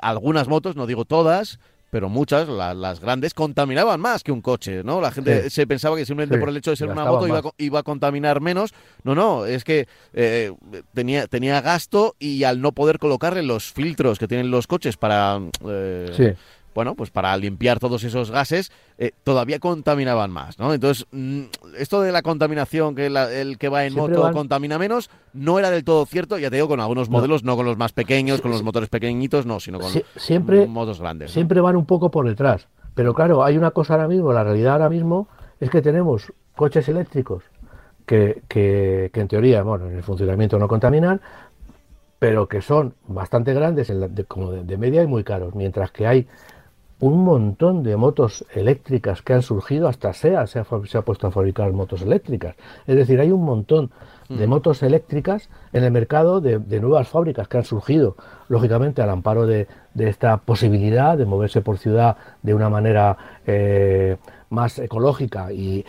algunas 0.02 0.48
motos, 0.48 0.76
no 0.76 0.86
digo 0.86 1.06
todas, 1.06 1.60
pero 1.94 2.10
muchas, 2.10 2.50
las 2.50 3.00
grandes, 3.00 3.36
contaminaban 3.36 4.02
más 4.02 4.24
que 4.24 4.32
un 4.32 4.42
coche, 4.42 4.84
¿no? 4.84 5.00
La 5.00 5.12
gente 5.12 5.52
se 5.52 5.68
pensaba 5.68 5.96
que 5.96 6.08
simplemente 6.08 6.40
por 6.40 6.50
el 6.50 6.58
hecho 6.58 6.72
de 6.72 6.76
ser 6.76 6.90
una 6.90 7.06
moto 7.06 7.54
iba, 7.60 7.80
a 7.80 7.84
contaminar 7.84 8.42
menos. 8.42 8.74
No, 9.04 9.14
no, 9.14 9.46
es 9.46 9.64
que 9.64 9.88
eh, 10.12 10.52
tenía, 10.96 11.28
tenía 11.28 11.62
gasto 11.62 12.16
y 12.18 12.46
al 12.46 12.62
no 12.62 12.72
poder 12.72 12.98
colocarle 12.98 13.44
los 13.44 13.72
filtros 13.72 14.18
que 14.18 14.28
tienen 14.28 14.50
los 14.50 14.66
coches 14.66 14.98
para... 14.98 15.40
Eh, 15.68 16.36
bueno, 16.74 16.96
pues 16.96 17.10
para 17.10 17.36
limpiar 17.38 17.80
todos 17.80 18.04
esos 18.04 18.32
gases, 18.32 18.72
eh, 18.98 19.12
todavía 19.24 19.60
contaminaban 19.60 20.32
más, 20.32 20.60
¿no? 20.60 20.74
Entonces, 20.74 21.06
mm, 21.12 21.44
esto 21.78 22.02
de 22.02 22.12
la 22.12 22.22
contaminación, 22.22 22.96
que 22.96 23.08
el 23.08 23.58
que 23.58 23.70
va 23.70 23.86
en 23.86 23.94
moto 23.94 24.32
contamina 24.32 24.78
menos, 24.78 25.10
no 25.34 25.60
era 25.60 25.72
del 25.72 25.84
todo 25.84 26.06
cierto, 26.06 26.38
ya 26.38 26.50
te 26.50 26.58
digo, 26.58 26.68
con 26.68 26.80
algunos 26.80 27.10
modelos, 27.10 27.44
no, 27.44 27.56
con 27.56 27.66
los 27.66 27.78
más 27.78 27.94
pequeños, 27.94 28.42
con 28.42 28.52
los 28.52 28.64
motores 28.64 28.90
pequeñitos, 28.90 29.46
no, 29.46 29.60
sino 29.60 29.80
con 29.80 29.92
siempre, 30.16 30.68
motos 30.68 31.00
grandes. 31.00 31.32
Siempre 31.32 31.62
van 31.62 31.76
un 31.76 31.86
poco 31.86 32.12
por 32.12 32.28
detrás. 32.28 32.68
Pero 32.96 33.14
claro, 33.14 33.44
hay 33.44 33.58
una 33.58 33.72
cosa 33.72 33.96
ahora 33.96 34.08
mismo, 34.08 34.34
la 34.34 34.44
realidad 34.44 34.74
ahora 34.74 34.90
mismo 34.90 35.28
es 35.60 35.70
que 35.70 35.82
tenemos 35.82 36.32
coches 36.56 36.88
eléctricos 36.90 37.44
que, 38.06 38.44
que, 38.48 39.10
en 39.14 39.28
teoría, 39.28 39.64
bueno, 39.64 39.88
en 39.88 39.96
el 39.96 40.04
funcionamiento 40.04 40.60
no 40.60 40.68
contaminan, 40.68 41.22
pero 42.20 42.48
que 42.48 42.62
son 42.62 42.96
bastante 43.08 43.54
grandes, 43.54 43.92
como 44.28 44.52
de, 44.52 44.78
media 44.78 45.04
y 45.04 45.08
muy 45.08 45.24
caros, 45.24 45.56
mientras 45.56 45.92
que 45.92 46.08
hay 46.08 46.28
un 47.04 47.26
montón 47.26 47.84
de 47.84 47.98
motos 47.98 48.46
eléctricas 48.54 49.22
que 49.22 49.34
han 49.34 49.42
surgido, 49.42 49.90
hasta 49.90 50.14
SEA 50.14 50.48
se 50.48 50.60
ha, 50.60 50.66
se 50.86 50.98
ha 50.98 51.02
puesto 51.02 51.28
a 51.28 51.32
fabricar 51.32 51.74
motos 51.74 52.02
eléctricas. 52.02 52.56
Es 52.88 52.96
decir, 52.96 53.20
hay 53.20 53.30
un 53.30 53.44
montón 53.44 53.92
de 54.30 54.48
mm. 54.48 54.50
motos 54.50 54.84
eléctricas 54.84 55.50
en 55.74 55.84
el 55.84 55.92
mercado 55.92 56.40
de, 56.40 56.60
nuevas 56.80 57.10
fábricas 57.10 57.50
que 57.50 57.58
han 57.58 57.66
surgido, 57.66 58.16
lógicamente 58.48 59.02
al 59.02 59.10
amparo 59.10 59.46
de, 59.46 59.68
esta 59.98 60.38
posibilidad 60.38 61.18
de 61.18 61.26
moverse 61.26 61.60
por 61.60 61.78
ciudad 61.78 62.16
de 62.42 62.54
una 62.54 62.70
manera 62.70 63.18
eh, 63.46 64.16
más 64.50 64.80
ecológica 64.80 65.52
y, 65.52 65.84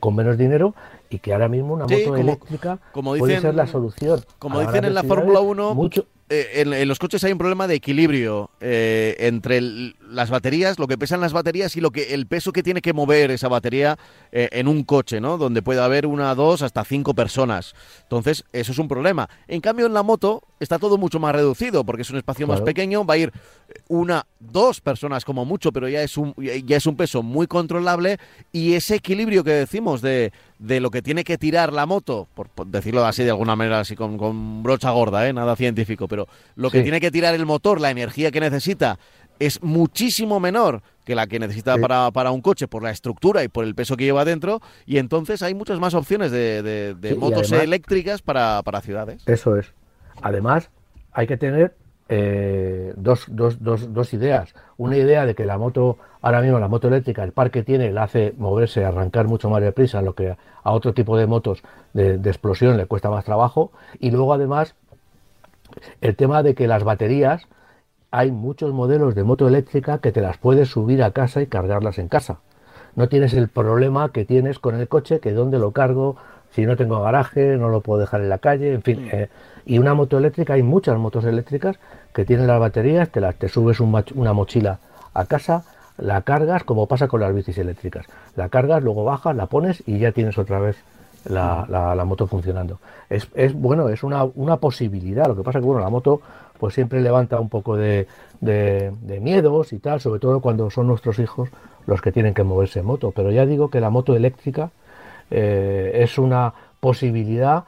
con 0.00 0.16
menos 0.16 0.36
dinero 0.36 0.74
y 1.08 1.20
que 1.20 1.34
ahora 1.34 1.48
mismo 1.48 1.74
una 1.74 1.84
moto 1.84 2.16
eléctrica 2.16 2.80
puede 2.92 3.40
ser 3.40 3.54
la 3.54 3.68
solución. 3.68 4.20
Como 4.40 4.58
dicen 4.58 4.86
en 4.86 4.94
la 4.94 5.04
Fórmula 5.04 5.38
1, 5.38 5.74
mucho, 5.76 6.06
eh, 6.34 6.62
en, 6.62 6.88
los 6.88 6.98
coches 6.98 7.22
hay 7.24 7.32
un 7.32 7.36
problema 7.36 7.66
de 7.66 7.74
equilibrio 7.74 8.48
eh, 8.58 9.16
entre 9.18 9.60
las 9.60 10.30
baterías, 10.30 10.78
lo 10.78 10.86
que 10.86 10.96
pesan 10.96 11.20
las 11.20 11.34
baterías 11.34 11.76
y 11.76 11.82
lo 11.82 11.90
que 11.90 12.14
el 12.14 12.26
peso 12.26 12.52
que 12.52 12.62
tiene 12.62 12.80
que 12.80 12.94
mover 12.94 13.30
esa 13.30 13.48
batería 13.48 13.98
eh, 14.30 14.48
en 14.52 14.66
un 14.66 14.82
coche, 14.84 15.20
¿no? 15.20 15.36
Donde 15.36 15.60
puede 15.60 15.82
haber 15.82 16.06
una, 16.06 16.34
dos, 16.34 16.62
hasta 16.62 16.84
cinco 16.84 17.12
personas. 17.12 17.74
Entonces, 18.04 18.44
eso 18.54 18.72
es 18.72 18.78
un 18.78 18.88
problema. 18.88 19.28
En 19.46 19.60
cambio, 19.60 19.84
en 19.84 19.92
la 19.92 20.02
moto 20.02 20.42
está 20.58 20.78
todo 20.78 20.96
mucho 20.96 21.20
más 21.20 21.34
reducido 21.34 21.84
porque 21.84 22.00
es 22.00 22.08
un 22.08 22.16
espacio 22.16 22.46
más 22.46 22.62
pequeño, 22.62 23.04
va 23.04 23.14
a 23.14 23.18
ir 23.18 23.32
una, 23.88 24.26
dos 24.40 24.80
personas 24.80 25.26
como 25.26 25.44
mucho, 25.44 25.70
pero 25.70 25.86
ya 25.86 26.02
es 26.02 26.16
un, 26.16 26.34
ya 26.64 26.78
es 26.78 26.86
un 26.86 26.96
peso 26.96 27.22
muy 27.22 27.46
controlable 27.46 28.16
y 28.52 28.72
ese 28.72 28.94
equilibrio 28.94 29.44
que 29.44 29.50
decimos 29.50 30.00
de, 30.00 30.32
de 30.62 30.78
lo 30.78 30.90
que 30.90 31.02
tiene 31.02 31.24
que 31.24 31.38
tirar 31.38 31.72
la 31.72 31.86
moto, 31.86 32.28
por, 32.34 32.48
decirlo 32.66 33.04
así 33.04 33.24
de 33.24 33.30
alguna 33.30 33.56
manera, 33.56 33.80
así 33.80 33.96
con, 33.96 34.62
brocha 34.62 34.90
gorda, 34.90 35.28
¿eh? 35.28 35.32
nada 35.32 35.56
científico, 35.56 36.06
pero 36.06 36.28
lo 36.54 36.70
que 36.70 36.82
tiene 36.82 37.00
que 37.00 37.10
tirar 37.10 37.34
el 37.34 37.44
motor, 37.44 37.80
la 37.80 37.90
energía 37.90 38.30
que 38.30 38.38
necesita, 38.40 38.98
es 39.40 39.60
muchísimo 39.60 40.38
menor 40.38 40.82
que 41.04 41.16
la 41.16 41.26
que 41.26 41.40
necesita 41.40 41.76
para, 41.78 42.12
para, 42.12 42.30
un 42.30 42.40
coche 42.40 42.68
por 42.68 42.84
la 42.84 42.90
estructura 42.90 43.42
y 43.42 43.48
por 43.48 43.64
el 43.64 43.74
peso 43.74 43.96
que 43.96 44.04
lleva 44.04 44.24
dentro, 44.24 44.60
y 44.86 44.98
entonces 44.98 45.42
hay 45.42 45.52
muchas 45.52 45.80
más 45.80 45.94
opciones 45.94 46.30
de, 46.30 46.62
de, 46.62 47.14
motos 47.16 47.50
eléctricas 47.50 48.22
para, 48.22 48.62
para 48.62 48.80
ciudades. 48.82 49.24
Eso 49.26 49.56
es. 49.56 49.72
Además, 50.22 50.70
hay 51.10 51.26
que 51.26 51.36
tener 51.36 51.74
eh, 52.14 52.92
dos, 52.96 53.24
dos, 53.28 53.62
dos, 53.64 53.94
dos, 53.94 54.12
ideas. 54.12 54.54
Una 54.76 54.98
idea 54.98 55.24
de 55.24 55.34
que 55.34 55.46
la 55.46 55.56
moto, 55.56 55.96
ahora 56.20 56.42
mismo 56.42 56.58
la 56.58 56.68
moto 56.68 56.88
eléctrica, 56.88 57.24
el 57.24 57.32
parque 57.32 57.62
tiene, 57.62 57.90
la 57.90 58.02
hace 58.02 58.34
moverse, 58.36 58.84
arrancar 58.84 59.28
mucho 59.28 59.48
más 59.48 59.62
deprisa, 59.62 60.02
lo 60.02 60.14
que 60.14 60.36
a 60.62 60.72
otro 60.72 60.92
tipo 60.92 61.16
de 61.16 61.26
motos 61.26 61.62
de, 61.94 62.16
explosión 62.16 62.76
le 62.76 62.84
cuesta 62.84 63.08
más 63.08 63.24
trabajo. 63.24 63.72
Y 63.98 64.10
luego 64.10 64.34
además 64.34 64.74
el 66.02 66.14
tema 66.14 66.42
de 66.42 66.54
que 66.54 66.68
las 66.68 66.84
baterías, 66.84 67.48
hay 68.10 68.30
muchos 68.30 68.74
modelos 68.74 69.14
de 69.14 69.24
moto 69.24 69.48
eléctrica 69.48 69.96
que 69.96 70.12
te 70.12 70.20
las 70.20 70.36
puedes 70.36 70.68
subir 70.68 71.02
a 71.02 71.12
casa 71.12 71.40
y 71.40 71.46
cargarlas 71.46 71.98
en 71.98 72.08
casa. 72.08 72.40
No 72.94 73.08
tienes 73.08 73.32
el 73.32 73.48
problema 73.48 74.12
que 74.12 74.26
tienes 74.26 74.58
con 74.58 74.78
el 74.78 74.86
coche, 74.86 75.18
que 75.18 75.32
dónde 75.32 75.58
lo 75.58 75.70
cargo, 75.70 76.16
si 76.50 76.66
no 76.66 76.76
tengo 76.76 77.00
garaje, 77.00 77.56
no 77.56 77.70
lo 77.70 77.80
puedo 77.80 78.00
dejar 78.00 78.20
en 78.20 78.28
la 78.28 78.36
calle, 78.36 78.74
en 78.74 78.82
fin. 78.82 79.08
Eh, 79.10 79.30
y 79.64 79.78
una 79.78 79.94
moto 79.94 80.18
eléctrica, 80.18 80.54
hay 80.54 80.62
muchas 80.62 80.98
motos 80.98 81.24
eléctricas 81.24 81.78
que 82.12 82.24
tienen 82.24 82.46
las 82.46 82.60
baterías, 82.60 83.08
te, 83.10 83.20
las, 83.20 83.34
te 83.36 83.48
subes 83.48 83.80
una 83.80 84.32
mochila 84.32 84.78
a 85.14 85.24
casa, 85.26 85.64
la 85.98 86.22
cargas 86.22 86.64
como 86.64 86.86
pasa 86.86 87.08
con 87.08 87.20
las 87.20 87.34
bicis 87.34 87.58
eléctricas. 87.58 88.06
La 88.36 88.48
cargas, 88.48 88.82
luego 88.82 89.04
bajas, 89.04 89.36
la 89.36 89.46
pones 89.46 89.82
y 89.86 89.98
ya 89.98 90.12
tienes 90.12 90.38
otra 90.38 90.58
vez 90.58 90.76
la, 91.24 92.02
moto 92.06 92.26
funcionando. 92.26 92.78
Es, 93.08 93.28
es, 93.34 93.54
bueno, 93.54 93.88
es 93.88 94.02
una, 94.02 94.24
una 94.24 94.56
posibilidad. 94.56 95.26
Lo 95.26 95.36
que 95.36 95.42
pasa 95.42 95.58
es 95.58 95.62
que 95.62 95.66
bueno, 95.66 95.82
la 95.82 95.90
moto 95.90 96.20
pues 96.58 96.74
siempre 96.74 97.00
levanta 97.00 97.40
un 97.40 97.48
poco 97.48 97.76
de, 97.76 98.06
de, 98.40 99.20
miedos 99.20 99.72
y 99.72 99.78
tal, 99.78 100.00
sobre 100.00 100.20
todo 100.20 100.40
cuando 100.40 100.70
son 100.70 100.86
nuestros 100.86 101.18
hijos 101.18 101.48
los 101.86 102.00
que 102.00 102.12
tienen 102.12 102.34
que 102.34 102.44
moverse 102.44 102.80
en 102.80 102.86
moto. 102.86 103.12
Pero 103.12 103.30
ya 103.30 103.46
digo 103.46 103.70
que 103.70 103.80
la 103.80 103.90
moto 103.90 104.14
eléctrica 104.14 104.70
eh, 105.30 105.90
es 105.94 106.18
una 106.18 106.54
posibilidad, 106.80 107.64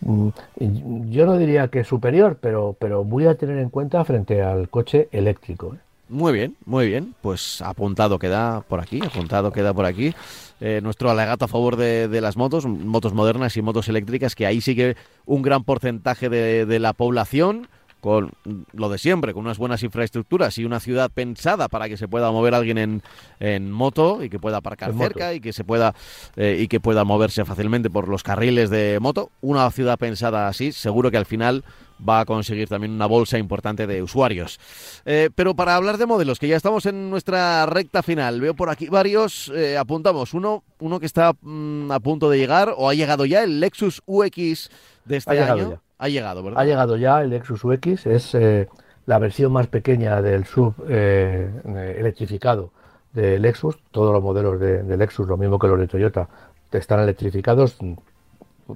yo 0.00 1.26
no 1.26 1.38
diría 1.38 1.68
que 1.68 1.84
superior, 1.84 2.38
pero, 2.40 2.76
pero 2.78 3.04
muy 3.04 3.26
a 3.26 3.36
tener 3.36 3.58
en 3.58 3.70
cuenta 3.70 4.04
frente 4.04 4.42
al 4.42 4.68
coche 4.68 5.08
eléctrico. 5.12 5.74
¿eh? 5.74 5.78
Muy 6.08 6.32
bien, 6.32 6.56
muy 6.66 6.86
bien. 6.86 7.14
Pues 7.22 7.62
apuntado 7.62 8.18
queda 8.18 8.62
por 8.68 8.80
aquí, 8.80 9.00
apuntado 9.04 9.52
queda 9.52 9.72
por 9.72 9.86
aquí. 9.86 10.14
Eh, 10.60 10.80
nuestro 10.82 11.10
alegato 11.10 11.46
a 11.46 11.48
favor 11.48 11.76
de, 11.76 12.20
las 12.20 12.36
motos, 12.36 12.66
motos 12.66 13.14
modernas 13.14 13.56
y 13.56 13.62
motos 13.62 13.88
eléctricas, 13.88 14.34
que 14.34 14.46
ahí 14.46 14.60
sigue 14.60 14.96
un 15.26 15.42
gran 15.42 15.64
porcentaje 15.64 16.28
de, 16.28 16.66
de 16.66 16.78
la 16.78 16.92
población 16.92 17.68
con 18.04 18.32
lo 18.74 18.90
de 18.90 18.98
siempre, 18.98 19.32
con 19.32 19.46
unas 19.46 19.56
buenas 19.56 19.82
infraestructuras 19.82 20.58
y 20.58 20.66
una 20.66 20.78
ciudad 20.78 21.10
pensada 21.10 21.68
para 21.68 21.88
que 21.88 21.96
se 21.96 22.06
pueda 22.06 22.30
mover 22.30 22.54
alguien 22.54 22.76
en, 22.76 23.02
en 23.40 23.72
moto 23.72 24.22
y 24.22 24.28
que 24.28 24.38
pueda 24.38 24.58
aparcar 24.58 24.92
cerca 24.92 25.32
y 25.32 25.40
que 25.40 25.54
se 25.54 25.64
pueda 25.64 25.94
eh, 26.36 26.58
y 26.60 26.68
que 26.68 26.80
pueda 26.80 27.04
moverse 27.04 27.46
fácilmente 27.46 27.88
por 27.88 28.08
los 28.08 28.22
carriles 28.22 28.68
de 28.68 28.98
moto. 29.00 29.30
Una 29.40 29.70
ciudad 29.70 29.96
pensada 29.96 30.48
así, 30.48 30.70
seguro 30.70 31.10
que 31.10 31.16
al 31.16 31.24
final 31.24 31.64
va 32.06 32.20
a 32.20 32.24
conseguir 32.26 32.68
también 32.68 32.92
una 32.92 33.06
bolsa 33.06 33.38
importante 33.38 33.86
de 33.86 34.02
usuarios. 34.02 34.60
Eh, 35.06 35.30
pero 35.34 35.54
para 35.54 35.74
hablar 35.74 35.96
de 35.96 36.04
modelos, 36.04 36.38
que 36.38 36.46
ya 36.46 36.56
estamos 36.56 36.84
en 36.84 37.08
nuestra 37.08 37.64
recta 37.64 38.02
final, 38.02 38.38
veo 38.38 38.52
por 38.52 38.68
aquí 38.68 38.90
varios, 38.90 39.50
eh, 39.54 39.78
apuntamos, 39.78 40.34
uno, 40.34 40.62
uno 40.78 41.00
que 41.00 41.06
está 41.06 41.32
mm, 41.40 41.90
a 41.90 42.00
punto 42.00 42.28
de 42.28 42.36
llegar 42.36 42.74
o 42.76 42.90
ha 42.90 42.92
llegado 42.92 43.24
ya, 43.24 43.42
el 43.44 43.60
Lexus 43.60 44.02
UX 44.04 44.68
de 45.06 45.16
este 45.16 45.40
año. 45.40 45.80
Ha 45.98 46.08
llegado, 46.08 46.42
¿verdad? 46.42 46.60
Ha 46.60 46.64
llegado 46.64 46.96
ya 46.96 47.22
el 47.22 47.30
Lexus 47.30 47.64
UX, 47.64 48.06
es 48.06 48.34
eh, 48.34 48.68
la 49.06 49.18
versión 49.18 49.52
más 49.52 49.68
pequeña 49.68 50.20
del 50.22 50.44
sub 50.44 50.74
eh, 50.88 51.50
electrificado 51.98 52.70
de 53.12 53.38
Lexus. 53.38 53.78
Todos 53.90 54.12
los 54.12 54.22
modelos 54.22 54.58
de, 54.58 54.96
Lexus, 54.96 55.28
lo 55.28 55.36
mismo 55.36 55.58
que 55.58 55.68
los 55.68 55.78
de 55.78 55.86
Toyota, 55.86 56.28
están 56.72 57.00
electrificados. 57.00 57.76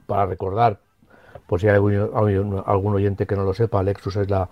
Para 0.07 0.27
recordar, 0.27 0.79
por 1.47 1.61
si 1.61 1.67
hay 1.67 1.75
algún, 1.75 2.95
oyente 2.95 3.27
que 3.27 3.37
no 3.37 3.45
lo 3.45 3.55
sepa, 3.55 3.83
Lexus 3.83 4.17
es 4.17 4.29
la, 4.31 4.49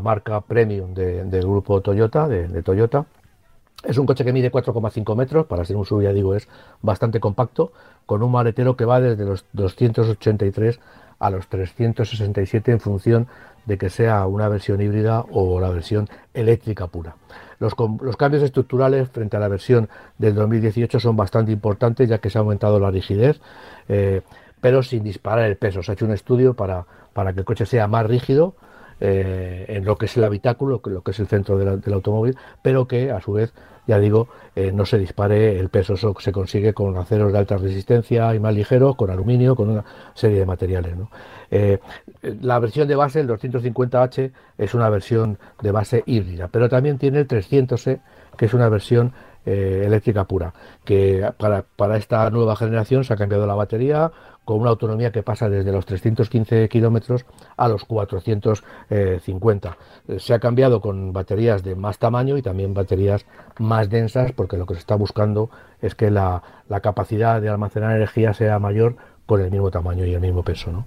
marca 0.00 0.40
premium 0.40 0.94
del 0.94 1.42
grupo 1.42 1.80
Toyota, 1.82 2.26
de, 2.26 2.62
Toyota. 2.62 3.04
Es 3.84 3.98
un 3.98 4.06
coche 4.06 4.24
que 4.24 4.32
mide 4.32 4.50
4,5 4.50 5.16
metros, 5.16 5.46
para 5.46 5.64
ser 5.64 5.76
un 5.76 5.84
sub, 5.84 6.02
ya 6.02 6.12
digo, 6.12 6.36
es 6.36 6.48
bastante 6.80 7.18
compacto, 7.18 7.72
con 8.06 8.22
un 8.22 8.30
maletero 8.30 8.76
que 8.76 8.84
va 8.84 9.00
desde 9.00 9.24
los 9.24 9.44
283 9.52 10.78
a 11.22 11.30
los 11.30 11.46
367 11.46 12.72
en 12.72 12.80
función 12.80 13.28
de 13.64 13.78
que 13.78 13.90
sea 13.90 14.26
una 14.26 14.48
versión 14.48 14.82
híbrida 14.82 15.24
o 15.30 15.60
la 15.60 15.70
versión 15.70 16.08
eléctrica 16.34 16.88
pura. 16.88 17.14
Los, 17.60 17.76
cambios 18.16 18.42
estructurales 18.42 19.08
frente 19.08 19.36
a 19.36 19.40
la 19.40 19.46
versión 19.46 19.88
del 20.18 20.34
2018 20.34 20.98
son 20.98 21.16
bastante 21.16 21.52
importantes 21.52 22.08
ya 22.08 22.18
que 22.18 22.28
se 22.28 22.38
ha 22.38 22.40
aumentado 22.40 22.80
la 22.80 22.90
rigidez, 22.90 23.40
eh, 23.88 24.22
pero 24.60 24.82
sin 24.82 25.04
disparar 25.04 25.44
el 25.44 25.56
peso. 25.56 25.80
Se 25.80 25.92
ha 25.92 25.94
hecho 25.94 26.06
un 26.06 26.12
estudio 26.12 26.54
para, 26.54 26.86
para 27.12 27.32
que 27.32 27.40
el 27.40 27.46
coche 27.46 27.66
sea 27.66 27.86
más 27.86 28.04
rígido, 28.04 28.56
eh, 28.98 29.64
en 29.68 29.84
lo 29.84 29.96
que 29.96 30.06
es 30.06 30.16
el 30.16 30.24
habitáculo, 30.24 30.80
lo 30.84 31.02
que 31.02 31.12
es 31.12 31.20
el 31.20 31.28
centro 31.28 31.56
del 31.56 31.92
automóvil, 31.94 32.36
pero 32.62 32.88
que 32.88 33.12
a 33.12 33.20
su 33.20 33.32
vez, 33.32 33.52
ya 33.86 33.98
digo, 33.98 34.28
eh, 34.54 34.70
no 34.72 34.86
se 34.86 34.98
dispare 34.98 35.58
el 35.58 35.68
peso. 35.68 35.94
Eso 35.94 36.14
se 36.18 36.32
consigue 36.32 36.72
con 36.72 36.96
aceros 36.96 37.32
de 37.32 37.38
alta 37.38 37.56
resistencia 37.56 38.34
y 38.34 38.40
más 38.40 38.54
ligeros, 38.54 38.96
con 38.96 39.10
aluminio, 39.10 39.56
con 39.56 39.70
una 39.70 39.84
serie 40.14 40.38
de 40.38 40.46
materiales. 40.46 40.94
Eh, 41.50 41.78
la 42.40 42.58
versión 42.58 42.86
de 42.88 42.94
base, 42.94 43.20
el 43.20 43.28
250H, 43.28 44.32
es 44.58 44.74
una 44.74 44.88
versión 44.88 45.38
de 45.60 45.70
base 45.72 46.02
híbrida, 46.06 46.48
pero 46.48 46.68
también 46.68 46.98
tiene 46.98 47.20
el 47.20 47.28
300E, 47.28 48.00
que 48.36 48.46
es 48.46 48.54
una 48.54 48.68
versión 48.68 49.12
eléctrica 49.44 50.24
pura, 50.24 50.54
que 50.84 51.30
para, 51.38 51.62
para 51.76 51.96
esta 51.96 52.30
nueva 52.30 52.56
generación 52.56 53.04
se 53.04 53.12
ha 53.12 53.16
cambiado 53.16 53.46
la 53.46 53.54
batería, 53.54 54.12
con 54.44 54.60
una 54.60 54.70
autonomía 54.70 55.12
que 55.12 55.22
pasa 55.22 55.48
desde 55.48 55.70
los 55.72 55.86
315 55.86 56.68
kilómetros 56.68 57.24
a 57.56 57.68
los 57.68 57.84
450. 57.84 59.76
Eh, 60.08 60.18
se 60.18 60.34
ha 60.34 60.40
cambiado 60.40 60.80
con 60.80 61.12
baterías 61.12 61.62
de 61.62 61.76
más 61.76 61.98
tamaño 61.98 62.36
y 62.36 62.42
también 62.42 62.74
baterías 62.74 63.24
más 63.58 63.88
densas, 63.88 64.32
porque 64.32 64.56
lo 64.56 64.66
que 64.66 64.74
se 64.74 64.80
está 64.80 64.96
buscando 64.96 65.50
es 65.80 65.94
que 65.94 66.10
la, 66.10 66.42
capacidad 66.82 67.40
de 67.40 67.48
almacenar 67.48 67.94
energía 67.96 68.34
sea 68.34 68.58
mayor 68.58 68.96
con 69.26 69.40
el 69.40 69.50
mismo 69.50 69.70
tamaño 69.70 70.04
y 70.04 70.14
el 70.14 70.20
mismo 70.20 70.42
peso. 70.42 70.84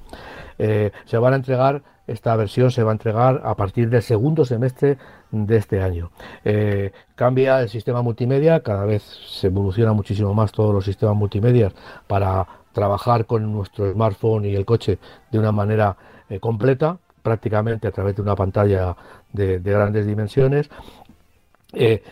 Eh, 0.57 0.91
se 1.05 1.17
van 1.17 1.33
a 1.33 1.37
entregar, 1.37 1.83
esta 2.07 2.35
versión 2.35 2.71
se 2.71 2.83
va 2.83 2.91
a 2.91 2.93
entregar 2.93 3.41
a 3.43 3.55
partir 3.55 3.89
del 3.89 4.01
segundo 4.01 4.45
semestre 4.45 4.97
de 5.31 5.57
este 5.57 5.81
año. 5.81 6.11
Eh, 6.43 6.91
cambia 7.15 7.61
el 7.61 7.69
sistema 7.69 8.01
multimedia, 8.01 8.61
cada 8.61 8.85
vez 8.85 9.03
se 9.03 9.47
evoluciona 9.47 9.93
muchísimo 9.93 10.33
más 10.33 10.51
todos 10.51 10.73
los 10.73 10.85
sistemas 10.85 11.15
multimedia 11.15 11.71
para 12.07 12.47
trabajar 12.73 13.25
con 13.25 13.51
nuestro 13.51 13.91
smartphone 13.91 14.45
y 14.45 14.55
el 14.55 14.65
coche 14.65 14.99
de 15.31 15.39
una 15.39 15.51
manera 15.51 15.97
eh, 16.29 16.39
completa, 16.39 16.97
prácticamente 17.23 17.87
a 17.87 17.91
través 17.91 18.15
de 18.15 18.21
una 18.21 18.35
pantalla 18.35 18.95
de, 19.33 19.59
grandes 19.59 20.05
dimensiones, 20.05 20.69
eh, 21.73 22.03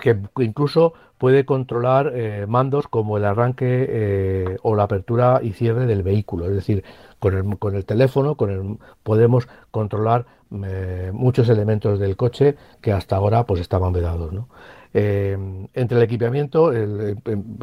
que 0.00 0.18
incluso 0.38 0.94
puede 1.16 1.44
controlar 1.44 2.12
mandos 2.46 2.88
como 2.88 3.16
el 3.16 3.24
arranque 3.24 4.56
o 4.62 4.74
la 4.74 4.84
apertura 4.84 5.40
y 5.42 5.52
cierre 5.52 5.86
del 5.86 6.02
vehículo. 6.02 6.46
Es 6.46 6.52
decir, 6.52 6.84
con 7.18 7.34
el, 7.34 7.58
con 7.58 7.74
el 7.74 7.84
teléfono 7.84 8.36
con 8.36 8.50
el, 8.50 8.78
podemos 9.02 9.48
controlar 9.70 10.26
muchos 10.50 11.50
elementos 11.50 11.98
del 11.98 12.16
coche 12.16 12.56
que 12.80 12.90
hasta 12.90 13.16
ahora 13.16 13.44
pues 13.44 13.60
estaban 13.60 13.92
vedados. 13.92 14.32
¿no? 14.32 14.48
Eh, 14.94 15.36
entre 15.74 15.98
el 15.98 16.02
equipamiento, 16.02 16.72
el, 16.72 17.18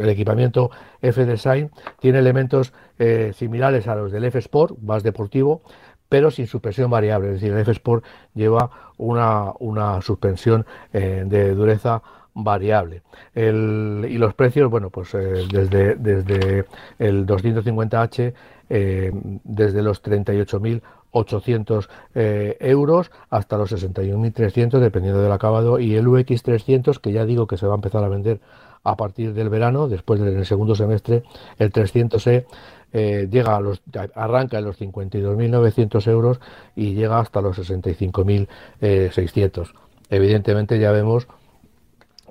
equipamiento 0.07 0.69
F-Design 1.01 1.71
tiene 1.99 2.19
elementos 2.19 2.73
eh, 2.99 3.33
similares 3.35 3.87
a 3.87 3.95
los 3.95 4.11
del 4.11 4.25
F-Sport, 4.25 4.77
más 4.79 5.03
deportivo, 5.03 5.61
pero 6.07 6.29
sin 6.31 6.47
suspensión 6.47 6.89
variable. 6.91 7.29
Es 7.29 7.33
decir, 7.35 7.53
el 7.53 7.59
F-Sport 7.59 8.05
lleva 8.35 8.69
una, 8.97 9.53
una 9.59 10.01
suspensión 10.01 10.65
eh, 10.93 11.23
de 11.25 11.55
dureza 11.55 12.03
variable. 12.35 13.01
y 13.33 14.17
los 14.17 14.33
precios, 14.33 14.69
bueno, 14.69 14.89
pues 14.89 15.13
desde, 15.13 15.95
desde 15.95 16.65
el 16.99 17.25
250H, 17.25 18.33
desde 19.43 19.81
los 19.81 20.03
38.000 20.03 20.81
800 21.15 21.89
eh, 22.13 22.57
euros 22.59 23.09
hasta 23.29 23.57
los 23.57 23.71
61.300 23.71 24.79
dependiendo 24.79 25.21
del 25.21 25.31
acabado 25.31 25.79
y 25.79 25.95
el 25.95 26.07
UX300 26.07 26.99
que 26.99 27.13
ya 27.13 27.25
digo 27.25 27.47
que 27.47 27.55
se 27.57 27.65
va 27.65 27.71
a 27.73 27.75
empezar 27.75 28.03
a 28.03 28.09
vender 28.09 28.39
a 28.83 28.97
partir 28.97 29.33
del 29.33 29.49
verano, 29.49 29.87
después 29.87 30.19
del 30.19 30.45
segundo 30.45 30.75
semestre, 30.75 31.23
el 31.57 31.73
300E 31.73 32.45
eh, 32.93 33.27
llega 33.31 33.55
a 33.55 33.59
los, 33.59 33.81
arranca 34.13 34.59
en 34.59 34.65
los 34.65 34.79
52.900 34.79 36.07
euros 36.07 36.39
y 36.75 36.93
llega 36.93 37.19
hasta 37.19 37.41
los 37.41 37.57
65.600. 37.57 39.73
Evidentemente 40.11 40.77
ya 40.77 40.91
vemos 40.91 41.27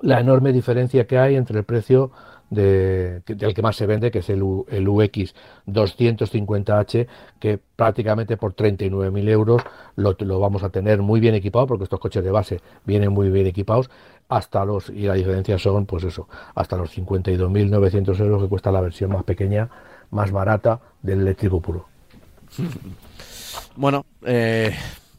la 0.05 0.19
enorme 0.19 0.53
diferencia 0.53 1.07
que 1.07 1.17
hay 1.17 1.35
entre 1.35 1.57
el 1.57 1.65
precio 1.65 2.11
de, 2.51 3.21
del 3.25 3.55
que 3.55 3.61
más 3.63 3.75
se 3.75 3.87
vende, 3.87 4.11
que 4.11 4.19
es 4.19 4.29
el, 4.29 4.43
el 4.69 4.87
UX 4.87 5.33
250H, 5.67 7.07
que 7.39 7.59
prácticamente 7.75 8.37
por 8.37 8.55
39.000 8.55 9.29
euros 9.29 9.63
lo, 9.95 10.39
vamos 10.39 10.61
a 10.63 10.69
tener 10.69 11.01
muy 11.01 11.19
bien 11.19 11.33
equipado, 11.33 11.65
porque 11.65 11.85
estos 11.85 11.99
coches 11.99 12.23
de 12.23 12.29
base 12.29 12.61
vienen 12.85 13.11
muy 13.11 13.31
bien 13.31 13.47
equipados, 13.47 13.89
hasta 14.29 14.63
los, 14.63 14.89
y 14.89 15.01
la 15.01 15.15
diferencia 15.15 15.57
son, 15.57 15.87
pues 15.87 16.03
eso, 16.03 16.29
hasta 16.53 16.77
los 16.77 16.95
52.900 16.95 18.19
euros 18.19 18.43
que 18.43 18.47
cuesta 18.47 18.71
la 18.71 18.81
versión 18.81 19.11
más 19.11 19.23
pequeña, 19.23 19.69
más 20.11 20.31
barata 20.31 20.79
del 21.01 21.21
eléctrico 21.21 21.59
puro. 21.59 21.87
Bueno, 23.77 24.05
eh, 24.25 24.73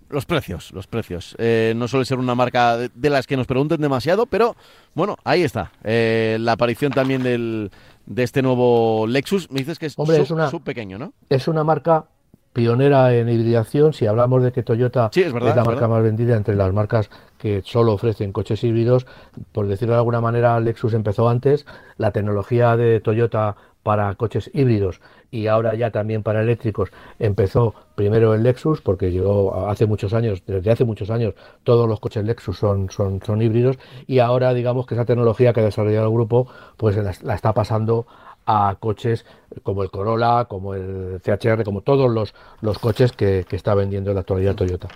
los 0.09 0.27
precios, 0.27 0.73
los 0.73 0.87
precios. 0.87 1.35
Eh, 1.39 1.75
no 1.77 1.89
suele 1.89 2.05
ser 2.05 2.19
una 2.19 2.35
marca 2.35 2.77
de, 2.77 3.11
las 3.11 3.27
que 3.27 3.37
nos 3.37 3.47
pregunten 3.47 3.81
demasiado, 3.81 4.27
pero 4.27 4.57
bueno, 4.95 5.17
ahí 5.25 5.43
está. 5.43 5.73
Eh, 5.85 6.39
la 6.41 6.53
aparición 6.53 6.93
también 6.93 7.23
del, 7.23 7.71
de 8.07 8.23
este 8.23 8.43
nuevo 8.43 9.07
Lexus. 9.07 9.51
Me 9.51 9.61
dices 9.61 9.79
que 9.79 9.87
es, 9.87 9.99
Hombre, 9.99 10.21
es 10.21 10.31
una, 10.31 10.51
pequeño, 10.51 10.99
¿no? 10.99 11.13
Es 11.29 11.49
una 11.49 11.65
marca 11.65 12.07
pionera 12.53 13.15
en 13.15 13.29
hibridación. 13.29 13.93
Si 13.93 14.07
hablamos 14.07 14.43
de 14.43 14.51
que 14.51 14.63
Toyota 14.63 15.11
es, 15.15 15.33
la 15.33 15.65
marca 15.65 15.89
más 15.89 16.03
vendida 16.03 16.37
entre 16.37 16.55
las 16.55 16.73
marcas 16.73 17.11
que 17.37 17.63
solo 17.63 17.93
ofrecen 17.93 18.33
coches 18.33 18.65
híbridos, 18.65 19.07
por 19.53 19.67
decirlo 19.67 19.93
de 19.93 19.99
alguna 19.99 20.23
manera, 20.23 20.59
Lexus 20.61 20.95
empezó 20.95 21.29
antes. 21.29 21.67
La 21.99 22.13
tecnología 22.13 22.77
de 22.77 23.01
Toyota 23.01 23.57
para 23.87 24.13
coches 24.17 24.51
híbridos 24.53 25.01
y 25.31 25.47
ahora 25.47 25.77
ya 25.77 25.93
también 25.93 26.25
para 26.25 26.43
eléctricos 26.43 26.91
empezó 27.21 27.73
primero 27.95 28.35
el 28.35 28.43
Lexus 28.43 28.81
porque 28.81 29.13
llegó 29.13 29.69
hace 29.69 29.87
muchos 29.87 30.13
años 30.13 30.43
desde 30.45 30.73
hace 30.73 30.85
muchos 30.85 31.09
años 31.09 31.35
todos 31.63 31.89
los 31.89 32.01
coches 32.01 32.25
Lexus 32.25 32.59
son 32.59 32.91
son, 32.91 33.23
son 33.25 33.41
híbridos 33.41 33.79
y 34.09 34.19
ahora 34.19 34.55
digamos 34.55 34.87
que 34.87 34.95
esa 34.97 35.05
tecnología 35.05 35.53
que 35.53 35.61
ha 35.61 35.65
desarrollado 35.65 36.07
el 36.07 36.13
grupo 36.13 36.49
pues 36.77 36.97
la, 36.97 37.33
está 37.33 37.55
pasando 37.55 38.09
a 38.45 38.77
coches 38.81 39.25
como 39.63 39.85
el 39.85 39.91
Corolla, 39.91 40.47
como 40.47 40.75
el 40.75 41.21
CHR, 41.23 41.63
como 41.63 41.83
todos 41.83 42.11
los, 42.11 42.35
los 42.63 42.81
coches 42.81 43.13
que, 43.13 43.47
que 43.49 43.55
está 43.55 43.75
vendiendo 43.77 44.11
en 44.11 44.17
la 44.17 44.21
actualidad 44.23 44.57
Toyota. 44.57 44.89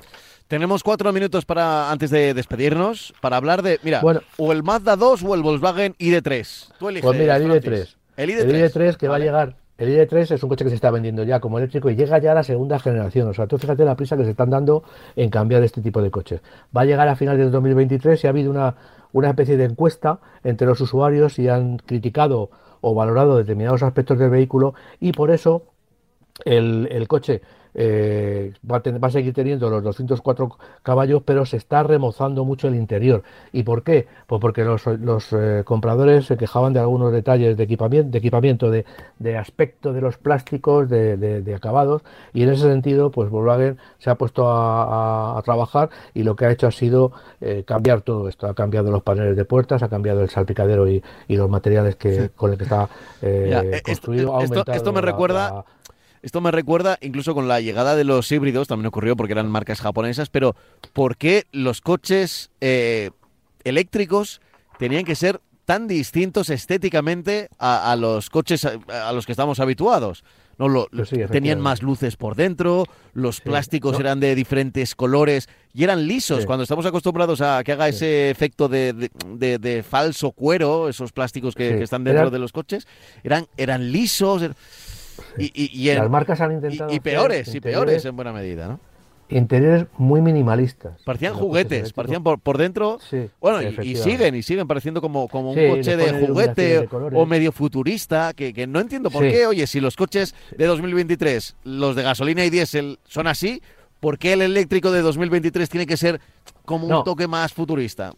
Tenemos 0.49 0.83
cuatro 0.83 1.13
minutos 1.13 1.45
para 1.45 1.93
antes 1.93 2.11
de 2.11 2.35
despedirnos 2.35 3.15
para 3.21 3.37
hablar 3.37 3.63
de, 3.63 3.79
mira, 3.85 4.03
o 4.37 4.53
el 4.53 4.65
Mazda 4.65 4.97
2 4.97 5.23
o 5.23 5.35
el 5.37 5.43
Volkswagen 5.43 5.95
ID3. 5.95 6.73
Tú 6.77 6.89
eliges, 6.89 7.07
pues 7.07 7.19
mira, 7.21 7.37
el 7.37 7.49
ID3. 7.49 8.00
El 8.21 8.31
ID3, 8.31 8.97
que 8.97 9.09
va 9.09 9.17
a 9.17 9.19
llegar 9.19 9.57
el 9.81 9.89
ID3 9.89 10.35
es 10.35 10.43
un 10.43 10.51
coche 10.51 10.63
que 10.65 10.69
se 10.69 10.77
está 10.77 10.91
vendiendo 10.91 11.23
ya 11.23 11.41
como 11.41 11.57
eléctrico 11.57 11.89
y 11.89 11.97
llega 11.97 12.19
ya 12.19 12.33
a 12.33 12.35
la 12.35 12.43
segunda 12.43 12.79
generación. 12.79 13.29
O 13.29 13.33
sea, 13.33 13.47
tú 13.47 13.57
fíjate 13.57 13.83
la 13.83 13.97
prisa 13.97 14.15
que 14.19 14.25
se 14.25 14.33
están 14.33 14.51
dando 14.51 14.85
en 15.17 15.31
cambiar 15.31 15.63
este 15.63 15.81
tipo 15.81 16.03
de 16.03 16.11
coches. 16.11 16.43
Va 16.77 16.83
a 16.83 16.85
llegar 16.85 17.09
a 17.09 17.17
final 17.17 17.39
del 17.39 17.51
2023 17.51 18.23
y 18.23 18.27
ha 18.27 18.31
habido 18.31 18.51
una, 18.51 18.75
una 19.13 19.31
especie 19.31 19.57
de 19.57 19.65
encuesta 19.65 20.21
entre 20.45 20.67
los 20.67 20.83
usuarios 20.83 21.39
y 21.39 21.49
han 21.49 21.79
criticado 21.79 22.51
o 22.83 22.95
valorado 22.95 23.39
determinados 23.39 23.83
aspectos 23.83 24.19
del 24.19 24.29
vehículo 24.29 24.75
y 25.01 25.13
por 25.13 25.31
eso 25.31 25.63
el, 26.45 26.89
el 26.91 27.09
coche 27.09 27.41
eh, 27.75 28.53
va, 28.69 28.77
a 28.77 28.99
va, 28.99 29.09
a 29.09 29.11
seguir 29.11 29.33
teniendo 29.35 29.71
los 29.71 29.83
204 29.83 30.57
caballos, 30.83 31.23
pero 31.25 31.47
se 31.47 31.57
está 31.57 31.83
remozando 31.83 32.45
mucho 32.45 32.69
el 32.69 32.75
interior. 32.75 33.23
¿Y 33.53 33.63
por 33.63 33.83
qué? 33.83 34.07
Pues 34.27 34.41
porque 34.41 34.65
los, 34.65 34.87
los 34.87 35.33
eh, 35.33 35.63
compradores 35.65 36.27
se 36.27 36.37
quejaban 36.37 36.73
de 36.73 36.81
algunos 36.81 37.13
detalles 37.13 37.57
de 37.57 37.63
equipamiento, 37.63 38.11
de, 38.11 38.19
equipamiento, 38.19 38.71
de, 38.71 38.85
de 39.19 39.37
aspecto 39.37 39.93
de 39.93 40.01
los 40.01 40.17
plásticos, 40.19 40.89
de, 40.89 41.17
de, 41.17 41.55
acabados, 41.55 42.03
y 42.33 42.43
en 42.43 42.51
ese 42.51 42.63
sentido, 42.63 43.11
pues 43.11 43.29
Volkswagen 43.31 43.79
se 43.99 44.11
ha 44.11 44.15
puesto 44.15 44.49
a, 44.49 45.39
a, 45.39 45.43
trabajar 45.43 45.91
y 46.15 46.23
lo 46.23 46.37
que 46.37 46.47
ha 46.47 46.51
hecho 46.51 46.67
ha 46.67 46.71
sido 46.71 47.13
eh, 47.41 47.65
cambiar 47.67 48.03
todo 48.03 48.29
esto. 48.29 48.47
Ha 48.47 48.55
cambiado 48.55 48.91
los 48.91 49.03
paneles 49.03 49.37
de 49.37 49.45
puertas, 49.45 49.83
ha 49.83 49.89
cambiado 49.89 50.23
el 50.23 50.31
salpicadero 50.31 50.89
y, 50.89 51.03
y 51.29 51.37
los 51.37 51.51
materiales 51.51 51.97
que, 51.97 52.31
con 52.31 52.53
el 52.53 52.59
que 52.59 52.65
está 52.65 52.89
construido. 53.85 54.41
Esto, 54.41 54.65
esto, 54.73 54.93
me 54.93 55.01
recuerda... 55.01 55.65
Esto 56.23 56.41
me 56.41 56.51
recuerda 56.51 56.99
incluso 57.01 57.35
con 57.35 57.49
la 57.49 57.61
llegada 57.61 57.97
de 57.97 58.05
los 58.05 58.31
híbridos, 58.31 58.69
también 58.69 58.87
ocurrió 58.87 59.17
porque 59.17 59.33
eran 59.33 59.51
marcas 59.51 59.81
japonesas, 59.81 60.29
pero 60.29 60.55
¿por 60.93 61.17
qué 61.17 61.47
los 61.53 61.81
coches 61.81 62.51
eh, 62.61 63.11
eléctricos 63.65 64.41
tenían 64.79 65.05
que 65.05 65.15
ser 65.15 65.41
tan 65.65 65.87
distintos 65.87 66.51
estéticamente 66.51 67.49
a, 67.59 67.95
los 67.97 68.29
coches 68.29 68.65
a, 68.67 69.13
los 69.13 69.25
que 69.25 69.33
estamos 69.33 69.61
habituados? 69.61 70.25
No, 70.59 70.69
lo, 70.69 70.89
pues 70.91 71.09
tenían 71.31 71.59
más 71.59 71.83
luces 71.83 72.17
por 72.17 72.37
dentro, 72.37 72.85
los 73.15 73.41
plásticos 73.41 73.99
eran 73.99 74.21
de 74.21 74.35
diferentes 74.35 74.95
colores 74.95 75.49
y 75.73 75.85
eran 75.85 76.07
lisos. 76.07 76.45
Cuando 76.45 76.65
estamos 76.65 76.85
acostumbrados 76.85 77.41
a 77.41 77.65
que 77.65 77.73
haga 77.73 77.89
ese 77.89 78.29
efecto 78.29 78.69
de, 78.69 79.85
falso 79.89 80.33
cuero, 80.33 80.91
esos 80.91 81.13
plásticos 81.13 81.55
que, 81.55 81.83
están 81.83 82.05
dentro 82.05 82.29
de 82.31 82.39
los 82.39 82.53
coches, 82.53 82.87
eran, 83.25 83.47
eran 83.57 83.91
lisos. 83.91 84.51
Y, 85.39 85.93
Las 85.93 86.11
marcas 86.11 86.41
han 86.41 86.53
intentado. 86.53 86.93
Y, 86.93 87.01
peores, 87.01 87.55
y 87.55 87.61
peores 87.61 88.05
en 88.05 88.17
buena 88.17 88.33
medida, 88.33 88.69
¿no? 88.69 88.81
Interiores 89.29 89.87
muy 89.97 90.21
minimalistas. 90.21 91.01
Parecían 91.05 91.35
juguetes, 91.35 91.93
parecían 91.93 92.25
por, 92.25 92.41
por 92.41 92.59
dentro. 92.59 92.99
bueno, 93.41 93.63
y, 93.63 93.95
siguen, 93.95 94.35
y 94.35 94.43
siguen 94.43 94.67
pareciendo 94.67 95.01
como, 95.01 95.29
como 95.29 95.53
un 95.53 95.69
coche 95.69 95.97
de 95.97 96.27
juguete 96.27 96.89
o 96.91 97.27
medio 97.27 97.53
futurista, 97.53 98.33
que, 98.35 98.53
que 98.53 98.67
no 98.67 98.81
entiendo 98.81 99.09
por 99.09 99.23
qué. 99.23 99.47
Oye, 99.47 99.69
si 99.69 99.79
los 99.81 99.97
coches 99.97 100.35
de 100.57 100.67
2023, 100.67 101.57
los 101.63 101.95
de 101.95 102.03
gasolina 102.03 102.45
y 102.45 102.51
diésel, 102.51 102.99
son 103.05 103.29
así, 103.29 103.63
¿por 104.01 104.19
qué 104.19 104.33
el 104.33 104.43
eléctrico 104.43 104.91
de 104.91 105.01
2023 105.01 105.69
tiene 105.69 105.87
que 105.87 105.97
ser 105.97 106.21
como 106.65 106.89
un 106.89 107.05
toque 107.05 107.29
más 107.29 107.53
futurista? 107.53 108.13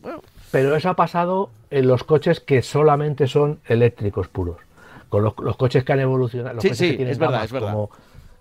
Pero 0.50 0.76
eso 0.76 0.88
ha 0.88 0.96
pasado 0.96 1.50
en 1.70 1.88
los 1.88 2.04
coches 2.04 2.40
que 2.40 2.62
solamente 2.62 3.26
son 3.26 3.60
eléctricos 3.66 4.28
puros 4.28 4.56
con 5.12 5.22
los, 5.24 5.56
coches 5.58 5.84
que 5.84 5.92
han 5.92 6.00
evolucionado, 6.00 6.54
los 6.54 6.62
sí, 6.62 6.70
sí, 6.74 6.92
que 6.92 6.96
tienen 6.96 7.12
es 7.12 7.18
verdad, 7.18 7.44
es 7.44 7.52
verdad. 7.52 7.76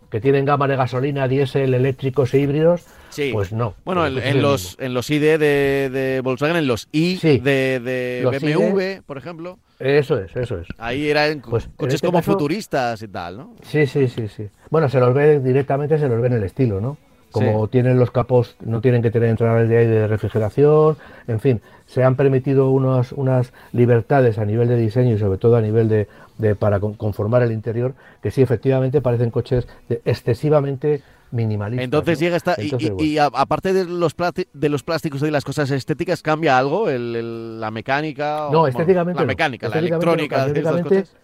que 0.09 0.21
tienen 0.21 0.45
gama 0.45 0.69
de 0.69 0.77
gasolina, 0.77 1.27
diésel, 1.27 1.73
eléctricos 1.73 2.33
e 2.33 2.39
híbridos, 2.39 2.85
pues 3.33 3.51
no. 3.51 3.73
Bueno, 3.83 4.07
en, 4.07 4.41
los, 4.41 4.77
en 4.79 4.93
los 4.93 5.09
ID 5.09 5.37
de, 5.37 6.21
Volkswagen, 6.23 6.55
en 6.55 6.67
los 6.67 6.87
I 6.93 7.17
de, 7.39 8.21
BMW, 8.23 9.05
por 9.05 9.17
ejemplo. 9.17 9.59
Eso 9.79 10.17
es, 10.17 10.33
eso 10.33 10.59
es. 10.59 10.67
Ahí 10.77 11.09
eran 11.09 11.41
pues, 11.41 11.67
coches 11.75 11.95
este 11.95 12.07
como 12.07 12.21
futuristas 12.21 13.01
y 13.01 13.09
tal, 13.09 13.35
¿no? 13.35 13.55
Sí, 13.63 13.85
sí, 13.85 14.07
sí, 14.07 14.29
sí. 14.29 14.47
Bueno, 14.69 14.87
se 14.87 15.01
los 15.01 15.13
ve 15.13 15.41
directamente, 15.41 15.99
se 15.99 16.07
los 16.07 16.21
ve 16.21 16.27
en 16.27 16.33
el 16.33 16.43
estilo, 16.43 16.79
¿no? 16.79 16.95
Como 17.31 17.67
tienen 17.67 17.97
los 17.97 18.11
capos, 18.11 18.55
no 18.59 18.81
tienen 18.81 19.01
que 19.01 19.11
tener 19.11 19.29
entradas 19.29 19.67
de 19.67 19.77
aire 19.77 19.91
de 19.91 20.07
refrigeración, 20.07 20.97
en 21.27 21.39
fin, 21.39 21.61
se 21.85 22.03
han 22.03 22.15
permitido 22.15 22.69
unos, 22.71 23.11
unas 23.11 23.53
libertades 23.73 24.37
a 24.37 24.45
nivel 24.45 24.67
de 24.67 24.77
diseño 24.77 25.15
y 25.15 25.19
sobre 25.19 25.37
todo 25.37 25.55
a 25.55 25.61
nivel 25.61 25.87
de, 25.89 26.07
de 26.37 26.55
para 26.55 26.79
conformar 26.79 27.43
el 27.43 27.51
interior, 27.51 27.93
que 28.21 28.31
sí, 28.31 28.41
efectivamente 28.41 29.01
parecen 29.01 29.31
coches 29.31 29.67
excesivamente 30.05 31.01
minimalistas. 31.31 31.83
Entonces 31.83 32.19
llega 32.19 32.35
esta 32.35 32.55
y, 32.59 33.17
aparte 33.17 33.73
de 33.73 33.85
los 33.85 34.15
de 34.53 34.69
los 34.69 34.83
plásticos 34.83 35.21
y 35.21 35.25
de 35.25 35.31
las 35.31 35.43
cosas 35.43 35.71
estéticas 35.71 36.21
cambia 36.21 36.57
algo 36.57 36.87
la 36.89 37.71
mecánica 37.71 38.49
no 38.51 38.67
estéticamente 38.67 39.21
la 39.21 39.25
mecánica 39.25 39.69
la 39.69 39.79
electrónica 39.79 40.47
de 40.47 40.61
coches 40.61 41.15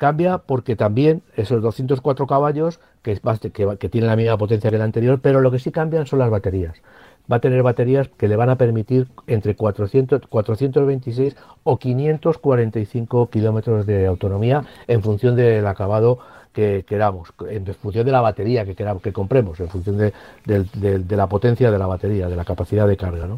cambia 0.00 0.38
porque 0.38 0.76
también 0.76 1.22
esos 1.36 1.60
204 1.60 2.26
caballos 2.26 2.80
que, 3.02 3.20
tienen 3.90 4.08
la 4.08 4.16
misma 4.16 4.38
potencia 4.38 4.70
que 4.70 4.76
el 4.76 4.82
anterior 4.82 5.20
pero 5.22 5.42
lo 5.42 5.50
que 5.50 5.58
sí 5.58 5.70
cambian 5.70 6.06
son 6.06 6.20
las 6.20 6.30
baterías 6.30 6.80
va 7.30 7.36
a 7.36 7.40
tener 7.40 7.62
baterías 7.62 8.08
que 8.08 8.26
le 8.26 8.34
van 8.34 8.48
a 8.48 8.56
permitir 8.56 9.08
entre 9.26 9.54
400, 9.54 10.22
426 10.26 11.36
o 11.64 11.78
545 11.78 13.28
kilómetros 13.28 13.84
de 13.84 14.06
autonomía 14.06 14.64
en 14.88 15.02
función 15.02 15.36
del 15.36 15.66
acabado 15.66 16.18
que 16.54 16.84
queramos, 16.88 17.32
en 17.48 17.66
función 17.74 18.06
de 18.06 18.10
la 18.10 18.22
batería 18.22 18.64
que 18.64 18.74
queramos, 18.74 19.02
que 19.02 19.12
compremos, 19.12 19.60
en 19.60 19.68
función 19.68 19.98
de, 19.98 20.12
la 21.10 21.28
potencia 21.28 21.70
de 21.70 21.78
la 21.78 21.86
batería, 21.86 22.28
de 22.28 22.34
la 22.34 22.44
capacidad 22.44 22.88
de 22.88 22.96
carga. 22.96 23.28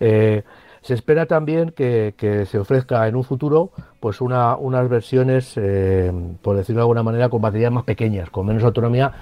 Eh, 0.00 0.42
se 0.84 0.94
espera 0.94 1.26
también 1.26 1.70
que, 1.70 2.14
se 2.46 2.58
ofrezca 2.58 3.08
en 3.08 3.16
un 3.16 3.24
futuro 3.24 3.70
pues 4.00 4.20
una, 4.20 4.54
unas 4.56 4.86
versiones, 4.86 5.54
eh, 5.56 6.12
por 6.42 6.58
decirlo 6.58 6.80
de 6.80 6.82
alguna 6.82 7.02
manera, 7.02 7.30
con 7.30 7.40
baterías 7.40 7.72
más 7.72 7.84
pequeñas, 7.84 8.28
con 8.28 8.44
menos 8.44 8.64
autonomía, 8.64 9.12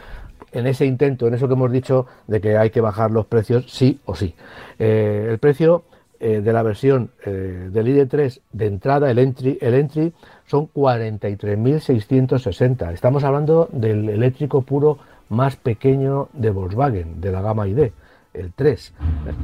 en 0.50 0.66
ese 0.66 0.86
intento, 0.86 1.28
en 1.28 1.34
eso 1.34 1.46
que 1.46 1.54
hemos 1.54 1.70
dicho 1.70 2.06
de 2.26 2.40
que 2.40 2.56
hay 2.56 2.70
que 2.70 2.80
bajar 2.80 3.12
los 3.12 3.26
precios 3.26 3.70
sí 3.70 4.00
o 4.06 4.16
sí. 4.16 4.34
Eh, 4.80 5.28
el 5.30 5.38
precio 5.38 5.84
eh, 6.18 6.40
de 6.40 6.52
la 6.52 6.64
versión 6.64 7.12
del 7.24 7.72
ID3 7.72 8.40
de 8.52 8.66
entrada, 8.66 9.08
el 9.08 9.20
entry, 9.20 9.56
el 9.60 9.74
entry 9.74 10.12
son 10.46 10.66
43.660. 10.66 12.92
Estamos 12.92 13.22
hablando 13.22 13.68
del 13.70 14.08
eléctrico 14.08 14.62
puro 14.62 14.98
más 15.28 15.54
pequeño 15.54 16.28
de 16.32 16.50
Volkswagen, 16.50 17.20
de 17.20 17.30
la 17.30 17.40
gama 17.40 17.68
ID, 17.68 17.92
el 18.34 18.52
3. 18.52 18.94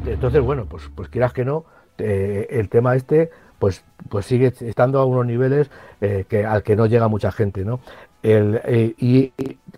Entonces, 0.07 0.43
bueno, 0.43 0.67
pues, 0.69 0.91
pues 0.95 1.09
quieras 1.09 1.33
que 1.33 1.45
no, 1.45 1.65
el 1.99 2.69
tema 2.69 2.97
este 2.97 3.31
pues, 3.59 3.85
pues 4.09 4.27
sigue 4.27 4.53
estando 4.61 5.01
a 5.01 5.05
unos 5.05 5.27
niveles 5.27 5.71
que, 6.01 6.47
al 6.47 6.63
que 6.63 6.77
no 6.77 6.87
llega 6.87 7.09
mucha 7.09 7.33
gente, 7.33 7.65
¿no? 7.65 7.81
El, 8.23 8.95
y 8.99 9.33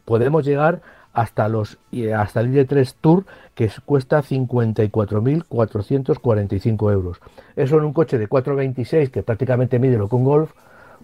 podemos 0.04 0.44
llegar 0.44 0.82
hasta 1.12 1.48
los 1.48 1.78
hasta 2.16 2.40
el 2.40 2.54
ID3 2.54 2.94
Tour 3.00 3.24
que 3.54 3.70
cuesta 3.84 4.22
54.445 4.22 6.92
euros. 6.92 7.20
Eso 7.56 7.78
en 7.78 7.84
un 7.84 7.92
coche 7.92 8.16
de 8.18 8.28
426 8.28 9.10
que 9.10 9.22
prácticamente 9.22 9.78
mide 9.78 9.98
lo 9.98 10.08
que 10.08 10.16
un 10.16 10.24
Golf, 10.24 10.52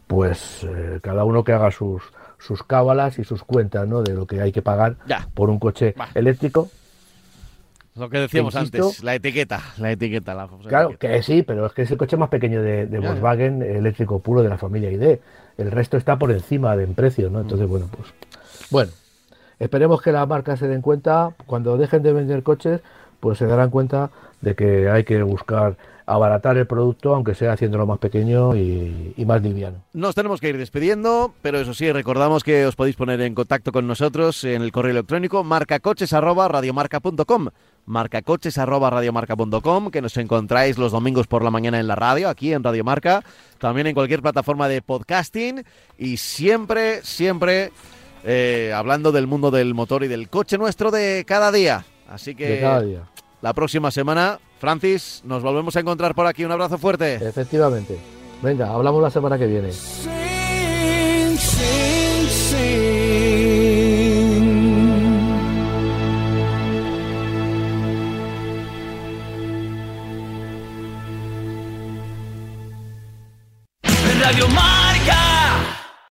pues 0.06 0.64
eh, 0.64 1.00
cada 1.02 1.24
uno 1.24 1.44
que 1.44 1.52
haga 1.52 1.70
sus 1.70 2.02
sus 2.38 2.62
cábalas 2.62 3.18
y 3.18 3.24
sus 3.24 3.42
cuentas, 3.42 3.88
¿no? 3.88 4.02
De 4.02 4.12
lo 4.14 4.26
que 4.26 4.42
hay 4.42 4.52
que 4.52 4.60
pagar 4.62 4.96
por 5.34 5.50
un 5.50 5.58
coche 5.58 5.94
eléctrico. 6.14 6.68
Lo 7.96 8.10
que 8.10 8.18
decíamos 8.18 8.54
antes, 8.56 9.02
la 9.02 9.14
etiqueta, 9.14 9.62
la 9.78 9.92
etiqueta. 9.92 10.34
La 10.34 10.48
claro, 10.68 10.98
que 10.98 11.22
sí, 11.22 11.42
pero 11.42 11.66
es 11.66 11.72
que 11.72 11.82
es 11.82 11.90
el 11.90 11.96
coche 11.96 12.16
más 12.16 12.28
pequeño 12.28 12.62
de, 12.62 12.86
Volkswagen 12.86 13.62
eléctrico 13.62 14.18
puro 14.18 14.42
de 14.42 14.48
la 14.48 14.58
familia 14.58 14.90
ID. 14.90 15.18
El 15.58 15.70
resto 15.70 15.96
está 15.96 16.18
por 16.18 16.30
encima 16.30 16.76
de 16.76 16.84
en 16.84 16.94
precio, 16.94 17.30
¿no? 17.30 17.40
Entonces, 17.40 17.66
bueno, 17.66 17.88
pues 17.90 18.12
bueno, 18.70 18.90
Esperemos 19.58 20.02
que 20.02 20.12
las 20.12 20.28
marcas 20.28 20.58
se 20.58 20.68
den 20.68 20.82
cuenta, 20.82 21.34
cuando 21.46 21.78
dejen 21.78 22.02
de 22.02 22.12
vender 22.12 22.42
coches, 22.42 22.82
pues 23.20 23.38
se 23.38 23.46
darán 23.46 23.70
cuenta 23.70 24.10
de 24.42 24.54
que 24.54 24.90
hay 24.90 25.04
que 25.04 25.22
buscar 25.22 25.78
abaratar 26.04 26.58
el 26.58 26.66
producto, 26.66 27.14
aunque 27.14 27.34
sea 27.34 27.52
haciéndolo 27.52 27.86
más 27.86 27.98
pequeño 27.98 28.54
y, 28.54 29.14
más 29.26 29.42
liviano. 29.42 29.78
Nos 29.92 30.14
tenemos 30.14 30.40
que 30.40 30.50
ir 30.50 30.58
despidiendo, 30.58 31.34
pero 31.42 31.58
eso 31.58 31.74
sí, 31.74 31.90
recordamos 31.90 32.44
que 32.44 32.64
os 32.66 32.76
podéis 32.76 32.94
poner 32.96 33.20
en 33.22 33.34
contacto 33.34 33.72
con 33.72 33.88
nosotros 33.88 34.44
en 34.44 34.62
el 34.62 34.70
correo 34.70 34.92
electrónico 34.92 35.42
marcacoches.radiomarca.com 35.42 37.48
marcacoches 37.86 38.58
arroba 38.58 38.90
radiomarca.com, 38.90 39.90
que 39.90 40.02
nos 40.02 40.16
encontráis 40.16 40.76
los 40.76 40.92
domingos 40.92 41.26
por 41.26 41.42
la 41.42 41.50
mañana 41.50 41.80
en 41.80 41.86
la 41.86 41.94
radio, 41.94 42.28
aquí 42.28 42.52
en 42.52 42.62
Radio 42.62 42.84
Marca, 42.84 43.24
también 43.58 43.86
en 43.86 43.94
cualquier 43.94 44.22
plataforma 44.22 44.68
de 44.68 44.82
podcasting 44.82 45.64
y 45.96 46.18
siempre, 46.18 47.02
siempre 47.02 47.72
eh, 48.24 48.72
hablando 48.74 49.12
del 49.12 49.26
mundo 49.26 49.50
del 49.50 49.72
motor 49.72 50.04
y 50.04 50.08
del 50.08 50.28
coche 50.28 50.58
nuestro 50.58 50.90
de 50.90 51.24
cada 51.26 51.52
día. 51.52 51.84
Así 52.08 52.34
que 52.34 52.60
cada 52.60 52.82
día. 52.82 53.08
la 53.40 53.54
próxima 53.54 53.90
semana, 53.90 54.38
Francis, 54.58 55.22
nos 55.24 55.42
volvemos 55.42 55.76
a 55.76 55.80
encontrar 55.80 56.14
por 56.14 56.26
aquí. 56.26 56.44
Un 56.44 56.52
abrazo 56.52 56.78
fuerte. 56.78 57.14
Efectivamente. 57.14 57.96
Venga, 58.42 58.70
hablamos 58.70 59.02
la 59.02 59.10
semana 59.10 59.38
que 59.38 59.46
viene. 59.46 59.70
out 74.26 74.32
of 74.32 74.38
your 74.38 74.48
mind 74.48 74.85